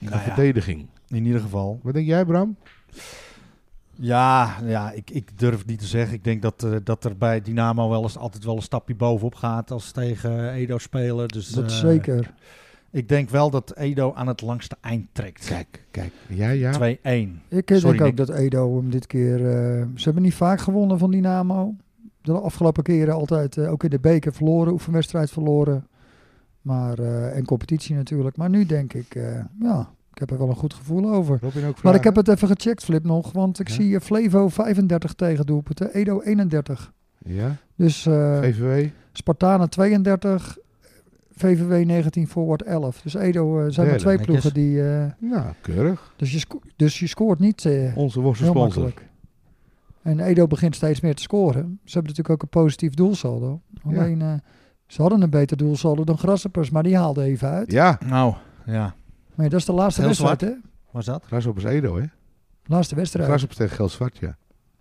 Nou 0.00 0.14
ja, 0.14 0.20
verdediging. 0.20 0.86
in 1.08 1.24
ieder 1.24 1.40
geval. 1.40 1.80
Wat 1.82 1.94
denk 1.94 2.06
jij, 2.06 2.24
Bram? 2.24 2.56
Ja, 3.94 4.56
ja 4.64 4.90
ik, 4.92 5.10
ik 5.10 5.38
durf 5.38 5.66
niet 5.66 5.78
te 5.78 5.86
zeggen. 5.86 6.14
Ik 6.14 6.24
denk 6.24 6.42
dat, 6.42 6.62
eh, 6.62 6.76
dat 6.84 7.04
er 7.04 7.16
bij 7.16 7.40
Dynamo 7.40 7.88
wel 7.88 8.02
eens 8.02 8.18
altijd 8.18 8.44
wel 8.44 8.56
een 8.56 8.62
stapje 8.62 8.94
bovenop 8.94 9.34
gaat 9.34 9.70
als 9.70 9.86
ze 9.86 9.92
tegen 9.92 10.50
Edo 10.52 10.78
spelen. 10.78 11.28
Dus, 11.28 11.48
dat 11.48 11.64
eh, 11.64 11.70
zeker. 11.70 12.34
Ik 12.90 13.08
denk 13.08 13.30
wel 13.30 13.50
dat 13.50 13.76
Edo 13.76 14.12
aan 14.14 14.26
het 14.26 14.40
langste 14.40 14.76
eind 14.80 15.06
trekt. 15.12 15.46
Kijk, 15.46 15.84
kijk. 15.90 16.12
Ja, 16.28 16.48
ja. 16.50 16.72
2-1. 16.72 16.78
Ik 16.78 17.70
eh, 17.70 17.78
sorry, 17.78 17.80
denk 17.80 18.00
ook 18.00 18.00
Nick. 18.00 18.16
dat 18.16 18.28
Edo 18.28 18.76
hem 18.76 18.90
dit 18.90 19.06
keer... 19.06 19.36
eh, 19.36 19.86
ze 19.94 20.04
hebben 20.04 20.22
niet 20.22 20.34
vaak 20.34 20.60
gewonnen 20.60 20.98
van 20.98 21.10
Dynamo. 21.10 21.74
De 22.22 22.32
afgelopen 22.32 22.82
keren 22.82 23.14
altijd 23.14 23.56
eh, 23.56 23.70
ook 23.70 23.84
in 23.84 23.90
de 23.90 23.98
beker 24.00 24.32
verloren, 24.32 24.72
oefenwedstrijd 24.72 25.30
verloren. 25.30 25.86
Maar, 26.62 26.98
eh, 26.98 27.36
en 27.36 27.44
competitie 27.44 27.94
natuurlijk. 27.94 28.36
Maar 28.36 28.50
nu 28.50 28.66
denk 28.66 28.92
ik, 28.92 29.14
eh, 29.14 29.44
ja, 29.60 29.90
ik 30.12 30.18
heb 30.18 30.30
er 30.30 30.38
wel 30.38 30.48
een 30.48 30.56
goed 30.56 30.74
gevoel 30.74 31.10
over. 31.10 31.38
Maar 31.82 31.94
ik 31.94 32.04
heb 32.04 32.16
het 32.16 32.28
even 32.28 32.48
gecheckt, 32.48 32.84
Flip, 32.84 33.04
nog. 33.04 33.32
Want 33.32 33.60
ik 33.60 33.68
Ja? 33.68 33.74
zie 33.74 34.00
Flevo 34.00 34.48
35 34.48 35.12
tegen 35.14 35.46
doelpunten, 35.46 35.94
Edo 35.94 36.20
31. 36.20 36.92
Ja, 37.18 37.56
Dus 37.76 38.02
VVW. 38.02 38.88
Spartanen 39.12 39.70
32, 39.70 40.58
VVW 41.34 41.84
19, 41.86 42.26
Forward 42.28 42.62
11. 42.62 43.00
Dus 43.02 43.14
Edo 43.14 43.56
zijn 43.70 43.86
maar 43.86 43.98
Derde, 43.98 43.98
twee 43.98 44.18
ploegen 44.26 44.54
die... 44.54 44.82
eh, 44.90 45.04
Nou, 45.18 45.52
keurig. 45.60 46.12
dus, 46.16 46.32
je 46.32 46.38
sco- 46.38 46.60
dus 46.76 46.98
je 46.98 47.06
scoort 47.06 47.38
niet 47.38 47.68
Onze 47.94 48.20
worstensponsor. 48.20 48.92
En 50.02 50.20
Edo 50.20 50.46
begint 50.46 50.74
steeds 50.74 51.00
meer 51.00 51.14
te 51.14 51.22
scoren. 51.22 51.80
Ze 51.84 51.92
hebben 51.92 52.12
natuurlijk 52.12 52.30
ook 52.30 52.42
een 52.42 52.62
positief 52.62 52.94
doelsaldo. 52.94 53.60
Alleen, 53.84 54.22
eh, 54.22 54.34
ze 54.86 55.00
hadden 55.00 55.22
een 55.22 55.30
beter 55.30 55.56
doelsaldo 55.56 56.04
dan 56.04 56.18
Grasshoppers, 56.18 56.70
maar 56.70 56.82
die 56.82 56.96
haalden 56.96 57.24
even 57.24 57.48
uit. 57.48 57.72
Ja, 57.72 57.98
Nou, 58.06 58.34
ja. 58.66 58.94
Maar 59.34 59.44
ja, 59.44 59.48
dat 59.48 59.60
is 59.60 59.66
de 59.66 59.72
laatste 59.72 60.00
Heel 60.00 60.08
wedstrijd, 60.08 60.40
hè? 60.40 60.52
Was 60.90 61.04
dat? 61.04 61.24
Grasshoppers 61.24 61.64
Edo, 61.64 61.98
hè? 61.98 62.04
Laatste 62.64 62.94
wedstrijd. 62.94 63.26
Grasshoppers 63.28 63.60
tegen 63.60 63.76
Geld 63.76 63.90
Zwart, 63.90 64.16
ja. 64.16 64.36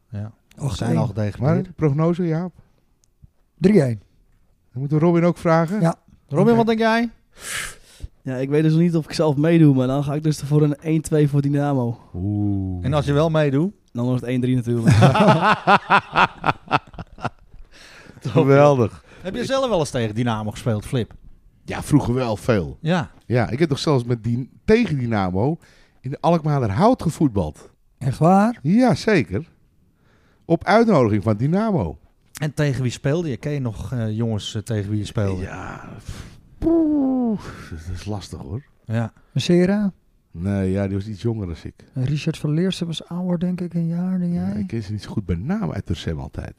Ja. 0.10 0.32
Och, 0.58 0.76
zijn 0.76 0.98
al 0.98 1.12
één. 1.16 1.34
Maar 1.40 1.62
prognose, 1.76 2.28
Jaap? 2.28 2.54
3-1. 3.58 4.02
Dan 4.72 4.80
moeten 4.80 5.00
we 5.00 5.06
Robin 5.06 5.24
ook 5.24 5.38
vragen. 5.38 5.82
Ja. 5.82 5.96
Robin, 6.28 6.56
wat 6.56 6.66
denk 6.66 6.80
jij? 6.80 7.10
Ja, 8.22 8.36
ik 8.36 8.50
weet 8.50 8.64
dus 8.64 8.74
niet 8.74 8.96
of 8.96 9.06
ik 9.06 9.14
zelf 9.14 9.36
meedoe, 9.36 9.76
maar 9.76 9.88
dan 9.88 10.04
ga 10.04 10.14
ik 10.14 10.24
dus 10.24 10.40
voor 10.40 10.62
een 10.62 11.04
1-2 11.26 11.30
voor 11.30 11.42
Dynamo. 11.42 12.00
Oeh. 12.14 12.86
En 12.86 12.94
als 12.94 13.06
je 13.06 13.14
wel 13.14 13.30
meedoet? 13.30 13.74
Dan 13.92 14.06
wordt 14.06 14.26
het 14.26 14.46
1-3 14.46 14.50
natuurlijk. 14.50 14.96
Geweldig. 18.22 19.04
Heb 19.22 19.36
je 19.36 19.46
zelf 19.46 19.70
wel 19.70 19.80
eens 19.80 19.90
tegen 19.90 20.16
Dynamo 20.16 20.52
gespeeld, 20.52 20.86
Flip? 20.86 21.14
Ja, 21.66 21.84
vroeger 21.84 22.14
wel 22.14 22.36
veel. 22.38 22.78
Ja. 22.82 23.12
Ja, 23.26 23.50
ik 23.50 23.60
heb 23.60 23.70
toch 23.70 23.80
zelfs 23.80 24.04
met 24.04 24.24
die, 24.24 24.50
tegen 24.66 24.98
Dynamo 24.98 25.58
in 26.02 26.10
de 26.10 26.18
Alkmaarder 26.22 26.72
Hout 26.72 27.02
gevoetbald. 27.02 27.70
Echt 27.98 28.18
waar? 28.18 28.60
Ja, 28.62 28.96
zeker. 28.96 29.50
Op 30.46 30.64
uitnodiging 30.64 31.24
van 31.24 31.38
Dynamo. 31.38 31.98
En 32.42 32.54
tegen 32.54 32.82
wie 32.82 32.92
speelde 32.92 33.30
je? 33.30 33.38
Ken 33.38 33.52
je 33.52 33.60
nog 33.60 33.92
eh, 33.92 34.12
jongens 34.12 34.56
eh, 34.56 34.62
tegen 34.62 34.90
wie 34.90 35.00
je 35.00 35.06
speelde? 35.06 35.42
Ja, 35.42 35.90
poeh, 36.58 37.40
dat 37.70 37.96
is 37.96 38.06
lastig 38.06 38.40
hoor. 38.40 38.64
Ja. 38.86 39.14
Messera? 39.32 39.92
Nee, 40.32 40.72
ja, 40.72 40.88
die 40.88 40.96
was 40.98 41.08
iets 41.08 41.22
jonger 41.22 41.48
dan 41.48 41.56
ik. 41.64 41.74
En 41.94 42.04
Richard 42.04 42.38
van 42.38 42.52
Leersen 42.52 42.88
was 42.88 43.08
ouder, 43.08 43.40
denk 43.40 43.62
ik, 43.62 43.74
een 43.74 43.88
jaar 43.88 44.20
dan 44.20 44.32
Ja, 44.32 44.48
jij. 44.52 44.60
ik 44.60 44.68
ken 44.68 44.84
ze 44.84 44.92
niet 44.92 45.02
zo 45.02 45.10
goed 45.12 45.26
bij 45.26 45.36
naam 45.36 45.72
uit 45.72 45.86
Tersem 45.86 46.20
altijd. 46.20 46.54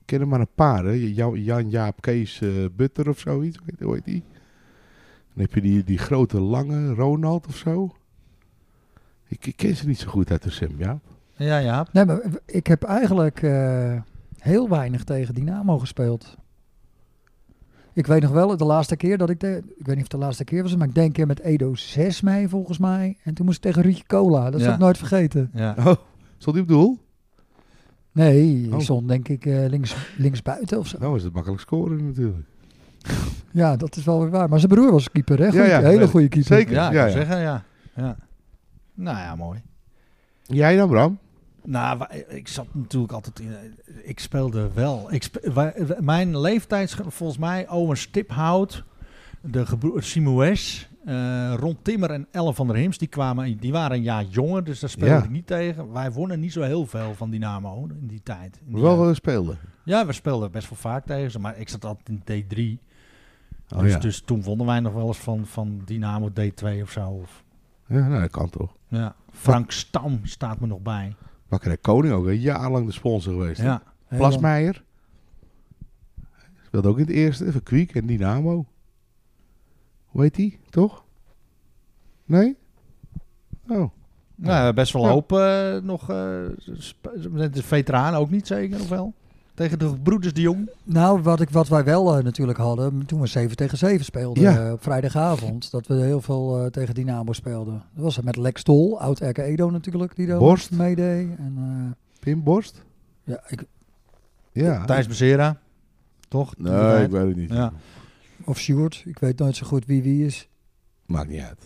Ik 0.00 0.12
ken 0.12 0.20
er 0.20 0.28
maar 0.28 0.40
een 0.40 0.54
paar, 0.54 0.84
hè. 0.84 0.90
Jan, 0.90 1.42
Jan 1.42 1.70
Jaap, 1.70 2.00
Kees 2.00 2.40
eh, 2.40 2.50
Butter 2.76 3.08
of 3.08 3.18
zoiets. 3.18 3.56
Hoe 3.56 3.66
heet- 3.70 3.80
Hoe 3.80 3.94
heet 3.94 4.04
die? 4.04 4.24
Dan 5.34 5.44
heb 5.44 5.54
je 5.54 5.60
die, 5.60 5.84
die 5.84 5.98
grote, 5.98 6.40
lange 6.40 6.94
Ronald 6.94 7.46
of 7.46 7.56
zo. 7.56 7.94
Ik, 9.28 9.46
ik 9.46 9.56
ken 9.56 9.76
ze 9.76 9.86
niet 9.86 9.98
zo 9.98 10.08
goed 10.10 10.30
uit 10.30 10.40
Tersem, 10.40 10.74
ja. 10.78 11.00
Ja, 11.36 11.58
ja. 11.58 11.86
Nee, 11.92 12.04
maar 12.04 12.20
ik 12.46 12.66
heb 12.66 12.82
eigenlijk 12.82 13.42
eh, 13.42 14.00
heel 14.38 14.68
weinig 14.68 15.04
tegen 15.04 15.34
Dynamo 15.34 15.78
gespeeld. 15.78 16.36
Ik 17.96 18.06
weet 18.06 18.22
nog 18.22 18.30
wel, 18.30 18.56
de 18.56 18.64
laatste 18.64 18.96
keer 18.96 19.18
dat 19.18 19.30
ik... 19.30 19.40
De, 19.40 19.62
ik 19.76 19.86
weet 19.86 19.96
niet 19.96 19.96
of 19.96 20.02
het 20.02 20.10
de 20.10 20.16
laatste 20.18 20.44
keer 20.44 20.62
was, 20.62 20.76
maar 20.76 20.88
ik 20.88 20.94
denk 20.94 21.06
een 21.06 21.12
keer 21.12 21.26
met 21.26 21.40
Edo 21.40 21.74
6 21.74 22.20
mee 22.20 22.48
volgens 22.48 22.78
mij. 22.78 23.16
En 23.22 23.34
toen 23.34 23.44
moest 23.46 23.56
ik 23.56 23.62
tegen 23.62 23.82
Ruudje 23.82 24.04
Cola. 24.06 24.50
Dat 24.50 24.60
Ja. 24.60 24.64
zal 24.66 24.74
ik 24.74 24.80
nooit 24.80 24.98
vergeten. 24.98 25.50
ja. 25.54 25.74
Oh, 25.78 25.92
stond 26.38 26.56
die 26.56 26.62
op 26.64 26.68
doel? 26.68 26.98
Nee, 28.12 28.66
Oh. 28.70 28.74
ik 28.78 28.80
stond 28.84 29.08
denk 29.08 29.28
ik 29.28 29.46
eh, 29.46 29.66
links, 29.68 29.96
links 30.16 30.42
buiten 30.42 30.78
of 30.78 30.86
zo. 30.86 30.96
Nou 31.00 31.16
is 31.16 31.22
het 31.22 31.32
makkelijk 31.32 31.60
scoren 31.60 32.06
natuurlijk. 32.06 32.46
Ja, 33.50 33.76
dat 33.76 33.96
is 33.96 34.04
wel 34.04 34.20
weer 34.20 34.30
waar. 34.30 34.48
Maar 34.48 34.58
zijn 34.58 34.72
broer 34.72 34.92
was 34.92 35.10
keeper, 35.10 35.38
hè? 35.38 35.44
Ja, 35.44 35.50
Goeie- 35.50 35.66
ja, 35.68 35.80
hele 35.80 36.06
goede 36.08 36.28
keeper. 36.28 36.56
zeker. 36.56 36.72
Ja, 36.74 36.86
ik 36.88 36.94
Ja, 36.94 37.04
ja. 37.04 37.10
zeggen, 37.12 37.38
ja. 37.40 37.64
ja. 37.96 38.16
Nou 38.94 39.16
ja, 39.18 39.34
mooi. 39.36 39.62
Jij 40.42 40.76
dan, 40.76 40.88
Bram? 40.88 41.18
Nou, 41.66 42.04
ik 42.28 42.48
zat 42.48 42.66
natuurlijk 42.72 43.12
altijd 43.12 43.40
in. 43.40 43.54
Ik 44.02 44.20
speelde 44.20 44.70
wel. 44.74 45.12
Ik 45.12 45.22
spe- 45.22 45.52
wij- 45.52 45.86
mijn 46.00 46.38
leeftijd, 46.40 46.96
volgens 47.06 47.38
mij, 47.38 47.68
Owen 47.68 47.96
Stiphout, 47.96 48.84
de 49.40 49.66
gebro- 49.66 50.00
Simoes, 50.00 50.88
eh 51.04 51.54
Ron 51.58 51.76
Timmer 51.82 52.10
en 52.10 52.26
Ellen 52.30 52.54
van 52.54 52.66
der 52.66 52.76
Hims, 52.76 52.98
die, 52.98 53.08
kwamen, 53.08 53.56
die 53.58 53.72
waren 53.72 53.96
een 53.96 54.02
jaar 54.02 54.24
jonger, 54.24 54.64
dus 54.64 54.80
daar 54.80 54.90
speelde 54.90 55.14
Ja. 55.14 55.22
ik 55.22 55.30
niet 55.30 55.46
tegen. 55.46 55.92
Wij 55.92 56.12
wonnen 56.12 56.40
niet 56.40 56.52
zo 56.52 56.62
heel 56.62 56.86
veel 56.86 57.14
van 57.14 57.30
Dynamo 57.30 57.86
in 58.00 58.06
die 58.06 58.22
tijd. 58.22 58.56
In 58.66 58.72
die 58.72 58.82
Wel 58.82 58.90
jeugd. 58.92 59.04
wel 59.04 59.14
speelde. 59.14 59.56
ja, 59.84 60.06
we 60.06 60.12
speelden 60.12 60.50
best 60.50 60.68
wel 60.68 60.78
vaak 60.78 61.06
tegen 61.06 61.30
ze, 61.30 61.38
maar 61.38 61.58
ik 61.58 61.68
zat 61.68 61.84
altijd 61.84 62.08
in 62.08 62.22
D3. 62.24 62.78
Oh, 63.74 63.78
dus, 63.80 63.92
ja. 63.92 63.98
dus 63.98 64.20
toen 64.20 64.42
wonnen 64.42 64.66
wij 64.66 64.80
nog 64.80 64.92
wel 64.92 65.06
eens 65.06 65.18
van, 65.18 65.46
van 65.46 65.82
Dynamo 65.84 66.28
D2 66.28 66.82
of 66.82 66.90
zo. 66.90 67.08
Of, 67.08 67.44
ja, 67.86 68.08
nou 68.08 68.20
dat 68.20 68.30
kan 68.30 68.50
toch. 68.50 68.72
ja. 68.88 69.14
Frank 69.32 69.70
Stam 69.70 70.20
staat 70.22 70.60
me 70.60 70.66
nog 70.66 70.80
bij. 70.80 71.14
Bakkerij 71.48 71.76
Koning 71.76 72.14
ook, 72.14 72.26
een 72.26 72.40
jaar 72.40 72.70
lang 72.70 72.86
de 72.86 72.92
sponsor 72.92 73.32
geweest. 73.32 73.60
Ja. 73.60 73.82
Plasmeijer. 74.08 74.84
Speelde 76.66 76.88
ook 76.88 76.98
in 76.98 77.04
het 77.06 77.14
eerste, 77.14 77.52
voor 77.52 77.62
Kwiek 77.62 77.94
en 77.94 78.06
Dynamo. 78.06 78.66
Hoe 80.06 80.22
heet 80.22 80.34
die, 80.34 80.58
toch? 80.70 81.04
Nee? 82.24 82.56
Oh. 83.68 83.90
Nou, 84.34 84.72
best 84.72 84.92
wel 84.92 85.02
Ja. 85.02 85.08
hoop 85.10 85.32
eh, 85.32 85.76
nog. 85.76 86.10
eh 86.10 86.42
sp- 86.78 87.16
met 87.30 87.54
de 87.54 87.62
veteranen 87.62 88.20
ook 88.20 88.30
niet 88.30 88.46
zeker, 88.46 88.80
of 88.80 88.88
wel? 88.88 89.14
Tegen 89.56 89.78
de 89.78 89.92
broeders 90.02 90.32
de 90.32 90.40
Jong. 90.40 90.68
Nou, 90.82 91.22
wat, 91.22 91.40
ik, 91.40 91.50
wat 91.50 91.68
wij 91.68 91.84
wel 91.84 92.16
eh, 92.16 92.24
natuurlijk 92.24 92.58
hadden, 92.58 93.06
toen 93.06 93.20
we 93.20 93.26
7 93.26 93.56
tegen 93.56 93.78
7 93.78 94.04
speelden 94.04 94.42
Ja. 94.42 94.66
eh, 94.66 94.72
op 94.72 94.82
vrijdagavond, 94.82 95.70
dat 95.70 95.86
we 95.86 95.94
heel 95.94 96.20
veel 96.20 96.58
eh, 96.60 96.66
tegen 96.70 96.94
Dynamo 96.94 97.32
speelden. 97.32 97.82
Dat 97.94 98.04
was 98.04 98.20
met 98.20 98.36
Lex 98.36 98.62
Tol, 98.62 99.00
oud 99.00 99.20
RK 99.20 99.38
Edo 99.38 99.70
natuurlijk, 99.70 100.16
die 100.16 100.26
daar 100.26 100.38
Borst. 100.38 100.70
meedeed. 100.70 101.28
En, 101.38 101.54
eh, 101.56 101.92
Pim 102.20 102.42
Borst? 102.42 102.82
ja, 103.24 103.40
ik, 103.48 103.64
Ja. 104.52 104.84
Thijs 104.84 105.06
Bezera. 105.06 105.58
Toch? 106.28 106.54
Nee, 106.58 107.04
ik 107.04 107.10
weet 107.10 107.26
het 107.26 107.36
niet. 107.36 107.50
Ja. 107.50 107.72
of 108.44 108.58
Sjoerd, 108.58 109.02
ik 109.06 109.18
weet 109.18 109.38
nooit 109.38 109.56
zo 109.56 109.66
goed 109.66 109.86
wie 109.86 110.02
wie 110.02 110.26
is. 110.26 110.48
Maakt 111.06 111.28
niet 111.28 111.40
uit. 111.42 111.58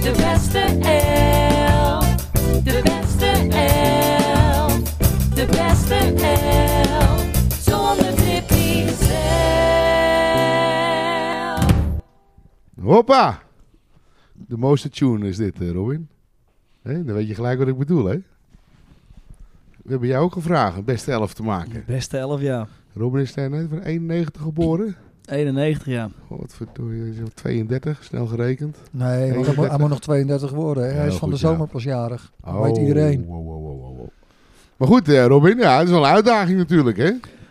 De 0.00 0.12
beste 0.16 0.58
elf. 0.58 2.30
De 2.62 2.80
beste 2.84 3.26
elf. 3.56 3.95
De 5.46 5.56
beste 5.56 5.94
elf. 5.94 7.26
Zonder 7.60 8.14
Tippy 8.14 8.86
zelf. 8.86 9.26
Hoppa! 12.80 13.42
De 14.32 14.56
mooiste 14.56 14.88
tune 14.88 15.28
is 15.28 15.36
dit, 15.36 15.60
eh, 15.60 15.70
Robin. 15.70 16.08
Dan 16.82 17.04
weet 17.04 17.28
je 17.28 17.34
gelijk 17.34 17.58
wat 17.58 17.68
ik 17.68 17.78
bedoel, 17.78 18.04
hè? 18.04 18.16
We 19.82 19.90
hebben 19.90 20.08
jou 20.08 20.24
ook 20.24 20.32
gevraagd, 20.32 20.76
een 20.76 20.84
beste 20.84 21.12
elf 21.12 21.34
te 21.34 21.42
maken. 21.42 21.84
Beste 21.86 22.18
11 22.18 22.40
jaar. 22.40 22.68
Robin 22.94 23.20
is 23.20 23.34
net 23.34 23.66
van 23.68 23.80
91 23.80 24.42
geboren. 24.42 24.96
91 25.26 25.86
jaar. 25.86 26.10
Oh, 26.28 26.40
wat 26.40 26.54
verdorie, 26.54 27.10
is 27.10 27.16
hij 27.16 27.26
32, 27.34 28.04
snel 28.04 28.26
gerekend. 28.26 28.78
Nee, 28.90 29.08
hij, 29.08 29.26
moet, 29.26 29.36
31. 29.36 29.68
hij 29.68 29.78
moet 29.78 29.88
nog 29.88 30.00
32 30.00 30.50
worden. 30.50 30.86
Hè? 30.86 30.92
Hij 30.92 31.06
is 31.06 31.14
van 31.14 31.28
de 31.28 31.34
goed, 31.34 31.44
ja. 31.44 31.50
zomer 31.50 31.68
pas 31.68 31.82
jarig. 31.82 32.32
Dat 32.44 32.62
weet 32.62 32.76
iedereen. 32.76 33.24
wow, 33.24 33.44
wow, 33.44 33.62
wow. 33.62 33.75
Maar 34.76 34.88
goed, 34.88 35.08
eh, 35.08 35.26
Robin, 35.26 35.58
ja, 35.58 35.76
het 35.78 35.86
is 35.86 35.92
wel 35.92 36.04
een 36.04 36.10
uitdaging 36.10 36.58
natuurlijk, 36.58 36.96
hè? 36.96 37.04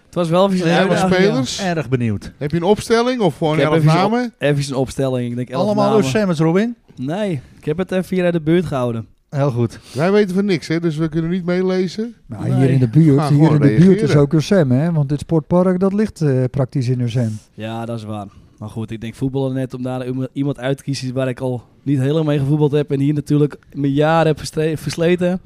Het 0.05 0.23
was 0.23 0.29
wel 0.29 0.51
even 0.51 0.79
een 0.81 0.89
ja. 0.89 1.07
spelers. 1.07 1.61
Erg 1.61 1.89
benieuwd. 1.89 2.31
Heb 2.37 2.51
je 2.51 2.57
een 2.57 2.63
opstelling 2.63 3.21
of 3.21 3.37
gewoon 3.37 3.57
heb 3.57 3.65
elf 3.67 3.75
even 3.75 3.87
namen? 3.87 4.33
Even 4.37 4.63
een 4.73 4.79
opstelling. 4.79 5.29
Ik 5.29 5.35
denk 5.35 5.49
elf 5.49 5.63
Allemaal 5.63 6.03
Sammons, 6.03 6.39
Robin. 6.39 6.75
Nee, 6.95 7.41
ik 7.57 7.65
heb 7.65 7.77
het 7.77 7.91
even 7.91 8.15
hier 8.15 8.23
uit 8.25 8.33
de 8.33 8.41
buurt 8.41 8.65
gehouden. 8.65 9.07
Heel 9.29 9.51
goed. 9.51 9.79
Wij 9.93 10.11
weten 10.11 10.35
van 10.35 10.45
niks, 10.45 10.67
hè, 10.67 10.79
dus 10.79 10.95
we 10.97 11.09
kunnen 11.09 11.31
niet 11.31 11.45
meelezen. 11.45 12.15
Nou, 12.25 12.43
Nee. 12.49 12.53
hier 12.53 12.69
in 12.69 12.79
de 12.79 12.87
buurt, 12.87 13.29
hier 13.29 13.51
in 13.51 13.61
de 13.61 13.75
buurt 13.79 14.01
is 14.01 14.15
ook 14.15 14.33
Ursem, 14.33 14.71
hè? 14.71 14.91
Want 14.91 15.09
dit 15.09 15.19
sportpark 15.19 15.79
dat 15.79 15.93
ligt 15.93 16.21
eh, 16.21 16.43
praktisch 16.51 16.87
in 16.87 16.99
Ursem. 16.99 17.39
Ja, 17.53 17.85
dat 17.85 17.97
is 17.97 18.03
waar. 18.03 18.27
Maar 18.57 18.69
goed, 18.69 18.91
ik 18.91 19.01
denk 19.01 19.15
voetballen 19.15 19.53
net 19.53 19.73
om 19.73 19.83
daar 19.83 20.05
iemand- 20.33 20.59
uit 20.59 20.77
te 20.77 20.83
kiezen 20.83 21.13
waar 21.13 21.27
ik 21.27 21.39
al 21.39 21.63
niet 21.83 21.99
helemaal 21.99 22.23
mee 22.23 22.39
gevoetbald 22.39 22.71
heb. 22.71 22.91
En 22.91 22.99
hier 22.99 23.13
natuurlijk 23.13 23.57
mijn 23.73 23.93
jaren 23.93 24.27
heb 24.27 24.39
versleten. 24.79 25.39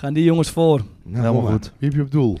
Gaan 0.00 0.12
die 0.12 0.24
jongens 0.24 0.50
voor. 0.50 0.82
Nou, 1.04 1.26
Helemaal 1.26 1.50
goed. 1.52 1.72
Wie 1.78 1.88
heb 1.88 1.98
je 1.98 2.04
op 2.04 2.10
doel? 2.10 2.38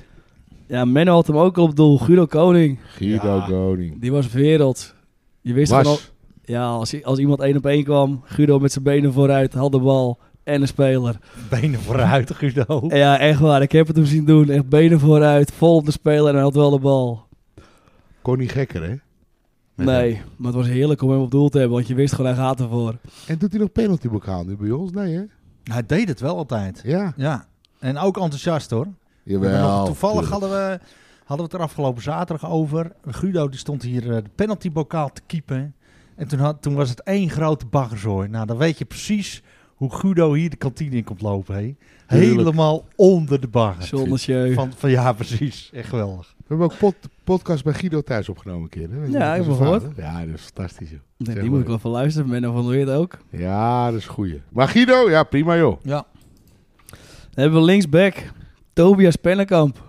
Ja, 0.66 0.84
Menno 0.84 1.12
had 1.14 1.26
hem 1.26 1.36
ook 1.36 1.56
op 1.56 1.76
doel. 1.76 1.98
Guido 1.98 2.26
Koning. 2.26 2.78
Guido 2.84 3.36
Ja. 3.36 3.44
Koning. 3.48 4.00
Die 4.00 4.12
was 4.12 4.28
wereld. 4.32 4.94
Je 5.40 5.52
wist 5.52 5.72
al, 5.72 5.82
Was. 5.82 6.12
ja, 6.44 6.64
als, 6.66 7.04
als 7.04 7.18
iemand 7.18 7.40
één 7.40 7.56
op 7.56 7.66
één 7.66 7.84
kwam, 7.84 8.20
Guido 8.24 8.58
met 8.58 8.72
zijn 8.72 8.84
benen 8.84 9.12
vooruit, 9.12 9.54
had 9.54 9.72
de 9.72 9.78
bal 9.80 10.18
en 10.44 10.60
een 10.60 10.66
speler. 10.68 11.18
Benen 11.50 11.80
vooruit, 11.80 12.34
Guido. 12.38 12.84
Ja, 12.88 13.18
echt 13.18 13.40
waar. 13.40 13.62
Ik 13.62 13.72
heb 13.72 13.86
het 13.86 13.96
hem 13.96 14.04
zien 14.04 14.24
doen. 14.24 14.48
Echt 14.50 14.68
benen 14.68 15.00
vooruit, 15.00 15.52
vol 15.52 15.76
op 15.76 15.84
de 15.84 15.90
speler 15.92 16.28
en 16.28 16.34
hij 16.34 16.42
had 16.42 16.54
wel 16.54 16.70
de 16.70 16.78
bal. 16.78 17.26
Kon 18.22 18.38
niet 18.38 18.52
gekker, 18.52 18.82
hè? 18.82 18.94
Met 19.74 19.86
Nee, 19.86 20.12
hem. 20.14 20.22
maar 20.36 20.46
het 20.52 20.56
was 20.62 20.66
heerlijk 20.68 21.02
om 21.02 21.10
hem 21.10 21.20
op 21.20 21.30
doel 21.30 21.48
te 21.48 21.58
hebben, 21.58 21.76
want 21.76 21.88
je 21.88 21.94
wist 21.94 22.14
gewoon 22.14 22.30
hij 22.34 22.40
gaat 22.40 22.60
ervoor. 22.60 22.94
En 23.26 23.38
doet 23.38 23.50
hij 23.50 23.60
nog 23.60 23.72
penaltybokaal 23.72 24.44
nu 24.44 24.56
bij 24.56 24.70
ons? 24.70 24.90
Nee, 24.92 25.14
hè? 25.14 25.22
Hij 25.64 25.86
deed 25.86 26.08
het 26.08 26.20
wel 26.20 26.36
altijd. 26.36 26.80
Ja. 26.84 27.12
Ja. 27.16 27.48
En 27.80 27.98
ook 27.98 28.16
enthousiast 28.18 28.70
hoor. 28.70 28.84
Nog- 28.84 28.94
Jawel. 29.22 29.84
toevallig 29.84 30.20
tuurlijk. 30.28 30.42
hadden 30.42 30.50
we, 30.68 30.80
hadden 31.18 31.36
we 31.46 31.52
het 31.52 31.52
er 31.52 31.60
afgelopen 31.68 32.02
zaterdag 32.02 32.50
over. 32.50 32.92
Guido 33.06 33.48
die 33.48 33.58
stond 33.58 33.82
hier 33.82 34.10
eh, 34.10 34.16
de 34.16 34.30
penaltybokaal 34.34 35.12
te 35.12 35.20
keepen. 35.26 35.74
En 36.16 36.28
toen, 36.28 36.38
had, 36.38 36.62
toen 36.62 36.74
was 36.74 36.90
het 36.90 37.02
één 37.02 37.30
grote 37.30 37.66
baggerzooi. 37.66 38.28
Nou, 38.28 38.46
dan 38.46 38.56
weet 38.56 38.78
je 38.78 38.84
precies 38.84 39.42
hoe 39.74 39.94
Guido 39.94 40.32
hier 40.32 40.50
de 40.50 40.56
kantine 40.56 40.96
in 40.96 41.04
komt 41.04 41.20
lopen. 41.22 41.54
Heerlijk. 41.54 41.78
Helemaal 42.06 42.84
onder 42.96 43.40
de 43.40 43.48
bagger. 43.48 43.82
Zonder 43.84 44.18
sjeu. 44.18 44.52
Van, 44.54 44.72
van 44.76 44.90
ja, 44.90 45.12
precies. 45.12 45.70
Echt 45.72 45.88
geweldig. 45.88 46.34
We 46.36 46.44
hebben 46.46 46.66
ook 46.66 46.78
pod, 46.78 46.94
podcast 47.24 47.64
bij 47.64 47.72
Guido 47.74 48.00
thuis 48.00 48.28
opgenomen 48.28 48.62
een 48.62 48.68
keer. 48.68 48.88
Hè? 48.90 49.18
Ja, 49.18 49.34
ik 49.34 49.44
heb 49.44 49.52
gehoord. 49.56 49.84
Ja, 49.96 50.24
dat 50.26 50.34
is 50.34 50.42
fantastisch, 50.42 50.90
joh. 50.90 50.98
Nee, 51.16 51.40
die 51.40 51.50
moet 51.50 51.60
ik 51.60 51.66
wel 51.66 51.78
van 51.78 51.90
luisteren. 51.90 52.28
Menno 52.28 52.52
van 52.52 52.62
der 52.62 52.70
Weert 52.70 52.90
ook. 52.90 53.18
Ja, 53.30 53.90
dat 53.90 53.98
is 54.00 54.06
een 54.06 54.12
goeie. 54.12 54.42
Maar 54.48 54.68
Guido, 54.68 55.10
ja, 55.10 55.22
prima 55.22 55.56
joh. 55.56 55.80
Ja. 55.82 56.04
Dan 57.40 57.48
hebben 57.50 57.66
we 57.66 57.72
linksback. 57.72 58.14
Tobias 58.72 59.16
Pennekamp. 59.16 59.82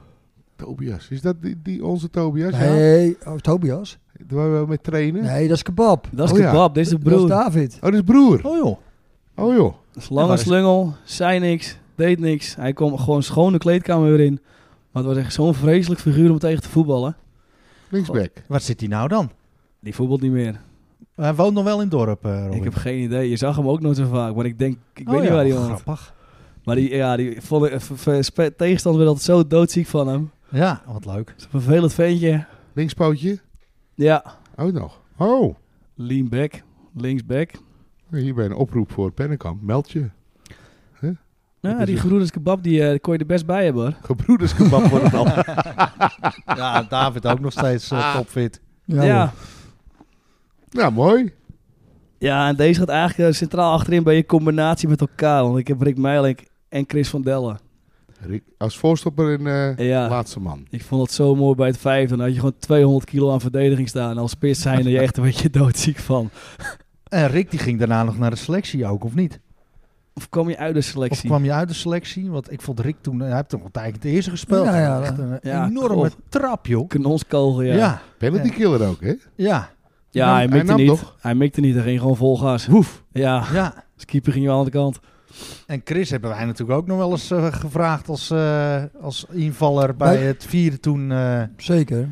Tobias, 0.56 1.08
is 1.10 1.22
dat 1.22 1.41
die, 1.41 1.56
die 1.64 1.86
onze 1.86 2.10
Tobias? 2.10 2.52
Ja. 2.52 2.60
Nee, 2.74 3.18
oh, 3.26 3.36
Tobias? 3.36 3.97
Waar 4.30 4.60
we 4.60 4.68
mee 4.68 4.82
trainen? 4.82 5.24
Nee, 5.24 5.47
dat 5.47 5.56
is 5.58 5.64
kebab. 5.64 6.08
Dat 6.12 6.26
is 6.26 6.32
Oh 6.34 6.39
ja. 6.39 6.49
kebab. 6.49 6.74
Dit 6.76 6.84
is 6.86 6.89
de 6.91 6.97
Dat 6.97 7.08
is 7.08 7.14
broer. 7.18 7.28
David. 7.30 7.76
Oh, 7.76 7.82
dat 7.82 7.93
is 7.93 8.02
broer. 8.02 8.39
Oh 8.43 8.58
joh. 8.58 8.78
Oh 9.36 9.56
joh. 9.56 9.74
Dat 9.93 10.04
is 10.04 10.10
lange 10.10 10.34
is- 10.34 10.41
slungel. 10.41 10.93
Zei 11.04 11.39
niks. 11.39 11.78
Deed 11.95 12.20
niks. 12.20 12.56
Hij 12.56 12.74
kwam 12.74 12.97
gewoon 12.97 13.24
schoon 13.24 13.52
de 13.52 13.58
kleedkamer 13.58 14.10
weer 14.10 14.26
in. 14.26 14.39
Maar 14.91 15.04
het 15.04 15.14
was 15.14 15.24
echt 15.24 15.34
zo'n 15.34 15.54
vreselijk 15.54 16.02
figuur 16.02 16.32
om 16.32 16.39
tegen 16.39 16.62
te 16.62 16.70
voetballen. 16.70 17.16
Linksback. 17.89 18.32
Wat 18.47 18.64
zit 18.64 18.80
hij 18.80 18.89
nou 18.89 19.08
dan? 19.08 19.32
Die 19.80 19.95
voetbalt 19.95 20.22
niet 20.22 20.32
meer. 20.32 20.60
Hij 21.16 21.36
woont 21.36 21.54
nog 21.54 21.64
wel 21.64 21.76
in 21.76 21.82
het 21.82 21.91
dorp, 21.91 22.26
eh. 22.26 22.47
Ik 22.52 22.64
heb 22.64 22.74
geen 22.76 22.99
idee. 23.04 23.30
Je 23.30 23.38
zag 23.38 23.56
hem 23.56 23.68
ook 23.68 23.82
nooit 23.82 23.97
zo 23.97 24.06
vaak. 24.06 24.36
Maar 24.36 24.45
ik 24.45 24.60
denk, 24.60 24.78
ik 24.93 25.08
Oh 25.08 25.12
weet 25.14 25.22
niet 25.22 25.30
ja, 25.30 25.36
waar 25.36 25.45
hij 25.45 25.54
woont. 25.54 25.66
Grappig. 25.66 26.14
Maar 26.64 26.76
die, 26.76 26.95
ja, 26.95 27.16
die 27.16 27.41
vond 27.41 27.66
ik- 27.66 27.82
v- 27.82 27.91
v- 27.95 28.24
spe- 28.24 28.55
tegenstander 28.55 29.01
werd 29.03 29.14
altijd 29.18 29.38
zo 29.38 29.47
doodziek 29.47 29.88
van 29.88 30.07
hem. 30.07 30.32
Ja, 30.49 30.82
wat 30.86 31.05
leuk. 31.05 31.34
Zo'n 31.38 31.49
vervelend 31.49 31.93
ventje. 31.93 32.45
Linkspootje. 32.74 33.39
Ja. 33.95 34.24
Ook 34.55 34.72
nog. 34.72 35.01
Oh. 35.18 35.55
Lean 35.95 36.30
back. 36.30 36.62
Linksback. 36.95 37.51
Hier 38.12 38.34
bij 38.34 38.45
een 38.45 38.53
oproep 38.55 38.91
voor 38.91 39.12
Pennenkamp. 39.12 39.62
Meld 39.62 39.91
je. 39.91 40.09
Ja, 41.59 41.86
die 41.86 41.97
gebroeders 41.97 42.32
kebab, 42.32 42.64
die 42.64 42.88
eh, 42.88 42.99
kon 42.99 43.14
je 43.14 43.20
er 43.20 43.26
best 43.26 43.45
bij 43.45 43.64
hebben 43.64 43.82
hoor. 43.84 43.93
Gebroederskebab 44.01 44.86
wordt 44.86 45.05
het 45.05 45.14
al. 45.14 45.26
Ja, 46.57 46.84
David 46.84 47.28
ook 47.28 47.39
nog 47.39 47.51
steeds 47.51 47.91
eh, 47.91 48.16
topfit. 48.16 48.62
Ja, 48.86 49.03
Ja. 49.03 49.34
nou, 50.70 50.91
mooi. 50.91 51.34
Ja, 52.18 52.47
en 52.47 52.55
deze 52.55 52.80
gaat 52.80 52.89
eigenlijk 52.89 53.30
eh, 53.30 53.36
centraal 53.36 53.74
achterin 53.74 54.03
bij 54.03 54.16
je 54.16 54.26
combinatie 54.26 54.88
met 54.88 55.01
elkaar. 55.01 55.43
Want 55.43 55.57
ik 55.57 55.68
heb 55.68 55.82
Rick 55.82 55.97
Meijlink 55.97 56.39
en 56.72 56.84
Chris 56.88 57.09
van 57.09 57.22
Dellen. 57.22 57.59
Rick, 58.19 58.43
als 58.57 58.78
voorstopper 58.78 59.39
en 59.39 59.47
eh, 59.78 59.88
Ja. 59.88 60.09
laatste 60.09 60.39
man. 60.39 60.65
Ik 60.69 60.84
vond 60.84 61.01
het 61.01 61.11
zo 61.11 61.36
mooi 61.36 61.55
bij 61.55 61.67
het 61.67 61.78
vijfde. 61.78 62.15
Dan 62.15 62.19
had 62.26 62.30
je 62.34 62.39
gewoon 62.39 62.55
200 62.59 63.05
kilo 63.05 63.32
aan 63.32 63.41
verdediging 63.41 63.89
staan. 63.89 64.11
En 64.11 64.17
als 64.17 64.32
spits 64.32 64.61
zijn 64.61 64.80
er 64.80 64.89
je 64.91 64.99
echt 64.99 65.17
een 65.17 65.24
beetje 65.24 65.49
doodziek 65.59 65.97
van. 65.97 66.30
En 67.07 67.28
Rick 67.28 67.49
die 67.51 67.59
ging 67.59 67.80
daarna 67.80 68.03
nog 68.03 68.17
naar 68.17 68.30
de 68.30 68.36
selectie 68.36 68.86
ook, 68.86 69.03
of 69.03 69.15
niet? 69.15 69.39
Of 70.13 70.30
kwam 70.30 70.49
je 70.49 70.57
uit 70.57 70.74
de 70.74 70.80
Of 70.80 70.86
selectie? 70.86 71.30
kwam 71.30 71.43
je 71.43 71.51
uit 71.51 71.67
de 71.67 71.74
selectie? 71.74 72.30
Want 72.30 72.51
ik 72.51 72.61
vond 72.61 72.80
Rick 72.80 72.95
toen, 73.01 73.19
hij 73.19 73.36
heeft 73.36 73.49
toch 73.49 73.63
een 73.63 73.72
tijdje 73.72 73.93
het 73.93 74.03
eerste 74.03 74.30
gespeeld. 74.30 74.65
Ja, 74.65 74.80
ja, 74.80 75.01
Echt 75.01 75.17
een 75.17 75.39
ja, 75.41 75.65
enorme 75.67 75.95
klopt. 75.95 76.15
trap, 76.30 76.65
joh. 76.65 76.88
Kanonskogel, 76.88 77.61
ja. 77.61 77.74
Ja, 77.74 77.78
Ja, 77.78 78.01
Penalty 78.17 78.49
killer 78.49 78.88
ook, 78.88 79.01
hè? 79.01 79.13
ja, 79.36 79.69
hij, 80.11 80.22
hij 80.34 80.47
mikte 80.47 80.74
niet. 80.74 80.88
toch? 80.88 81.15
Hij 81.19 81.36
mikte 81.36 81.61
niet. 81.61 81.74
Hij 81.76 81.84
ging 81.84 81.99
gewoon 81.99 82.15
vol 82.15 82.38
gas. 82.38 82.67
Woef. 82.67 83.03
Ja, 83.11 83.43
ja. 83.53 83.74
als 83.95 84.05
keeper 84.05 84.32
ging 84.32 84.45
je 84.45 84.51
aan 84.51 84.65
de 84.65 84.72
kant. 84.72 84.99
En 85.68 85.82
Chris 85.84 86.10
hebben 86.10 86.30
wij 86.30 86.46
natuurlijk 86.46 86.80
ook 86.80 86.88
nog 86.88 86.98
wel 86.98 87.12
eens 87.12 87.32
eh, 87.32 87.46
gevraagd 87.54 88.10
als, 88.10 88.30
eh, 88.32 88.84
als 89.02 89.26
invaller 89.32 89.96
bij 89.96 90.18
Bij- 90.18 90.26
het 90.28 90.46
vierde 90.46 90.80
toen. 90.80 91.12
eh 91.12 91.42
Zeker. 91.58 92.08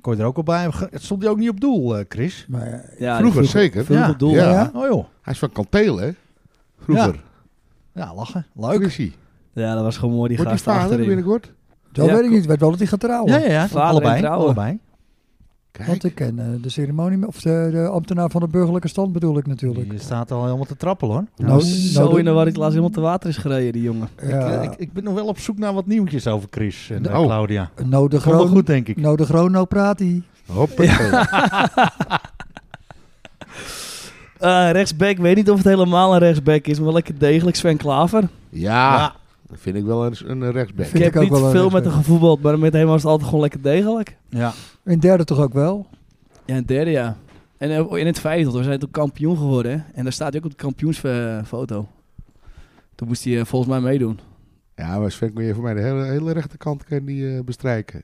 kon 0.00 0.14
je 0.16 0.20
er 0.20 0.26
ook 0.26 0.36
al 0.36 0.42
bij. 0.42 0.68
Het 0.90 1.02
stond 1.02 1.22
hij 1.22 1.30
ook 1.30 1.38
niet 1.38 1.48
op 1.48 1.60
doel, 1.60 1.96
eh, 1.98 2.04
Chris. 2.08 2.46
Maar 2.48 2.90
Ja, 2.98 3.18
Vroeger 3.18 3.40
die 3.40 3.50
zeker. 3.50 3.84
Vroeger 3.84 4.06
Ja. 4.06 4.12
op 4.12 4.18
doel. 4.18 4.30
Ja. 4.34 4.50
Ja. 4.50 4.70
Oh 4.74 4.86
joh. 4.88 5.04
Hij 5.22 5.32
is 5.32 5.38
van 5.38 5.52
Kanteel, 5.52 5.96
hè? 5.98 6.10
Vroeger. 6.80 7.22
Ja, 7.94 8.14
lachen. 8.14 8.46
Leuk. 8.54 8.76
Chrissy. 8.80 9.12
Ja, 9.52 9.74
dat 9.74 9.82
was 9.82 9.96
gewoon 9.98 10.14
mooi 10.14 10.28
die 10.28 10.36
Wordt 10.36 10.52
die 10.52 10.60
gast 10.62 10.64
vader 10.76 10.82
achterin. 10.82 11.06
binnenkort? 11.06 11.52
dat 11.92 12.06
Ja, 12.06 12.14
weet 12.14 12.24
ik 12.24 12.30
niet. 12.30 12.42
Ik 12.42 12.48
weet 12.48 12.60
wel 12.60 12.70
dat 12.70 12.78
hij 12.78 12.88
gaat 12.88 13.00
trouwen. 13.00 13.32
Ja, 13.32 13.38
ja, 13.38 13.46
ja. 13.52 13.68
Vader 13.68 13.80
en 13.82 13.88
allebei. 13.88 14.18
trouwen. 14.20 14.44
allebei. 14.44 14.78
Kijk. 15.74 15.88
Want 15.88 16.04
ik 16.04 16.14
ken 16.14 16.38
eh, 16.38 16.44
de 16.62 16.68
ceremonie, 16.68 17.26
of 17.26 17.40
de, 17.40 17.68
de 17.72 17.88
ambtenaar 17.88 18.30
van 18.30 18.40
de 18.40 18.46
burgerlijke 18.48 18.88
stand 18.88 19.12
bedoel 19.12 19.38
ik 19.38 19.46
natuurlijk. 19.46 19.92
Je 19.92 19.98
staat 19.98 20.30
al 20.30 20.44
helemaal 20.44 20.64
te 20.64 20.76
trappelen 20.76 21.14
hoor. 21.14 21.24
Nou, 21.36 21.48
Nou, 21.48 21.60
zo 21.64 22.04
nou, 22.04 22.18
in 22.18 22.24
de 22.24 22.30
war 22.30 22.46
ik 22.46 22.56
laatst 22.56 22.70
helemaal 22.74 22.94
te 22.94 23.00
water 23.00 23.28
is 23.28 23.36
gereden, 23.36 23.72
die 23.72 23.82
jongen. 23.82 24.08
Ja, 24.28 24.60
Ik, 24.62 24.72
ik, 24.72 24.78
ik 24.78 24.92
ben 24.92 25.04
nog 25.04 25.14
wel 25.14 25.26
op 25.26 25.38
zoek 25.38 25.58
naar 25.58 25.74
wat 25.74 25.86
nieuwtjes 25.86 26.26
over 26.26 26.48
Chris 26.50 26.90
en 26.90 27.06
eh, 27.06 27.18
Oh. 27.20 27.24
Claudia. 27.26 27.70
nou 27.84 28.08
de 28.08 28.20
groot, 28.20 28.48
goed, 28.48 28.66
denk 28.66 28.88
ik. 28.88 28.96
nou 28.96 29.16
de 29.16 29.24
groot, 29.24 29.50
nou 29.50 29.66
praat 29.66 29.98
hij. 29.98 30.22
Hoppakee. 30.46 31.10
Eh, 34.38 34.70
rechtsback, 34.70 35.16
weet 35.16 35.36
niet 35.36 35.50
of 35.50 35.56
het 35.56 35.66
helemaal 35.66 36.12
een 36.12 36.18
rechtsback 36.18 36.66
is, 36.66 36.74
maar 36.76 36.84
wel 36.84 36.94
lekker 36.94 37.18
degelijk. 37.18 37.56
Sven 37.56 37.76
Klaver. 37.76 38.28
Ja, 38.48 39.14
dat 39.54 39.62
vind 39.62 39.76
ik 39.76 39.84
wel 39.84 40.06
een, 40.06 40.14
een 40.42 40.50
rechtsback. 40.52 40.86
Vind 40.86 41.02
ik 41.02 41.06
ik 41.06 41.14
heb 41.14 41.22
ook 41.22 41.30
niet 41.30 41.38
wel 41.38 41.44
een 41.44 41.50
veel 41.50 41.62
met 41.62 41.72
hem 41.72 41.82
rechtsback. 41.82 42.04
gevoetbald, 42.04 42.42
maar 42.42 42.58
met 42.58 42.72
hem 42.72 42.86
was 42.86 43.02
het 43.02 43.10
altijd 43.10 43.26
gewoon 43.26 43.40
lekker 43.42 43.62
degelijk. 43.62 44.16
Ja. 44.28 44.52
In 44.84 44.98
derde 44.98 45.24
toch 45.24 45.38
ook 45.38 45.52
wel? 45.52 45.86
Ja, 46.44 46.54
in 46.56 46.62
derde 46.62 46.90
ja. 46.90 47.16
En 47.58 47.70
eh, 47.70 47.98
in 47.98 48.06
het 48.06 48.18
vijfde, 48.18 48.58
we 48.58 48.62
zijn 48.64 48.78
toen 48.78 48.90
kampioen 48.90 49.36
geworden. 49.36 49.72
hè. 49.72 49.78
En 49.94 50.02
daar 50.02 50.12
staat 50.12 50.28
hij 50.32 50.38
ook 50.38 50.44
op 50.44 50.50
de 50.50 50.56
kampioensfoto. 50.56 51.86
Toen 52.94 53.08
moest 53.08 53.24
hij 53.24 53.38
eh, 53.38 53.44
volgens 53.44 53.70
mij 53.70 53.80
meedoen. 53.80 54.18
Ja, 54.76 54.98
maar 54.98 55.10
Sven 55.12 55.32
kun 55.32 55.44
je 55.44 55.54
voor 55.54 55.62
mij 55.62 55.74
de 55.74 55.80
hele, 55.80 56.04
hele 56.04 56.32
rechterkant 56.32 56.84
kan 56.84 57.04
die, 57.04 57.34
eh, 57.36 57.40
bestrijken. 57.44 58.02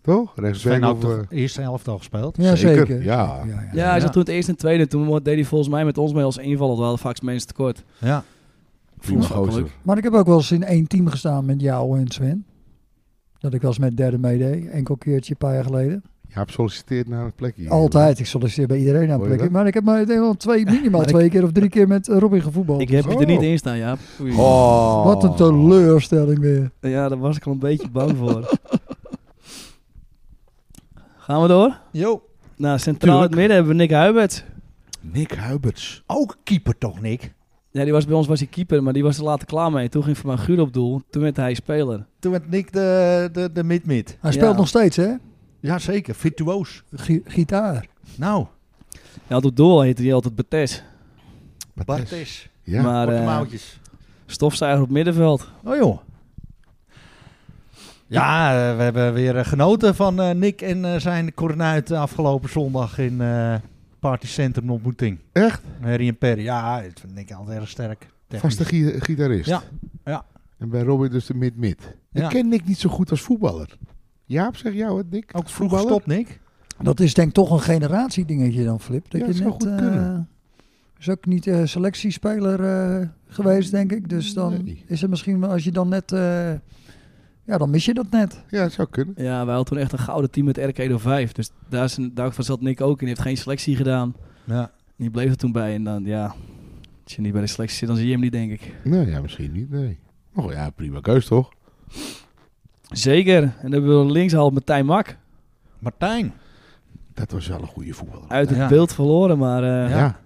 Toch? 0.00 0.32
Rechtsback 0.36 0.84
of... 0.84 1.00
toch 1.00 1.24
eh, 1.28 1.38
eerste 1.38 1.60
helft 1.60 1.88
al 1.88 1.98
gespeeld. 1.98 2.36
Ja, 2.36 2.56
Zeker, 2.56 2.86
zeker. 2.86 3.02
ja. 3.04 3.42
Ja, 3.72 3.90
hij 3.90 4.00
zat 4.00 4.12
toen 4.12 4.22
het 4.22 4.30
eerste 4.30 4.50
en 4.50 4.56
tweede. 4.58 4.86
Toen 4.86 5.20
deed 5.22 5.34
hij 5.34 5.44
volgens 5.44 5.70
mij 5.70 5.84
met 5.84 5.98
ons 5.98 6.12
mee 6.12 6.24
als 6.24 6.36
invaller. 6.36 6.76
We 6.76 6.80
hadden 6.82 6.98
vaak 6.98 7.22
mensen 7.22 7.48
tekort. 7.48 7.84
Ja. 7.98 8.24
Prima 9.00 9.22
gozer. 9.22 9.64
Maar 9.82 9.96
ik 9.98 10.02
heb 10.04 10.12
ook 10.12 10.26
wel 10.26 10.36
eens 10.36 10.52
in 10.52 10.64
één 10.64 10.86
team 10.86 11.06
gestaan 11.08 11.44
met 11.44 11.60
jou 11.60 11.98
en 11.98 12.08
Sven. 12.10 12.44
Dat 13.38 13.54
ik 13.54 13.60
wel 13.60 13.70
eens 13.70 13.78
met 13.78 13.96
derde 13.96 14.18
meedeed. 14.18 14.66
Enkel 14.68 14.96
keertje 14.96 15.30
een 15.30 15.38
paar 15.38 15.54
jaar 15.54 15.64
geleden. 15.64 16.02
Jaap 16.34 16.50
solliciteert 16.50 17.08
naar 17.08 17.24
een 17.24 17.32
plekje. 17.34 17.62
hier. 17.62 17.70
Altijd. 17.70 18.18
Ik 18.18 18.26
solliciteer 18.26 18.66
bij 18.66 18.78
iedereen 18.78 19.02
aan 19.02 19.08
Hoor 19.08 19.18
je 19.18 19.24
plekken. 19.24 19.46
dat? 19.46 19.56
Maar 19.56 19.66
ik 19.66 19.74
heb 19.74 19.84
maar 19.84 20.06
wel 20.06 20.34
twee, 20.34 20.64
minimaal 20.70 21.02
ik- 21.02 21.06
twee 21.08 21.28
keer 21.30 21.42
of 21.44 21.52
drie 21.52 21.68
keer 21.68 21.88
met 21.88 22.06
Robin 22.08 22.42
gevoetbald. 22.42 22.80
Ik 22.80 22.88
heb 22.88 23.04
je 23.04 23.10
er 23.10 23.16
Oh. 23.16 23.26
niet 23.26 23.42
in 23.42 23.58
staan, 23.58 23.76
ja. 23.76 23.96
Oh. 24.36 25.04
Wat 25.04 25.24
een 25.24 25.34
teleurstelling 25.34 26.38
weer. 26.38 26.70
Ja, 26.80 27.08
daar 27.08 27.18
was 27.18 27.36
ik 27.36 27.46
al 27.46 27.52
een 27.52 27.58
beetje 27.58 27.88
bang 27.90 28.16
voor. 28.16 28.58
Gaan 31.16 31.42
we 31.42 31.48
door? 31.48 31.78
Jo. 31.92 32.22
Nou, 32.56 32.78
centraal 32.78 33.16
in 33.16 33.22
het 33.22 33.34
midden 33.34 33.54
hebben 33.56 33.72
we 33.72 33.78
Nick 33.78 33.90
Huibert. 33.90 34.44
Nick 35.00 35.32
Huberts. 35.32 36.02
Ook 36.06 36.36
keeper 36.44 36.78
toch, 36.78 37.00
Nick? 37.00 37.34
Ja, 37.78 37.84
die 37.84 37.92
was 37.92 38.06
bij 38.06 38.14
ons 38.16 38.26
was 38.26 38.38
hij 38.38 38.48
keeper, 38.48 38.82
maar 38.82 38.92
die 38.92 39.02
was 39.02 39.18
er 39.18 39.24
later 39.24 39.46
klaar 39.46 39.72
mee. 39.72 39.88
Toen 39.88 40.02
ging 40.04 40.18
voor 40.18 40.26
mij 40.26 40.36
Guur 40.36 40.60
op 40.60 40.72
doel. 40.72 41.02
Toen 41.10 41.22
werd 41.22 41.36
hij 41.36 41.54
speler. 41.54 42.06
Toen 42.18 42.32
werd 42.32 42.50
Nick 42.50 42.72
de, 42.72 43.28
de, 43.32 43.50
de 43.52 43.64
mid-mid. 43.64 44.16
Hij 44.20 44.32
speelt 44.32 44.56
nog 44.56 44.68
steeds, 44.68 44.96
hè? 44.96 45.12
Ja, 45.60 45.78
zeker. 45.78 46.14
Virtuoos. 46.14 46.82
Gi- 46.94 47.22
gitaar. 47.24 47.86
Nou, 48.14 48.46
Ja, 49.26 49.36
op 49.36 49.56
doel 49.56 49.80
heette 49.80 50.02
hij 50.02 50.14
altijd 50.14 50.34
Betes. 50.34 50.82
Bartes. 51.84 52.48
Ja. 52.62 52.82
maar 52.82 53.22
mouwtjes. 53.22 53.80
stofzuiger 54.26 54.82
op 54.82 54.90
middenveld. 54.90 55.50
Oh 55.64 55.76
joh. 55.76 55.98
Ja, 58.06 58.50
eh, 58.70 58.76
we 58.76 58.82
hebben 58.82 59.12
weer 59.12 59.44
genoten 59.44 59.94
van 59.94 60.20
eh, 60.20 60.30
Nick 60.34 60.62
en 60.62 60.84
eh, 60.84 61.00
zijn 61.00 61.34
kornuit 61.34 61.90
afgelopen 61.90 62.48
zondag 62.50 62.98
in 62.98 63.20
eh 63.20 63.54
Partycentrum 63.98 64.70
ontmoeting. 64.70 65.18
Echt? 65.32 65.62
Harry 65.80 66.08
en 66.08 66.18
Perry. 66.18 66.42
Ja, 66.42 66.82
dat 66.82 67.00
vind 67.00 67.18
ik 67.18 67.32
altijd 67.32 67.58
erg 67.60 67.68
sterk. 67.68 68.06
Technisch. 68.26 68.56
Vaste 68.56 68.64
gi- 68.74 69.00
gitarist. 69.00 69.48
Ja, 69.48 69.62
ja. 70.04 70.24
En 70.58 70.68
bij 70.68 70.82
Robin 70.82 71.10
dus 71.10 71.26
de 71.26 71.34
mid-mid. 71.34 71.94
Ja. 72.12 72.22
Ik 72.24 72.28
ken 72.28 72.48
Nick 72.48 72.64
niet 72.66 72.78
zo 72.78 72.88
goed 72.90 73.10
als 73.10 73.20
voetballer. 73.20 73.76
Jaap, 74.24 74.56
zeg 74.56 74.72
jou 74.74 74.98
het, 74.98 75.10
Nick? 75.10 75.30
Ook 75.32 75.42
Als 75.42 75.52
vroeg 75.52 75.70
voetballer? 75.70 76.00
gestopt, 76.02 76.06
Nick. 76.18 76.40
Dat 76.82 77.00
is 77.00 77.14
denk 77.14 77.28
ik 77.28 77.34
toch 77.34 77.50
een 77.50 77.60
generatiedingetje 77.60 78.64
dan, 78.64 78.80
Flip. 78.80 79.10
Dat 79.10 79.20
Ja, 79.20 79.26
je 79.26 79.32
net, 79.32 79.42
goed 79.52 79.66
eh, 79.66 79.76
kunnen. 79.76 80.28
is 80.98 81.08
ook 81.08 81.26
niet 81.26 81.46
eh, 81.46 81.64
selectiespeler 81.64 82.64
eh, 83.00 83.06
geweest, 83.26 83.70
denk 83.70 83.92
ik. 83.92 84.08
Dus 84.08 84.34
dan 84.34 84.64
Nee. 84.64 84.84
is 84.86 85.00
het 85.00 85.10
misschien 85.10 85.40
wel 85.40 85.50
als 85.50 85.64
je 85.64 85.72
dan 85.72 85.88
net... 85.88 86.12
ja, 87.48 87.58
dan 87.58 87.70
mis 87.70 87.84
je 87.84 87.94
dat 87.94 88.10
net. 88.10 88.42
Ja, 88.48 88.62
dat 88.62 88.72
zou 88.72 88.88
kunnen. 88.90 89.14
Ja, 89.16 89.44
wij 89.44 89.54
hadden 89.54 89.64
toen 89.64 89.78
echt 89.78 89.92
een 89.92 89.98
gouden 89.98 90.30
team 90.30 90.46
met 90.46 90.56
RK 90.56 90.78
Edo 90.78 90.98
5. 90.98 91.32
Dus 91.32 91.50
daar, 91.68 91.84
is 91.84 91.96
een, 91.96 92.14
daarvan 92.14 92.44
zat 92.44 92.60
Nick 92.60 92.80
ook 92.80 92.90
in. 92.90 92.98
Die 92.98 93.08
heeft 93.08 93.20
geen 93.20 93.36
selectie 93.36 93.76
gedaan. 93.76 94.14
Ja. 94.44 94.70
Die 94.96 95.10
bleef 95.10 95.30
er 95.30 95.36
toen 95.36 95.52
bij. 95.52 95.74
En 95.74 95.84
dan, 95.84 96.04
ja, 96.04 96.34
als 97.04 97.14
je 97.14 97.20
niet 97.22 97.32
bij 97.32 97.40
de 97.40 97.46
selectie 97.46 97.78
zit, 97.78 97.88
dan 97.88 97.96
zie 97.96 98.06
je 98.06 98.12
hem 98.12 98.20
niet, 98.20 98.32
denk 98.32 98.50
ik. 98.52 98.74
Nee, 98.84 99.06
ja, 99.06 99.20
misschien 99.20 99.52
niet, 99.52 99.70
nee. 99.70 99.98
Oh 100.34 100.52
ja, 100.52 100.70
prima 100.70 101.00
keus 101.00 101.26
toch? 101.26 101.48
Zeker. 102.90 103.42
En 103.42 103.52
dan 103.62 103.72
hebben 103.72 104.06
we 104.06 104.12
links 104.12 104.34
al 104.34 104.50
Martijn 104.50 104.86
Mak. 104.86 105.16
Martijn. 105.78 106.32
Dat 107.14 107.30
was 107.32 107.46
wel 107.48 107.60
een 107.60 107.66
goede 107.66 107.92
voetballer. 107.94 108.28
Uit 108.28 108.48
het 108.48 108.58
Ja. 108.58 108.68
beeld 108.68 108.92
verloren, 108.94 109.38
maar... 109.38 109.62
eh, 109.62 109.90
ja. 109.90 109.98
Ja. 109.98 110.20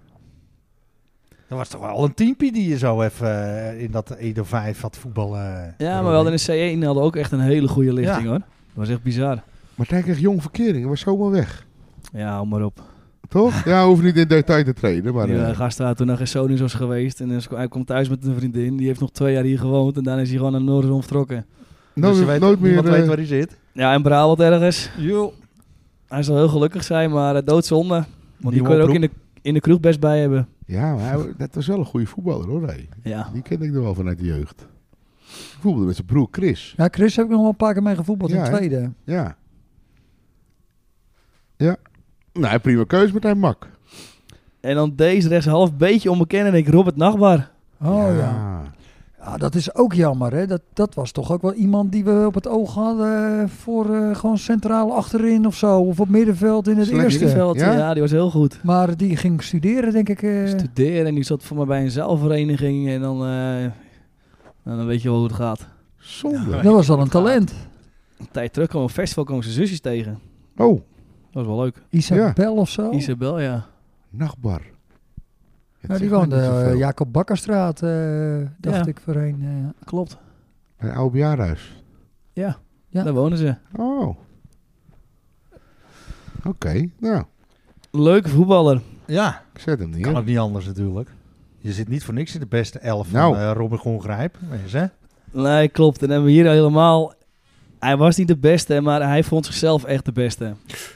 Dat 1.52 1.60
was 1.60 1.70
toch 1.70 1.80
wel 1.80 2.04
een 2.04 2.14
teampie 2.14 2.52
die 2.52 2.68
je 2.68 2.78
zo 2.78 3.02
even 3.02 3.56
eh, 3.56 3.82
in 3.82 3.90
dat 3.90 4.10
Edo 4.10 4.44
5 4.44 4.80
had 4.80 4.96
voetballen. 4.96 5.74
Ja, 5.78 6.02
maar 6.02 6.10
we 6.10 6.16
hadden 6.16 6.32
in 6.32 6.78
C1 6.80 6.84
hadden 6.84 7.02
ook 7.02 7.16
echt 7.16 7.32
een 7.32 7.40
hele 7.40 7.68
goede 7.68 7.92
lichting 7.92 8.22
Ja. 8.22 8.28
hoor. 8.28 8.40
was 8.74 8.88
echt 8.88 9.02
bizar. 9.02 9.42
Martijn 9.74 10.02
kreeg 10.02 10.18
jong 10.18 10.42
verkering, 10.42 10.86
was 10.86 11.00
zomaar 11.00 11.30
weg. 11.30 11.66
Ja, 12.12 12.30
hou 12.30 12.46
maar 12.46 12.64
op. 12.64 12.82
Toch? 13.28 13.64
Ja, 13.64 13.86
hoeft 13.86 14.02
niet 14.02 14.16
in 14.16 14.28
detail 14.28 14.64
te 14.64 14.72
trainen, 14.72 15.14
maar... 15.14 15.26
Die 15.26 15.36
eh, 15.36 15.50
eh, 15.50 15.56
gast 15.56 15.78
had 15.78 15.96
toen 15.96 16.06
naar 16.06 16.16
Gessonius 16.16 16.60
was 16.60 16.74
geweest. 16.74 17.20
En 17.20 17.40
hij 17.54 17.68
komt 17.68 17.86
thuis 17.86 18.08
met 18.08 18.24
een 18.24 18.34
vriendin. 18.34 18.76
Die 18.76 18.86
heeft 18.86 19.00
nog 19.00 19.10
twee 19.10 19.32
jaar 19.32 19.44
hier 19.44 19.58
gewoond. 19.58 19.96
En 19.96 20.02
daarna 20.02 20.22
is 20.22 20.28
hij 20.28 20.36
gewoon 20.36 20.52
naar 20.52 20.62
Noorderzon 20.62 21.00
vertrokken. 21.00 21.46
nooit, 21.94 22.12
dus 22.12 22.22
je 22.22 22.28
weet, 22.28 22.40
nooit 22.40 22.60
meer... 22.60 22.72
niemand 22.72 22.88
eh, 22.88 22.94
weet 22.94 23.06
waar 23.06 23.16
hij 23.16 23.26
zit. 23.26 23.56
Ja, 23.72 23.94
in 23.94 24.02
Brabant 24.02 24.40
ergens. 24.40 24.90
Jo. 24.96 25.32
Hij 26.08 26.22
zal 26.22 26.36
heel 26.36 26.48
gelukkig 26.48 26.84
zijn, 26.84 27.10
maar 27.10 27.36
uh, 27.36 27.40
doodzonde. 27.44 27.94
Want 27.94 28.06
die 28.40 28.50
Nieuwe 28.50 28.66
kon 28.66 28.76
je 28.76 28.82
er 28.82 28.88
ook 28.88 28.94
in 28.94 29.00
de, 29.00 29.10
in 29.42 29.54
de 29.54 29.60
kroeg 29.60 29.80
best 29.80 30.00
bij 30.00 30.20
hebben. 30.20 30.48
Ja, 30.72 30.94
maar 30.94 31.12
hij, 31.12 31.32
dat 31.36 31.54
was 31.54 31.66
wel 31.66 31.78
een 31.78 31.84
goede 31.84 32.06
voetballer 32.06 32.46
hoor. 32.48 32.66
Hey. 32.66 32.88
Ja. 33.02 33.30
Die 33.32 33.42
ken 33.42 33.62
ik 33.62 33.72
nog 33.72 33.82
wel 33.82 33.94
vanuit 33.94 34.18
de 34.18 34.24
jeugd. 34.24 34.66
Ik 35.20 35.56
voetbalde 35.60 35.86
met 35.86 35.94
zijn 35.94 36.06
broer 36.06 36.28
Chris. 36.30 36.74
Ja, 36.76 36.88
Chris 36.90 37.16
heb 37.16 37.24
ik 37.24 37.30
nog 37.30 37.40
wel 37.40 37.48
een 37.48 37.56
paar 37.56 37.72
keer 37.72 37.82
mee 37.82 37.96
gevoetbald 37.96 38.30
Ja, 38.30 38.36
in 38.36 38.42
het 38.42 38.52
tweede. 38.52 38.92
Ja. 39.04 39.36
Ja. 41.56 41.76
Nou, 42.32 42.58
prima 42.58 42.84
keus 42.84 43.12
met 43.12 43.22
hij 43.22 43.34
mak. 43.34 43.68
En 44.60 44.74
dan 44.74 44.92
deze 44.96 45.28
rechts 45.28 45.46
half 45.46 45.76
beetje 45.76 46.10
onbekend. 46.10 46.46
En 46.46 46.54
ik 46.54 46.68
Robert 46.68 46.96
Nachtbar. 46.96 47.50
Oh 47.80 48.06
ja. 48.06 48.14
ja. 48.16 48.62
Dat 49.38 49.54
is 49.54 49.74
ook 49.74 49.92
jammer. 49.92 50.32
Hè? 50.34 50.46
Dat, 50.46 50.60
dat 50.72 50.94
was 50.94 51.12
toch 51.12 51.32
ook 51.32 51.42
wel 51.42 51.52
iemand 51.52 51.92
die 51.92 52.04
we 52.04 52.24
op 52.26 52.34
het 52.34 52.48
oog 52.48 52.74
hadden 52.74 53.48
voor 53.48 53.94
eh, 53.94 54.14
gewoon 54.16 54.38
centraal 54.38 54.92
achterin 54.94 55.46
of 55.46 55.54
zo. 55.56 55.80
Of 55.80 56.00
op 56.00 56.08
middenveld 56.08 56.68
in 56.68 56.76
het 56.76 56.86
Slecht 56.86 57.02
eerste. 57.02 57.18
Middenveld, 57.24 57.58
Ja? 57.58 57.72
ja? 57.72 57.92
die 57.92 58.02
was 58.02 58.10
heel 58.10 58.30
goed. 58.30 58.58
Maar 58.62 58.96
die 58.96 59.16
ging 59.16 59.42
studeren, 59.42 59.92
denk 59.92 60.08
ik. 60.08 60.22
eh. 60.22 60.46
Studeren 60.48 61.06
en 61.06 61.14
die 61.14 61.24
zat 61.24 61.42
voor 61.42 61.56
mij 61.56 61.66
bij 61.66 61.82
een 61.82 61.90
zaalvereniging. 61.90 62.88
En 62.88 63.00
dan, 63.00 63.16
eh, 63.16 63.26
nou, 64.62 64.76
dan 64.78 64.86
weet 64.86 65.02
je 65.02 65.08
wel 65.08 65.18
hoe 65.18 65.26
het 65.26 65.36
gaat. 65.36 65.66
Zonde. 65.98 66.50
dat 66.62 66.72
was 66.72 66.90
al 66.90 67.00
een 67.00 67.08
talent. 67.08 67.54
Een 68.18 68.28
tijd 68.30 68.52
terug 68.52 68.68
kwam 68.68 68.82
een 68.82 68.88
festival 68.88 69.24
komen 69.24 69.42
zijn 69.44 69.54
zusjes 69.56 69.80
tegen. 69.80 70.18
Oh, 70.56 70.80
Dat 71.32 71.44
was 71.44 71.46
wel 71.46 71.62
leuk. 71.62 71.82
Isabel 71.90 72.54
of 72.54 72.68
zo. 72.68 72.90
Isabel, 72.90 73.40
ja. 73.40 73.66
nachtbar. 74.10 74.60
Het 75.82 75.90
Ja, 75.90 75.98
die 75.98 76.10
woonde 76.10 76.36
niet 76.36 76.72
eh. 76.72 76.78
Jacob 76.78 77.12
Bakkerstraat, 77.12 77.82
eh, 77.82 78.36
dacht 78.58 78.76
Ja. 78.76 78.86
ik 78.86 79.00
voorheen. 79.04 79.38
eh. 79.42 79.84
Klopt. 79.84 80.16
Bij 80.78 80.88
een 80.90 80.94
oude 80.96 81.12
bejaardenhuis. 81.12 81.82
Ja, 82.32 82.56
Ja. 82.88 83.02
daar 83.02 83.12
wonen 83.12 83.38
ze. 83.38 83.54
Oh. 83.76 84.16
Oké, 86.44 86.88
nou, 86.98 87.22
Leuke 87.90 88.28
voetballer. 88.28 88.80
Ja, 89.06 89.42
ik 89.54 89.60
zet 89.60 89.78
hem 89.78 89.90
neer. 89.90 90.00
kan 90.02 90.16
ook 90.16 90.24
niet 90.24 90.38
anders 90.38 90.66
natuurlijk. 90.66 91.10
Je 91.58 91.72
zit 91.72 91.88
niet 91.88 92.04
voor 92.04 92.14
niks 92.14 92.34
in 92.34 92.40
de 92.40 92.46
beste 92.46 92.78
elf 92.78 93.12
Nou. 93.12 93.34
van 93.34 93.42
uh, 93.42 93.50
Robin 93.52 93.78
Gongrijp. 93.78 94.36
Wees, 94.50 94.72
hè? 94.72 94.84
Nee, 95.32 95.68
klopt. 95.68 95.94
En 95.94 96.00
dan 96.00 96.10
hebben 96.10 96.26
we 96.26 96.32
hier 96.40 96.46
helemaal... 96.50 97.12
Hij 97.82 97.96
was 97.96 98.16
niet 98.16 98.28
de 98.28 98.36
beste, 98.36 98.80
maar 98.80 99.02
hij 99.08 99.22
vond 99.24 99.46
zichzelf 99.46 99.84
echt 99.84 100.04
de 100.04 100.12
beste. 100.12 100.54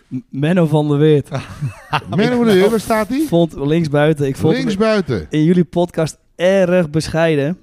M- 0.08 0.16
Menno 0.28 0.66
van 0.66 0.88
der 0.88 0.98
Weert. 0.98 1.28
Menno 2.16 2.36
van 2.36 2.46
de 2.46 2.52
Heer, 2.52 2.70
waar 2.70 2.80
staat 2.80 3.08
hij? 3.08 3.24
Vond 3.28 3.54
linksbuiten. 3.56 4.26
Ik 4.26 4.36
vond 4.36 4.56
Linksbuiten. 4.56 5.26
in 5.30 5.44
jullie 5.44 5.64
podcast 5.64 6.18
erg 6.36 6.90
bescheiden. 6.90 7.58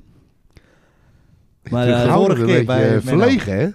Maar, 1.69 1.85
terughoudend, 1.85 2.37
vorige 2.37 2.55
keer 2.55 2.65
bij 2.65 2.83
eh, 2.83 2.89
Menno. 2.89 3.01
verlegen, 3.01 3.57
hè? 3.57 3.67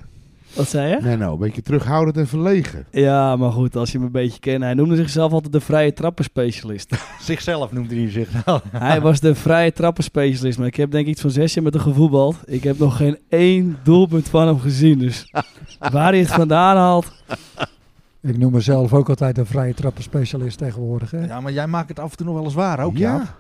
Wat 0.53 0.68
zei 0.68 0.88
je? 0.90 0.99
Menno, 1.03 1.32
een 1.32 1.38
beetje 1.38 1.62
terughoudend 1.62 2.16
en 2.16 2.26
verlegen. 2.26 2.86
Ja, 2.90 3.36
maar 3.36 3.53
goed, 3.53 3.76
als 3.76 3.92
je 3.92 3.96
hem 3.96 4.07
een 4.07 4.12
beetje 4.12 4.40
kent. 4.40 4.62
Hij 4.62 4.74
noemde 4.74 4.96
zichzelf 4.96 5.32
altijd 5.32 5.53
de 5.53 5.61
vrije 5.61 5.92
trappenspecialist. 5.92 6.94
Zichzelf 7.20 7.72
noemde 7.72 7.94
hij 7.94 8.11
zich 8.11 8.44
nou. 8.44 8.61
hij 8.88 9.01
was 9.01 9.20
de 9.20 9.34
vrije 9.34 9.72
trappenspecialist. 9.72 10.59
Maar 10.59 10.66
ik 10.66 10.76
heb 10.76 10.90
denk 10.90 11.05
ik 11.05 11.12
iets 11.12 11.20
van 11.20 11.30
zes 11.30 11.55
jaar 11.55 11.64
met 11.64 11.74
hem 11.74 11.82
gevoetbald. 11.82 12.36
Ik 12.44 12.62
heb 12.62 12.78
nog 12.78 12.96
geen 12.96 13.18
één 13.28 13.78
doelpunt 13.82 14.28
van 14.28 14.46
hem 14.46 14.61
gezien. 14.61 14.99
Dus 14.99 15.30
waar 15.92 16.11
hij 16.11 16.18
het 16.18 16.32
vandaan 16.32 16.76
haalt... 16.76 17.12
Ik 18.20 18.38
noem 18.38 18.53
mezelf 18.53 18.92
ook 18.92 19.09
altijd 19.09 19.38
een 19.38 19.46
vrije 19.46 19.74
trappenspecialist 19.74 20.59
tegenwoordig. 20.59 21.11
Hè? 21.11 21.26
Ja, 21.26 21.40
maar 21.40 21.53
jij 21.53 21.66
maakt 21.66 21.88
het 21.88 21.99
af 21.99 22.11
en 22.11 22.16
toe 22.16 22.26
nog 22.26 22.34
wel 22.34 22.44
eens 22.44 22.55
waar 22.55 22.80
ook, 22.80 22.96
ja. 22.96 23.14
ja. 23.14 23.34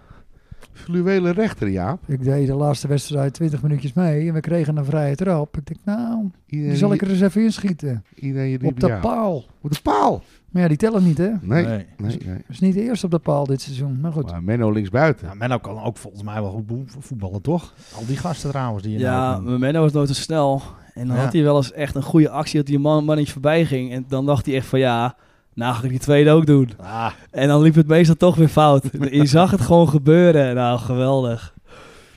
Fluwelen 0.78 1.32
rechter, 1.32 1.68
Jaap. 1.68 2.00
Ik 2.06 2.22
deed 2.24 2.46
de 2.46 2.54
laatste 2.54 2.88
wedstrijd 2.88 3.32
20 3.34 3.62
minuutjes 3.62 3.92
mee 3.92 4.28
en 4.28 4.34
we 4.34 4.40
kregen 4.40 4.76
een 4.76 4.84
vrije 4.84 5.14
trap. 5.16 5.56
Ik 5.56 5.66
denk, 5.66 5.80
nou, 5.84 6.30
Iedereen, 6.46 6.70
die 6.70 6.78
zal 6.78 6.92
ik 6.92 7.02
er 7.02 7.10
eens 7.10 7.20
even 7.20 7.42
inschieten. 7.42 8.04
iedereen 8.14 8.64
Op 8.64 8.80
de 8.80 8.98
paal. 9.00 9.44
Op 9.62 9.70
de 9.70 9.80
paal. 9.82 10.22
Maar 10.50 10.62
ja, 10.62 10.68
die 10.68 10.76
tellen 10.76 11.04
niet, 11.04 11.18
hè? 11.18 11.28
Nee, 11.42 11.64
Nee. 11.64 11.64
nee, 11.66 11.86
nee. 12.24 12.34
Dat 12.34 12.42
is 12.48 12.60
niet 12.60 12.74
de 12.74 12.82
eerste 12.82 13.06
op 13.06 13.12
de 13.12 13.18
paal 13.18 13.46
dit 13.46 13.60
seizoen. 13.60 14.00
Maar 14.00 14.12
goed. 14.12 14.30
Maar 14.30 14.42
Menno 14.42 14.70
linksbuiten. 14.70 15.26
Ja, 15.28 15.34
Menno 15.34 15.58
kan 15.58 15.82
ook 15.82 15.96
volgens 15.96 16.22
mij 16.22 16.40
wel 16.40 16.50
goed 16.50 16.96
voetballen, 16.98 17.42
toch? 17.42 17.74
Al 17.94 18.06
die 18.06 18.16
gasten 18.16 18.50
trouwens 18.50 18.82
die 18.82 18.92
je 18.92 18.98
Ja, 18.98 19.30
nou 19.30 19.42
maar 19.42 19.58
Menno 19.58 19.80
was 19.80 19.92
nooit 19.92 20.08
zo 20.08 20.14
snel. 20.14 20.62
En 20.94 21.06
dan 21.06 21.16
Ja. 21.16 21.22
had 21.22 21.32
hij 21.32 21.42
wel 21.42 21.56
eens 21.56 21.72
echt 21.72 21.94
een 21.94 22.02
goede 22.02 22.30
actie 22.30 22.56
dat 22.56 22.66
die 22.66 22.78
man 22.78 23.04
mannetje 23.04 23.32
voorbij 23.32 23.64
ging. 23.64 23.92
En 23.92 24.04
dan 24.08 24.26
dacht 24.26 24.46
hij 24.46 24.54
echt 24.54 24.66
van 24.66 24.78
ja, 24.78 25.16
nou 25.58 25.74
ga 25.74 25.82
ik 25.84 25.90
die 25.90 25.98
tweede 25.98 26.30
ook 26.30 26.46
doen. 26.46 26.70
Ah, 26.76 27.12
En 27.30 27.48
dan 27.48 27.62
liep 27.62 27.74
het 27.74 27.86
meestal 27.86 28.16
toch 28.16 28.36
weer 28.36 28.48
fout. 28.48 28.84
Je 29.10 29.26
zag 29.26 29.50
het 29.50 29.60
gewoon 29.60 29.88
gebeuren. 29.88 30.54
Nou, 30.54 30.78
geweldig. 30.78 31.54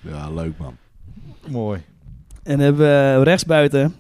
Ja, 0.02 0.30
leuk 0.32 0.58
man. 0.58 0.76
mooi. 1.48 1.82
En 2.44 2.52
dan 2.58 2.60
hebben 2.60 2.86
we 3.18 3.24
rechtsbuiten. 3.24 3.96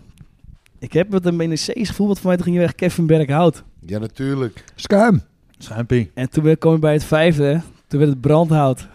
Ik 0.79 0.93
heb 0.93 1.09
met 1.09 1.23
hem 1.23 1.41
in 1.41 1.49
de 1.49 1.55
C's 1.55 1.89
gevoetbald. 1.89 2.19
Voor 2.19 2.27
mij 2.27 2.35
toen 2.35 2.45
ging 2.45 2.55
hij 2.57 2.65
weg 2.65 2.75
Kevin 2.75 3.05
Berghout. 3.05 3.63
Ja, 3.85 3.99
natuurlijk. 3.99 4.63
Schuim. 4.75 5.21
Schuimpie. 5.57 6.11
En 6.13 6.29
toen 6.29 6.57
kwam 6.57 6.71
hij 6.71 6.81
bij 6.81 6.93
het 6.93 7.03
vijfde. 7.03 7.61
Toen 7.87 7.99
werd 7.99 8.11
het 8.11 8.21
brandhout. 8.21 8.87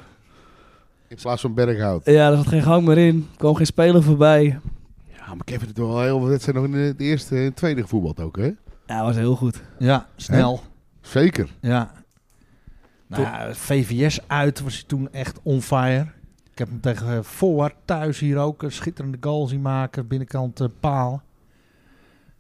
In 1.08 1.16
plaats 1.22 1.40
van 1.42 1.54
Berghout. 1.54 2.04
Ja, 2.04 2.30
er 2.30 2.36
zat 2.36 2.46
geen 2.46 2.62
gang 2.62 2.84
meer 2.86 2.98
in. 2.98 3.16
Er 3.32 3.38
kwam 3.38 3.54
geen 3.54 3.66
speler 3.66 4.02
voorbij. 4.02 4.44
Ja, 5.16 5.34
maar 5.34 5.44
Kevin 5.44 5.64
heeft 5.64 5.78
wel 5.78 6.00
heel 6.02 6.18
veel 6.18 6.28
wedstrijden 6.28 6.62
nog 6.70 6.80
in 6.80 6.86
het 6.86 7.00
eerste 7.00 7.36
en 7.36 7.54
tweede 7.54 7.82
gevoetbald 7.82 8.20
ook, 8.20 8.36
hè? 8.36 8.50
Ja, 8.86 8.94
hij 8.94 9.02
was 9.04 9.16
heel 9.16 9.36
goed. 9.36 9.62
Ja, 9.78 10.06
snel. 10.16 10.62
Zeker. 11.00 11.48
Ja. 11.60 11.92
Nou 13.06 13.22
ja, 13.22 13.54
VVS 13.54 14.20
uit 14.26 14.60
was 14.60 14.74
hij 14.74 14.82
toen 14.86 15.12
echt 15.12 15.38
on 15.42 15.62
fire. 15.62 16.06
Ik 16.52 16.58
heb 16.58 16.68
hem 16.68 16.80
tegen 16.80 17.24
Forward 17.24 17.74
thuis 17.84 18.18
hier 18.18 18.38
ook 18.38 18.62
een 18.62 18.72
schitterende 18.72 19.18
goal 19.20 19.46
zien 19.46 19.62
maken. 19.62 20.06
Binnenkant 20.06 20.60
eh, 20.60 20.66
paal. 20.80 21.22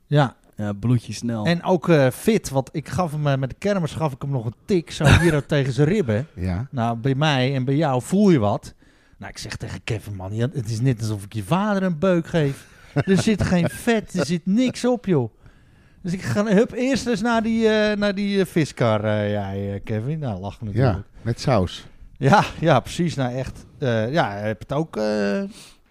Ja, 0.06 0.36
Ja, 0.56 0.72
bloedje 0.72 1.12
snel. 1.12 1.44
en 1.44 1.62
ook 1.62 1.88
eh, 1.88 2.10
fit. 2.10 2.48
Want 2.50 2.68
ik 2.72 2.88
gaf 2.88 3.12
hem 3.12 3.26
eh, 3.26 3.36
met 3.36 3.50
de 3.50 3.56
kermis 3.58 3.92
gaf 3.92 4.12
ik 4.12 4.22
hem 4.22 4.30
nog 4.30 4.44
een 4.44 4.54
tik. 4.64 4.90
Zo 4.90 5.04
hier 5.04 5.46
tegen 5.46 5.72
zijn 5.72 5.88
ribben. 5.88 6.26
Ja. 6.34 6.66
Nou, 6.70 6.96
bij 6.96 7.14
mij 7.14 7.54
en 7.54 7.64
bij 7.64 7.76
jou 7.76 8.02
voel 8.02 8.30
je 8.30 8.38
wat. 8.38 8.74
Nou, 9.18 9.30
ik 9.30 9.38
zeg 9.38 9.56
tegen 9.56 9.84
Kevin, 9.84 10.14
man, 10.16 10.32
het 10.32 10.70
is 10.70 10.80
net 10.80 11.00
alsof 11.00 11.24
ik 11.24 11.32
je 11.32 11.42
vader 11.44 11.82
een 11.82 11.98
beuk 11.98 12.26
geef. 12.26 12.66
Er 12.94 13.22
zit 13.22 13.42
geen 13.42 13.68
vet, 13.86 14.14
er 14.14 14.26
zit 14.26 14.46
niks 14.46 14.84
op, 14.84 15.06
joh. 15.06 15.30
Dus 16.06 16.14
ik 16.14 16.22
ga 16.22 16.44
hup, 16.46 16.72
eerst 16.72 17.06
eens 17.06 17.20
naar 17.22 17.42
die, 17.42 17.68
eh, 17.68 17.96
naar 17.96 18.14
die 18.14 18.40
eh, 18.40 18.46
viskar, 18.46 19.04
eh, 19.04 19.30
jij, 19.30 19.72
eh, 19.74 19.80
Kevin. 19.84 20.18
Nou, 20.18 20.40
lachen 20.40 20.66
natuurlijk. 20.66 20.96
Ja, 20.96 21.02
met 21.22 21.40
saus. 21.40 21.86
Ja, 22.16 22.44
ja, 22.60 22.80
precies. 22.80 23.14
Nou, 23.14 23.34
echt. 23.34 23.66
eh, 23.78 24.12
ja, 24.12 24.30
heeft 24.32 24.58
het 24.62 24.72
ook... 24.72 24.96
eh, 24.96 25.42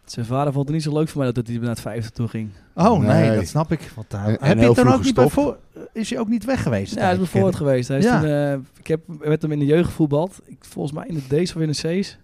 Zijn 0.05 0.25
vader 0.25 0.53
vond 0.53 0.65
het 0.65 0.73
niet 0.75 0.83
zo 0.83 0.93
leuk 0.93 1.07
voor 1.09 1.21
mij 1.23 1.31
dat 1.31 1.47
hij 1.47 1.57
naar 1.57 1.69
het 1.69 1.81
vijfde 1.81 2.11
toe 2.11 2.27
ging. 2.27 2.49
Oh, 2.75 2.99
nee. 2.99 3.27
Nee. 3.27 3.35
dat 3.35 3.47
snap 3.47 3.71
ik. 3.71 3.91
Want, 3.95 4.13
En- 4.13 4.19
en 4.19 4.47
heb 4.47 4.59
je 4.59 4.65
het 4.65 4.75
dan 4.75 4.87
ook 4.93 5.03
niet 5.03 5.19
voor... 5.21 5.57
Is 5.93 6.09
hij 6.09 6.19
ook 6.19 6.27
niet 6.29 6.45
weg 6.45 6.63
geweest? 6.63 6.95
Ja, 6.95 7.01
hij 7.01 7.11
is 7.11 7.17
bijvoorbeeld 7.17 7.55
geweest. 7.55 7.87
Hij 7.87 7.97
is 7.97 8.03
Ja. 8.03 8.19
toen, 8.19 8.29
eh, 8.29 8.53
ik 8.79 8.87
heb 8.87 8.99
met 9.07 9.41
hem 9.41 9.51
in 9.51 9.59
de 9.59 9.65
jeugd 9.65 9.85
gevoetbald. 9.85 10.39
Ik, 10.45 10.57
volgens 10.59 10.93
mij 10.97 11.07
in 11.07 11.23
de 11.27 11.43
D's 11.43 11.55
of 11.55 11.61
in 11.61 11.71
de 11.71 11.99
C's. 12.01 12.17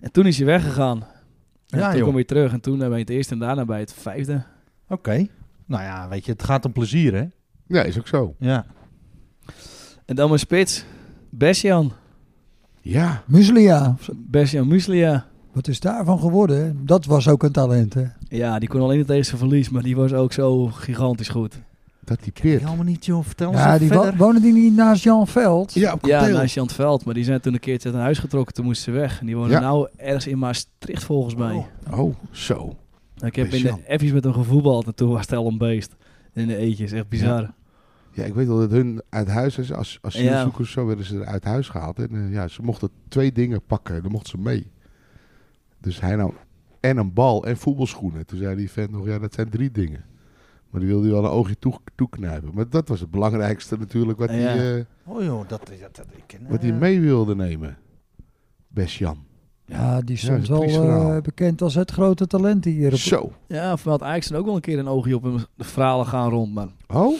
En 0.00 0.12
toen 0.12 0.26
is 0.26 0.36
hij 0.36 0.46
weggegaan. 0.46 1.04
En 1.68 1.78
Ja, 1.78 1.84
toen 1.84 1.92
joh. 1.94 2.02
kwam 2.02 2.14
hij 2.14 2.24
terug. 2.24 2.52
En 2.52 2.60
toen 2.60 2.82
eh, 2.82 2.88
bij 2.88 2.98
het 2.98 3.10
eerste 3.10 3.32
en 3.32 3.38
daarna 3.40 3.64
bij 3.64 3.80
het 3.80 3.92
vijfde. 3.94 4.42
Oké. 4.88 5.26
Nou 5.66 5.82
ja, 5.82 6.08
weet 6.08 6.24
je, 6.24 6.32
het 6.32 6.42
gaat 6.42 6.64
om 6.64 6.72
plezier, 6.72 7.14
hè? 7.14 7.24
Ja, 7.66 7.82
is 7.82 7.98
ook 7.98 8.06
zo. 8.08 8.34
Ja. 8.38 8.66
En 10.04 10.14
dan 10.16 10.26
mijn 10.28 10.40
spits. 10.40 10.84
Bessian. 11.30 11.92
Ja. 12.80 13.22
Muslia. 13.26 13.96
Bessian 14.14 14.68
Muslia. 14.68 15.26
Wat 15.52 15.68
is 15.68 15.80
daarvan 15.80 16.18
geworden? 16.18 16.86
Dat 16.86 17.04
was 17.04 17.28
ook 17.28 17.42
een 17.42 17.52
talent, 17.52 17.94
hè? 17.94 18.04
Ja, 18.28 18.58
die 18.58 18.68
kon 18.68 18.80
alleen 18.80 18.96
niet 18.98 19.06
tegen 19.06 19.24
zijn 19.24 19.38
verlies. 19.38 19.68
Maar 19.68 19.82
die 19.82 19.96
was 19.96 20.12
ook 20.12 20.32
zo 20.32 20.66
gigantisch 20.66 21.28
goed. 21.28 21.60
Dat 22.04 22.18
die 22.40 22.50
je 22.50 22.66
allemaal 22.66 22.84
niet, 22.84 23.04
joh. 23.06 23.24
Vertel 23.24 23.52
Ja, 23.52 23.70
eens 23.70 23.78
die 23.78 23.88
verder. 23.88 24.16
wonen 24.16 24.42
die 24.42 24.52
niet 24.52 24.74
naast 24.74 25.02
Jan 25.02 25.26
Veld? 25.26 25.72
Ja, 25.74 25.92
op 25.92 26.06
Ja, 26.06 26.26
naast 26.26 26.54
Jan 26.54 26.64
het 26.66 26.74
Veld. 26.74 27.04
Maar 27.04 27.14
die 27.14 27.24
zijn 27.24 27.40
toen 27.40 27.52
een 27.52 27.60
keertje 27.60 27.90
naar 27.90 28.00
huis 28.00 28.18
getrokken. 28.18 28.54
Toen 28.54 28.64
moesten 28.64 28.92
ze 28.92 28.98
weg. 28.98 29.20
En 29.20 29.26
die 29.26 29.36
wonen 29.36 29.50
Ja. 29.50 29.60
nou 29.60 29.88
ergens 29.96 30.26
in 30.26 30.38
Maastricht 30.38 31.04
volgens 31.04 31.34
mij. 31.34 31.54
Oh. 31.90 31.98
Oh, 31.98 32.14
zo. 32.30 32.76
Ik 33.18 33.36
heb 33.36 33.46
in 33.52 33.62
de 33.62 33.98
F's 33.98 34.12
met 34.12 34.24
hem 34.24 34.32
gevoetbald. 34.32 34.86
En 34.86 34.94
toen 34.94 35.08
was 35.10 35.20
het 35.20 35.32
al 35.32 35.46
een 35.46 35.58
beest. 35.58 35.94
In 36.32 36.46
de 36.46 36.56
eetjes. 36.56 36.92
Echt 36.92 37.08
bizar. 37.08 37.54
Ja, 38.12 38.24
ik 38.24 38.34
weet 38.34 38.46
wel 38.46 38.58
dat 38.58 38.70
hun 38.70 39.02
uit 39.08 39.28
huis 39.28 39.58
is. 39.58 39.72
Als, 39.72 39.98
als 40.02 40.14
Ja. 40.14 40.20
asielzoekers 40.30 40.70
zo 40.72 40.86
werden 40.86 41.04
ze 41.04 41.24
uit 41.24 41.44
huis 41.44 41.68
gehaald. 41.68 41.98
En 41.98 42.30
ja, 42.30 42.48
ze 42.48 42.62
mochten 42.62 42.88
twee 43.08 43.32
dingen 43.32 43.62
pakken. 43.66 44.02
Dan 44.02 44.10
mochten 44.12 44.30
ze 44.30 44.38
mee. 44.38 44.70
Dus 45.80 46.00
hij 46.00 46.16
nou 46.16 46.32
en 46.80 46.96
een 46.96 47.12
bal 47.12 47.46
en 47.46 47.56
voetbalschoenen. 47.56 48.26
Toen 48.26 48.38
zei 48.38 48.56
die 48.56 48.70
vent 48.70 48.90
nog, 48.90 49.06
ja, 49.06 49.18
dat 49.18 49.34
zijn 49.34 49.48
drie 49.48 49.70
dingen. 49.70 50.04
Maar 50.70 50.80
die 50.80 50.88
wilde 50.90 51.04
hij 51.04 51.14
wel 51.14 51.24
een 51.24 51.30
oogje 51.30 51.58
toe, 51.58 51.78
toeknijpen. 51.94 52.50
Maar 52.54 52.68
dat 52.68 52.88
was 52.88 53.00
het 53.00 53.10
belangrijkste 53.10 53.76
natuurlijk 53.78 54.18
wat 54.18 54.30
Ja. 54.30 54.36
hij 54.36 54.78
eh, 54.78 54.84
Oh 55.04 55.22
joh, 55.22 55.48
dat, 55.48 55.66
dat, 55.80 55.96
dat 55.96 56.06
ik 56.16 56.22
ken, 56.26 56.46
wat 56.48 56.62
hij 56.62 56.70
eh, 56.70 56.78
mee 56.78 57.00
wilde 57.00 57.34
nemen. 57.34 57.76
Best 58.68 58.96
Jan. 58.96 59.24
Ja, 59.66 60.00
die 60.00 60.18
Ja, 60.20 60.34
is 60.36 60.48
een 60.48 60.58
wel 60.86 61.12
eh, 61.16 61.22
bekend 61.22 61.62
als 61.62 61.74
het 61.74 61.90
grote 61.90 62.26
talent 62.26 62.64
hier. 62.64 62.92
Op, 62.92 62.98
Zo. 62.98 63.32
Ja, 63.46 63.76
vanuit 63.76 64.02
Ajax 64.02 64.26
zijn 64.26 64.38
ook 64.38 64.44
wel 64.46 64.54
een 64.54 64.60
keer 64.60 64.78
een 64.78 64.88
oogje 64.88 65.16
op 65.16 65.22
hem. 65.22 65.36
De 65.56 65.64
verhalen 65.64 66.06
gaan 66.06 66.30
rond, 66.30 66.54
man. 66.54 66.72
Oh? 66.86 67.14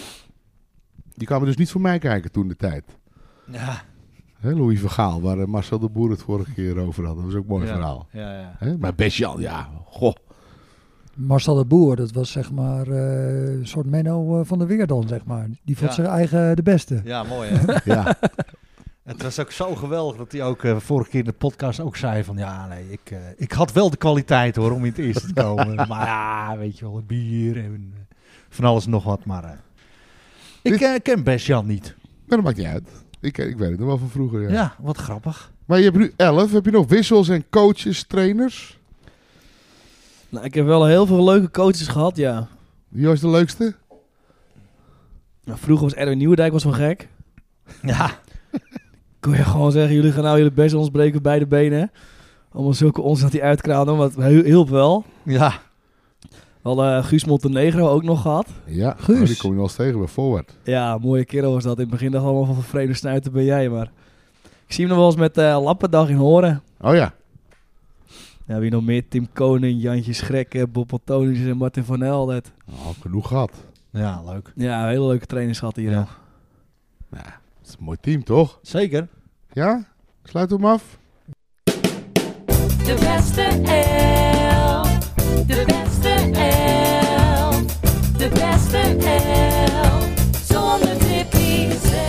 Die 1.14 1.26
kwamen 1.26 1.46
dus 1.46 1.56
niet 1.56 1.70
voor 1.70 1.80
mij 1.80 1.98
kijken 1.98 2.30
toen 2.32 2.48
de 2.48 2.56
tijd. 2.56 2.84
Ja, 3.50 3.82
Hè, 4.40 4.52
Louis 4.52 4.80
Vergaal, 4.80 5.20
waar 5.20 5.38
eh, 5.38 5.46
Marcel 5.46 5.78
de 5.78 5.88
Boer 5.88 6.10
het 6.10 6.22
vorige 6.22 6.52
keer 6.52 6.78
over 6.78 7.06
had. 7.06 7.16
Dat 7.16 7.24
was 7.24 7.34
ook 7.34 7.40
een 7.42 7.48
mooi 7.48 7.66
Ja. 7.66 7.72
verhaal. 7.72 8.06
ja, 8.12 8.32
ja. 8.40 8.54
Hè? 8.58 8.76
Maar 8.78 8.94
best 8.94 9.16
Jan, 9.16 9.40
ja. 9.40 9.68
Goh. 9.84 10.14
Marcel 11.14 11.54
de 11.54 11.64
Boer, 11.64 11.96
dat 11.96 12.12
was 12.12 12.30
zeg 12.30 12.52
maar 12.52 12.86
eh, 12.88 13.54
een 13.58 13.66
soort 13.66 13.86
Menno 13.86 14.44
van 14.44 14.58
de 14.58 14.66
Weer 14.66 14.86
dan, 14.86 15.08
zeg 15.08 15.24
maar. 15.24 15.48
Die 15.64 15.76
vond 15.76 15.88
Ja. 15.90 15.94
zijn 15.96 16.06
eigen 16.06 16.56
de 16.56 16.62
beste. 16.62 17.00
Ja, 17.04 17.22
mooi 17.22 17.48
hè. 17.52 17.78
Ja. 17.94 18.16
Het 19.04 19.22
was 19.22 19.38
ook 19.40 19.50
zo 19.52 19.74
geweldig 19.74 20.16
dat 20.16 20.32
hij 20.32 20.44
ook 20.44 20.64
eh, 20.64 20.76
vorige 20.78 21.10
keer 21.10 21.20
in 21.20 21.26
de 21.26 21.32
podcast 21.32 21.80
ook 21.80 21.96
zei 21.96 22.24
van 22.24 22.36
ja, 22.36 22.66
nee, 22.66 22.90
ik, 22.90 23.10
eh, 23.10 23.18
ik 23.36 23.52
had 23.52 23.72
wel 23.72 23.90
de 23.90 23.96
kwaliteit 23.96 24.56
hoor 24.56 24.72
om 24.72 24.84
in 24.84 24.90
het 24.90 24.98
eerste 24.98 25.26
te 25.26 25.32
komen. 25.32 25.74
maar 25.88 26.06
ja, 26.06 26.56
weet 26.58 26.78
je 26.78 26.84
wel, 26.84 26.96
het 26.96 27.06
bier 27.06 27.56
en 27.56 27.92
eh, 27.94 28.16
van 28.48 28.64
alles 28.64 28.86
nog 28.86 29.04
wat. 29.04 29.24
Maar 29.24 29.44
eh, 29.44 29.50
ik 30.72 30.80
eh, 30.80 30.94
ken 31.02 31.22
best 31.22 31.46
Jan 31.46 31.66
niet. 31.66 31.94
Maar 32.02 32.36
dat 32.36 32.42
maakt 32.42 32.56
niet 32.56 32.66
uit. 32.66 32.88
Ik, 33.20 33.38
ik 33.38 33.56
weet 33.56 33.70
het 33.70 33.78
nog 33.78 33.88
wel 33.88 33.98
van 33.98 34.10
vroeger, 34.10 34.42
ja. 34.42 34.48
Ja. 34.48 34.76
wat 34.78 34.96
grappig. 34.96 35.52
Maar 35.64 35.78
je 35.78 35.84
hebt 35.84 35.96
nu 35.96 36.12
11. 36.16 36.52
Heb 36.52 36.64
je 36.64 36.70
nog 36.70 36.88
wissels 36.88 37.28
en 37.28 37.48
coaches, 37.50 38.02
trainers? 38.02 38.78
Nou, 40.28 40.44
ik 40.44 40.54
heb 40.54 40.66
wel 40.66 40.86
heel 40.86 41.06
veel 41.06 41.24
leuke 41.24 41.50
coaches 41.50 41.86
gehad, 41.86 42.16
ja. 42.16 42.48
Wie 42.88 43.06
was 43.06 43.20
de 43.20 43.28
leukste? 43.28 43.74
Nou, 45.44 45.58
vroeger 45.58 45.84
was 45.84 45.94
Erwin 45.94 46.18
Nieuwendijk 46.18 46.52
was 46.52 46.64
wel 46.64 46.72
gek. 46.72 47.08
Ja, 47.82 48.10
Kon 49.24 49.32
je 49.32 49.44
gewoon 49.44 49.72
zeggen, 49.72 49.94
jullie 49.94 50.12
gaan 50.12 50.22
nou 50.22 50.36
jullie 50.36 50.52
best 50.52 50.74
ons 50.74 50.90
breken 50.90 51.22
bij 51.22 51.38
de 51.38 51.46
benen. 51.46 51.90
Allemaal 52.52 52.74
zulke 52.74 53.00
ons 53.00 53.20
dat 53.20 53.32
hij 53.32 53.56
maar 53.96 53.98
het 53.98 54.14
hiel- 54.16 54.44
hielp 54.44 54.68
wel. 54.68 55.04
ja. 55.22 55.52
We 56.30 56.70
hadden 56.70 56.96
eh, 56.96 57.04
Guus 57.04 57.24
Montenegro 57.24 57.88
ook 57.88 58.02
nog 58.02 58.22
gehad. 58.22 58.46
Ja, 58.64 58.94
Guus. 58.98 59.20
oh, 59.20 59.26
die 59.26 59.36
kom 59.36 59.50
je 59.50 59.56
nog 59.56 59.64
eens 59.66 59.74
tegen 59.76 59.98
bij 59.98 60.08
Forward. 60.08 60.56
Ja, 60.62 60.98
mooie 60.98 61.24
kerel 61.24 61.52
was 61.52 61.62
dat. 61.62 61.74
In 61.76 61.80
het 61.82 61.90
begin 61.90 62.10
dacht 62.10 62.24
ik 62.24 62.30
allemaal 62.30 62.54
van 62.54 62.62
vreemde 62.62 62.94
snuiten 62.94 63.32
ben 63.32 63.44
jij, 63.44 63.68
maar... 63.68 63.90
Ik 64.66 64.72
zie 64.72 64.84
hem 64.86 64.88
nog 64.88 64.98
wel 64.98 65.06
eens 65.06 65.16
met 65.20 65.38
eh 65.38 65.62
Lappendag 65.62 66.08
in 66.08 66.16
Horen. 66.16 66.62
Oh 66.80 66.94
ja. 66.94 67.14
Ja, 68.46 68.58
wie 68.58 68.70
nog 68.70 68.84
meer? 68.84 69.08
Tim 69.08 69.28
Koning, 69.32 69.82
Jantje 69.82 70.12
Schrekke, 70.12 70.66
Bob 70.66 70.92
Antonius 70.92 71.46
en 71.48 71.56
Martin 71.56 71.84
van 71.84 72.00
Heldet. 72.00 72.52
Al 72.84 72.94
genoeg 73.00 73.28
gehad. 73.28 73.52
Ja, 73.90 74.22
leuk. 74.26 74.52
Ja, 74.54 74.86
hele 74.86 75.06
leuke 75.06 75.26
trainers 75.26 75.58
gehad 75.58 75.76
hier. 75.76 75.90
Ja. 75.90 75.96
Ja. 75.96 76.06
Nou, 77.10 77.24
dat 77.24 77.68
is 77.68 77.74
een 77.78 77.84
mooi 77.84 77.98
team, 78.00 78.24
toch? 78.24 78.58
Zeker. 78.62 79.08
Ja? 79.54 79.84
Sluit 80.22 80.50
hem 80.50 80.64
af. 80.64 80.98
De 82.84 82.96
beste 83.00 83.42
elf. 83.64 85.14
De 85.46 85.64
beste 85.66 86.08
elf. 86.32 87.78
De 88.16 88.28
beste 88.28 88.78
elf. 89.06 90.08
Zonder 90.44 90.98
Tippy 90.98 91.70
zelf. 91.70 92.02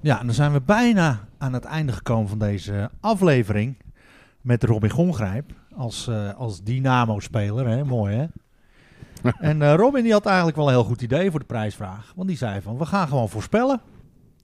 Ja, 0.00 0.20
en 0.20 0.26
dan 0.26 0.34
zijn 0.34 0.52
we 0.52 0.60
bijna 0.60 1.28
aan 1.38 1.52
het 1.52 1.64
einde 1.64 1.92
gekomen 1.92 2.28
van 2.28 2.38
deze 2.38 2.90
aflevering. 3.00 3.76
Met 4.40 4.64
Robin 4.64 4.90
Gongrijp 4.90 5.52
als, 5.76 6.06
eh, 6.08 6.34
als 6.34 6.62
Dynamo-speler. 6.62 7.68
Hè? 7.68 7.84
Mooi 7.84 8.14
hè? 8.14 8.26
en 9.40 9.62
eh, 9.62 9.74
Robin 9.74 10.02
die 10.02 10.12
had 10.12 10.26
eigenlijk 10.26 10.56
wel 10.56 10.66
een 10.66 10.72
heel 10.72 10.84
goed 10.84 11.02
idee 11.02 11.30
voor 11.30 11.40
de 11.40 11.46
prijsvraag. 11.46 12.12
Want 12.16 12.28
die 12.28 12.36
zei 12.36 12.60
van, 12.60 12.78
we 12.78 12.86
gaan 12.86 13.08
gewoon 13.08 13.28
voorspellen. 13.28 13.80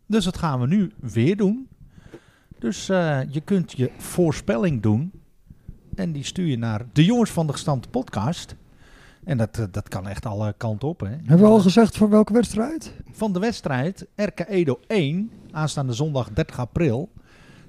Dus 0.07 0.24
dat 0.24 0.39
gaan 0.39 0.61
we 0.61 0.66
nu 0.66 0.93
weer 1.01 1.37
doen. 1.37 1.68
Dus 2.59 2.89
eh, 2.89 3.20
je 3.28 3.41
kunt 3.41 3.72
je 3.72 3.91
voorspelling 3.97 4.83
doen. 4.83 5.12
En 5.95 6.12
die 6.12 6.24
stuur 6.24 6.47
je 6.47 6.59
naar 6.59 6.87
de 6.93 7.05
Jongens 7.05 7.30
van 7.30 7.47
de 7.47 7.53
Gestampte 7.53 7.89
podcast. 7.89 8.57
En 9.24 9.39
dat, 9.39 9.59
eh, 9.59 9.64
dat 9.70 9.89
kan 9.89 10.09
echt 10.09 10.26
alle 10.26 10.55
kanten 10.57 10.89
op. 10.89 11.01
Hè? 11.01 11.09
Hebben 11.09 11.39
we 11.39 11.47
al 11.47 11.61
gezegd 11.61 11.97
voor 11.97 12.11
welke 12.11 12.33
wedstrijd? 12.33 12.93
van 13.11 13.33
de 13.33 13.39
wedstrijd 13.39 14.07
RK 14.16 14.41
Edo 14.49 14.80
1, 14.87 15.30
aanstaande 15.51 15.93
zondag 15.93 16.30
30 16.30 16.59
april, 16.59 17.12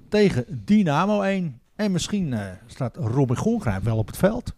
tegen 0.10 0.46
Dynamo 0.66 1.22
1. 1.22 1.60
En 1.76 1.92
misschien 1.92 2.36
staat 2.66 2.96
Robin 2.96 3.38
Gongrijp 3.38 3.84
wel 3.84 3.98
op 3.98 4.08
het 4.08 4.18
veld. 4.18 4.54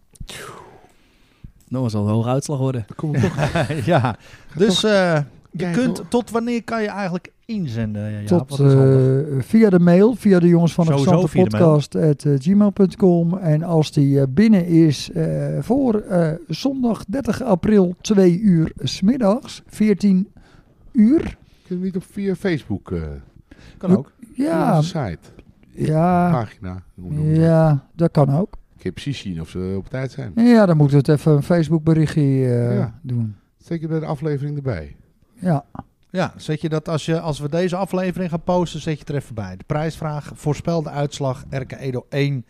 Nou, 1.68 1.88
zal 1.90 2.06
een 2.06 2.12
hoge 2.12 2.28
uitslag 2.28 2.58
worden. 2.58 2.86
Toch. 2.96 3.16
ja, 3.84 4.16
dus 4.56 4.84
eh, 4.84 5.18
je 5.50 5.70
kunt, 5.70 6.02
tot 6.08 6.30
wanneer 6.30 6.64
kan 6.64 6.82
je 6.82 6.88
eigenlijk 6.88 7.32
inzenden? 7.44 8.22
Jaap? 8.24 8.48
Tot, 8.48 8.60
eh, 8.60 9.18
via 9.38 9.70
de 9.70 9.78
mail, 9.78 10.14
via 10.14 10.38
de 10.38 10.48
jongens 10.48 10.74
van 10.74 10.86
de 10.86 10.92
Sowieso 10.92 11.20
de 11.20 11.42
podcast 11.42 11.94
at 11.94 12.24
eh, 12.24 12.32
gmail.com. 12.38 13.38
En 13.38 13.62
als 13.62 13.92
die 13.92 14.20
eh, 14.20 14.26
binnen 14.28 14.66
is 14.66 15.10
eh, 15.10 15.58
voor 15.60 16.00
eh, 16.00 16.32
zondag 16.48 17.04
30 17.08 17.42
april 17.42 17.94
2 18.00 18.40
uur 18.40 18.72
smiddags, 18.78 19.62
14 19.66 20.28
uur. 20.92 21.36
Kunnen 21.66 21.84
we 21.84 21.90
niet 21.90 21.96
op 21.96 22.04
via 22.10 22.34
Facebook, 22.34 22.90
eh 22.90 23.00
kan 23.78 23.96
ook. 23.96 24.12
Ja, 24.34 24.82
site, 24.82 25.18
ja, 25.70 26.30
pagina. 26.30 26.82
ja, 27.22 27.86
dat 27.94 28.10
kan 28.10 28.30
ook. 28.30 28.54
Heb 28.86 28.94
precies 28.94 29.18
zien 29.18 29.40
of 29.40 29.48
ze 29.48 29.74
op 29.78 29.88
tijd 29.88 30.10
zijn. 30.12 30.32
Ja, 30.34 30.66
dan 30.66 30.76
moeten 30.76 30.98
we 31.00 31.10
het 31.12 31.18
even 31.20 31.32
een 31.32 31.42
Facebook 31.42 31.84
berichtje 31.84 32.20
eh, 32.20 32.76
Ja. 32.76 32.98
doen. 33.02 33.36
Zeker 33.56 33.88
bij 33.88 34.00
de 34.00 34.06
aflevering 34.06 34.56
erbij. 34.56 34.96
Ja, 35.34 35.64
Ja, 36.10 36.32
zet 36.36 36.60
je 36.60 36.68
dat 36.68 36.88
als, 36.88 37.04
je, 37.06 37.20
als 37.20 37.38
we 37.38 37.48
deze 37.48 37.76
aflevering 37.76 38.30
gaan 38.30 38.42
posten, 38.44 38.80
zet 38.80 38.92
je 38.92 38.98
het 39.00 39.08
er 39.08 39.14
even 39.14 39.34
bij. 39.34 39.56
De 39.56 39.64
prijsvraag, 39.66 40.30
voorspelde 40.34 40.90
uitslag, 40.90 41.44
RK 41.50 41.72
Edo 41.72 42.06
1, 42.08 42.44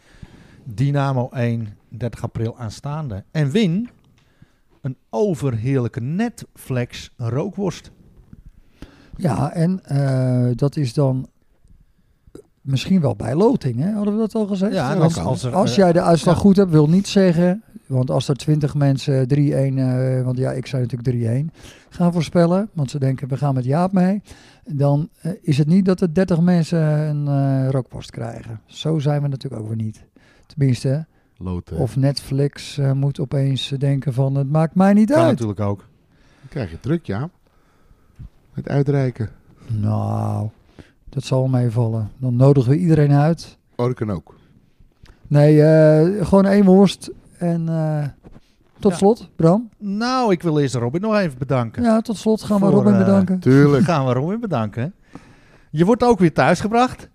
Dynamo 0.64 1.28
1, 1.32 1.76
30 1.88 2.22
april 2.22 2.58
aanstaande. 2.58 3.24
En 3.30 3.50
win 3.50 3.88
een 4.80 4.96
overheerlijke 5.10 6.00
Netflix 6.00 7.12
rookworst. 7.16 7.90
ja 9.16 9.52
en 9.52 9.84
eh, 9.84 10.50
dat 10.54 10.76
is 10.76 10.94
dan 10.94 11.28
misschien 12.66 13.00
wel 13.00 13.16
bij 13.16 13.34
loting, 13.34 13.78
hè? 13.80 13.92
hadden 13.92 14.14
we 14.14 14.20
dat 14.20 14.34
al 14.34 14.46
gezegd? 14.46 14.72
Ja, 14.72 14.94
als, 14.94 15.14
kan. 15.14 15.24
als, 15.24 15.42
er, 15.42 15.54
Als 15.54 15.74
jij 15.74 15.92
de 15.92 16.02
uitslag 16.02 16.34
ja. 16.34 16.40
goed 16.40 16.56
hebt, 16.56 16.70
wil 16.70 16.88
niet 16.88 17.08
zeggen. 17.08 17.62
Want 17.86 18.10
als 18.10 18.28
er 18.28 18.36
20 18.36 18.74
mensen 18.74 19.28
3-1, 19.34 19.36
eh, 19.38 20.22
want 20.24 20.38
ja, 20.38 20.52
ik 20.52 20.66
zei 20.66 20.86
natuurlijk 20.86 21.50
3-1, 21.50 21.54
gaan 21.88 22.12
voorspellen. 22.12 22.68
Want 22.72 22.90
ze 22.90 22.98
denken, 22.98 23.28
we 23.28 23.36
gaan 23.36 23.54
met 23.54 23.64
Jaap 23.64 23.92
mee. 23.92 24.22
Dan 24.64 25.08
eh, 25.20 25.32
is 25.42 25.58
het 25.58 25.66
niet 25.66 25.84
dat 25.84 26.00
er 26.00 26.14
30 26.14 26.40
mensen 26.40 26.78
een 26.80 27.28
eh 27.28 27.70
rookworst 27.70 28.10
krijgen. 28.10 28.60
Zo 28.66 28.98
zijn 28.98 29.22
we 29.22 29.28
natuurlijk 29.28 29.62
ook 29.62 29.68
weer 29.68 29.76
niet. 29.76 30.04
Tenminste, 30.46 31.06
Loten. 31.36 31.76
of 31.76 31.96
Netflix 31.96 32.78
eh, 32.78 32.92
moet 32.92 33.20
opeens 33.20 33.68
denken 33.68 34.12
van, 34.12 34.34
het 34.34 34.50
maakt 34.50 34.74
mij 34.74 34.92
niet 34.92 35.10
kan 35.10 35.20
uit. 35.20 35.30
natuurlijk 35.30 35.60
ook. 35.60 35.78
Dan 36.40 36.48
krijg 36.48 36.70
je 36.70 36.80
druk, 36.80 37.06
ja. 37.06 37.30
Het 38.52 38.68
uitreiken. 38.68 39.30
Nou, 39.66 40.48
dat 41.16 41.24
zal 41.24 41.46
meevallen. 41.46 42.10
Dan 42.18 42.36
nodigen 42.36 42.70
we 42.70 42.78
iedereen 42.78 43.12
uit. 43.12 43.58
Oh, 43.76 43.86
dat 43.86 43.94
kan 43.94 44.10
ook. 44.10 44.34
Nee, 45.26 45.62
eh, 45.62 46.26
gewoon 46.26 46.44
één 46.46 46.64
worst. 46.64 47.10
En 47.38 47.68
eh, 47.68 48.04
tot 48.78 48.90
Ja. 48.92 48.96
slot, 48.98 49.28
Bram. 49.36 49.68
Nou, 49.78 50.32
ik 50.32 50.42
wil 50.42 50.58
eerst 50.60 50.74
Robin 50.74 51.00
nog 51.00 51.16
even 51.16 51.38
bedanken. 51.38 51.82
Ja, 51.82 52.00
tot 52.00 52.16
slot 52.16 52.42
gaan 52.42 52.60
we 52.60 52.66
Robin 52.66 52.92
eh, 52.92 52.98
bedanken. 52.98 53.38
Tuurlijk. 53.38 53.84
Gaan 53.84 54.06
we 54.06 54.12
Robin 54.12 54.40
bedanken. 54.40 54.94
Je 55.70 55.84
wordt 55.84 56.02
ook 56.02 56.18
weer 56.18 56.32
thuisgebracht. 56.32 57.08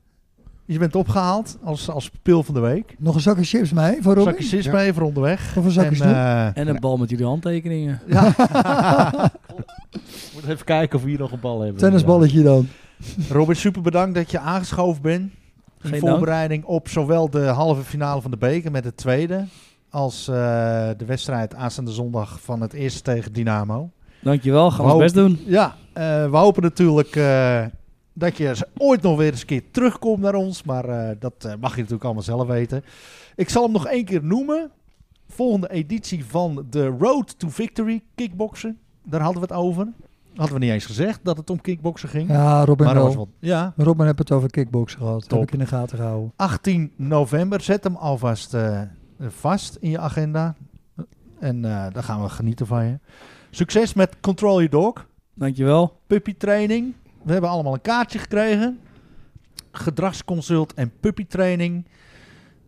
Je 0.65 0.79
bent 0.79 0.95
opgehaald 0.95 1.57
als, 1.63 1.89
als 1.89 2.11
pil 2.21 2.43
van 2.43 2.53
de 2.53 2.59
week. 2.59 2.95
Nog 2.99 3.15
een 3.15 3.21
zakje 3.21 3.43
chips 3.43 3.73
mee 3.73 3.97
voor 4.01 4.13
Robin? 4.15 4.31
Zakje 4.33 4.47
sis 4.47 4.65
Ja. 4.65 4.71
mee 4.71 4.93
voor 4.93 5.03
onderweg. 5.03 5.57
Of 5.57 5.65
een 5.65 5.71
zakje 5.71 6.03
En, 6.03 6.53
En 6.55 6.67
een 6.67 6.79
bal 6.79 6.97
met 6.97 7.09
jullie 7.09 7.25
handtekeningen. 7.25 7.99
Ja. 8.07 8.23
Moet 10.33 10.47
even 10.47 10.65
kijken 10.65 10.97
of 10.97 11.03
we 11.03 11.09
hier 11.09 11.19
nog 11.19 11.31
een 11.31 11.39
bal 11.39 11.59
hebben. 11.61 11.77
Tennisballetje 11.81 12.43
dan. 12.43 12.67
Robin, 13.29 13.55
super 13.55 13.81
bedankt 13.81 14.15
dat 14.15 14.31
je 14.31 14.39
aangeschoven 14.39 15.01
bent. 15.01 15.31
In 15.81 15.89
Geen 15.89 15.99
voorbereiding 15.99 16.63
op 16.63 16.89
zowel 16.89 17.29
de 17.29 17.45
halve 17.45 17.83
finale 17.83 18.21
van 18.21 18.31
de 18.31 18.37
beker 18.37 18.71
met 18.71 18.83
de 18.83 18.95
tweede... 18.95 19.45
als 19.89 20.27
eh, 20.27 20.35
de 20.97 21.05
wedstrijd 21.05 21.55
aanstaande 21.55 21.91
zondag 21.91 22.41
van 22.41 22.61
het 22.61 22.73
eerste 22.73 23.01
tegen 23.01 23.33
Dynamo. 23.33 23.89
Dankjewel, 24.21 24.71
gaan 24.71 24.85
we 24.85 24.91
ons 24.91 25.01
best 25.01 25.13
doen. 25.13 25.39
Ja, 25.45 25.75
eh, 25.93 26.29
we 26.29 26.37
hopen 26.37 26.61
natuurlijk 26.61 27.15
eh, 27.15 27.65
dat 28.13 28.37
je 28.37 28.67
ooit 28.77 29.01
nog 29.01 29.17
weer 29.17 29.31
eens 29.31 29.41
een 29.41 29.47
keer 29.47 29.63
terugkomt 29.71 30.21
naar 30.21 30.35
ons. 30.35 30.63
Maar 30.63 31.15
dat 31.19 31.55
mag 31.59 31.71
je 31.71 31.77
natuurlijk 31.77 32.03
allemaal 32.03 32.23
zelf 32.23 32.47
weten. 32.47 32.83
Ik 33.35 33.49
zal 33.49 33.63
hem 33.63 33.71
nog 33.71 33.87
één 33.87 34.05
keer 34.05 34.23
noemen. 34.23 34.71
Volgende 35.27 35.69
editie 35.69 36.25
van 36.25 36.65
de 36.69 36.85
Road 36.85 37.39
to 37.39 37.49
Victory 37.49 38.01
kickboksen. 38.15 38.77
Daar 39.05 39.21
hadden 39.21 39.41
we 39.41 39.47
het 39.47 39.57
over. 39.57 39.87
Hadden 40.35 40.59
we 40.59 40.63
niet 40.63 40.73
eens 40.73 40.85
gezegd 40.85 41.19
dat 41.23 41.37
het 41.37 41.49
om 41.49 41.61
kickboksen 41.61 42.09
ging. 42.09 42.29
Ja, 42.29 42.65
Robin 42.65 42.85
maar 42.85 42.95
wel. 42.95 43.29
Ja, 43.39 43.73
Robin 43.77 44.05
heeft 44.05 44.19
het 44.19 44.31
over 44.31 44.49
kickbox 44.49 44.95
gehad. 44.95 45.19
Dat 45.19 45.29
Top. 45.29 45.39
heb 45.39 45.47
ik 45.47 45.53
in 45.53 45.59
de 45.59 45.65
gaten 45.65 45.97
gehouden. 45.97 46.31
18 46.35 46.91
november. 46.95 47.61
Zet 47.61 47.83
hem 47.83 47.95
alvast 47.95 48.53
eh, 48.53 48.81
vast 49.19 49.77
in 49.79 49.89
je 49.89 49.99
agenda. 49.99 50.55
En 51.39 51.65
eh 51.65 51.85
daar 51.93 52.03
gaan 52.03 52.21
we 52.21 52.29
genieten 52.29 52.67
van 52.67 52.85
je. 52.85 52.99
Succes 53.49 53.93
met 53.93 54.19
Control 54.19 54.55
Your 54.61 54.69
Dog. 54.69 55.07
Dankjewel. 55.33 55.99
Puppy 56.07 56.35
training. 56.37 56.93
We 57.23 57.31
hebben 57.31 57.49
allemaal 57.49 57.73
een 57.73 57.81
kaartje 57.81 58.19
gekregen. 58.19 58.79
gedragsconsult 59.71 60.73
en 60.73 60.91
puppytraining. 60.99 61.85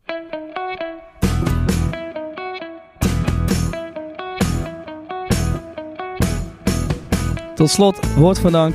Tot 7.55 7.71
slot, 7.71 8.15
woord 8.17 8.39
van 8.39 8.53
dank. 8.53 8.75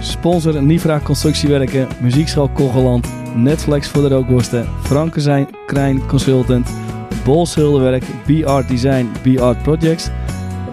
Sponsor 0.00 0.62
Nifra 0.62 1.00
Constructiewerken, 1.00 1.88
Muziekschool 2.00 2.48
Kogeland, 2.48 3.06
Netflix 3.36 3.88
voor 3.88 4.02
de 4.02 4.08
rookworsten, 4.08 4.66
Frankenstein 4.82 5.48
Krijn 5.66 6.06
Consultant, 6.06 6.68
Bol 7.24 7.46
Schilderwerk, 7.46 8.04
BR 8.26 8.66
Design, 8.68 9.08
BR 9.22 9.56
Projects, 9.62 10.08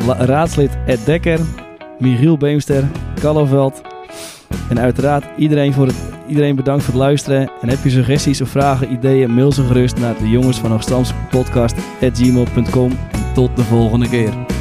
La- 0.05 0.25
raadslid 0.25 0.77
Ed 0.85 1.05
Dekker, 1.05 1.39
Michiel 1.99 2.37
Beemster, 2.37 2.83
Kalloveld. 3.19 3.81
En 4.69 4.79
uiteraard 4.79 5.25
iedereen, 5.37 5.73
voor 5.73 5.87
het, 5.87 5.95
iedereen 6.27 6.55
bedankt 6.55 6.83
voor 6.83 6.93
het 6.93 7.03
luisteren. 7.03 7.51
En 7.61 7.69
heb 7.69 7.83
je 7.83 7.89
suggesties 7.89 8.41
of 8.41 8.49
vragen, 8.49 8.91
ideeën, 8.91 9.33
mail 9.33 9.51
ze 9.51 9.63
gerust 9.63 9.97
naar 9.97 10.17
de 10.17 10.29
jongens 10.29 10.57
van 10.57 10.71
Hoogstams 10.71 11.13
podcast 11.29 11.75
at 12.01 12.17
gmail.com. 12.17 12.91
Tot 13.33 13.55
de 13.55 13.63
volgende 13.63 14.09
keer. 14.09 14.54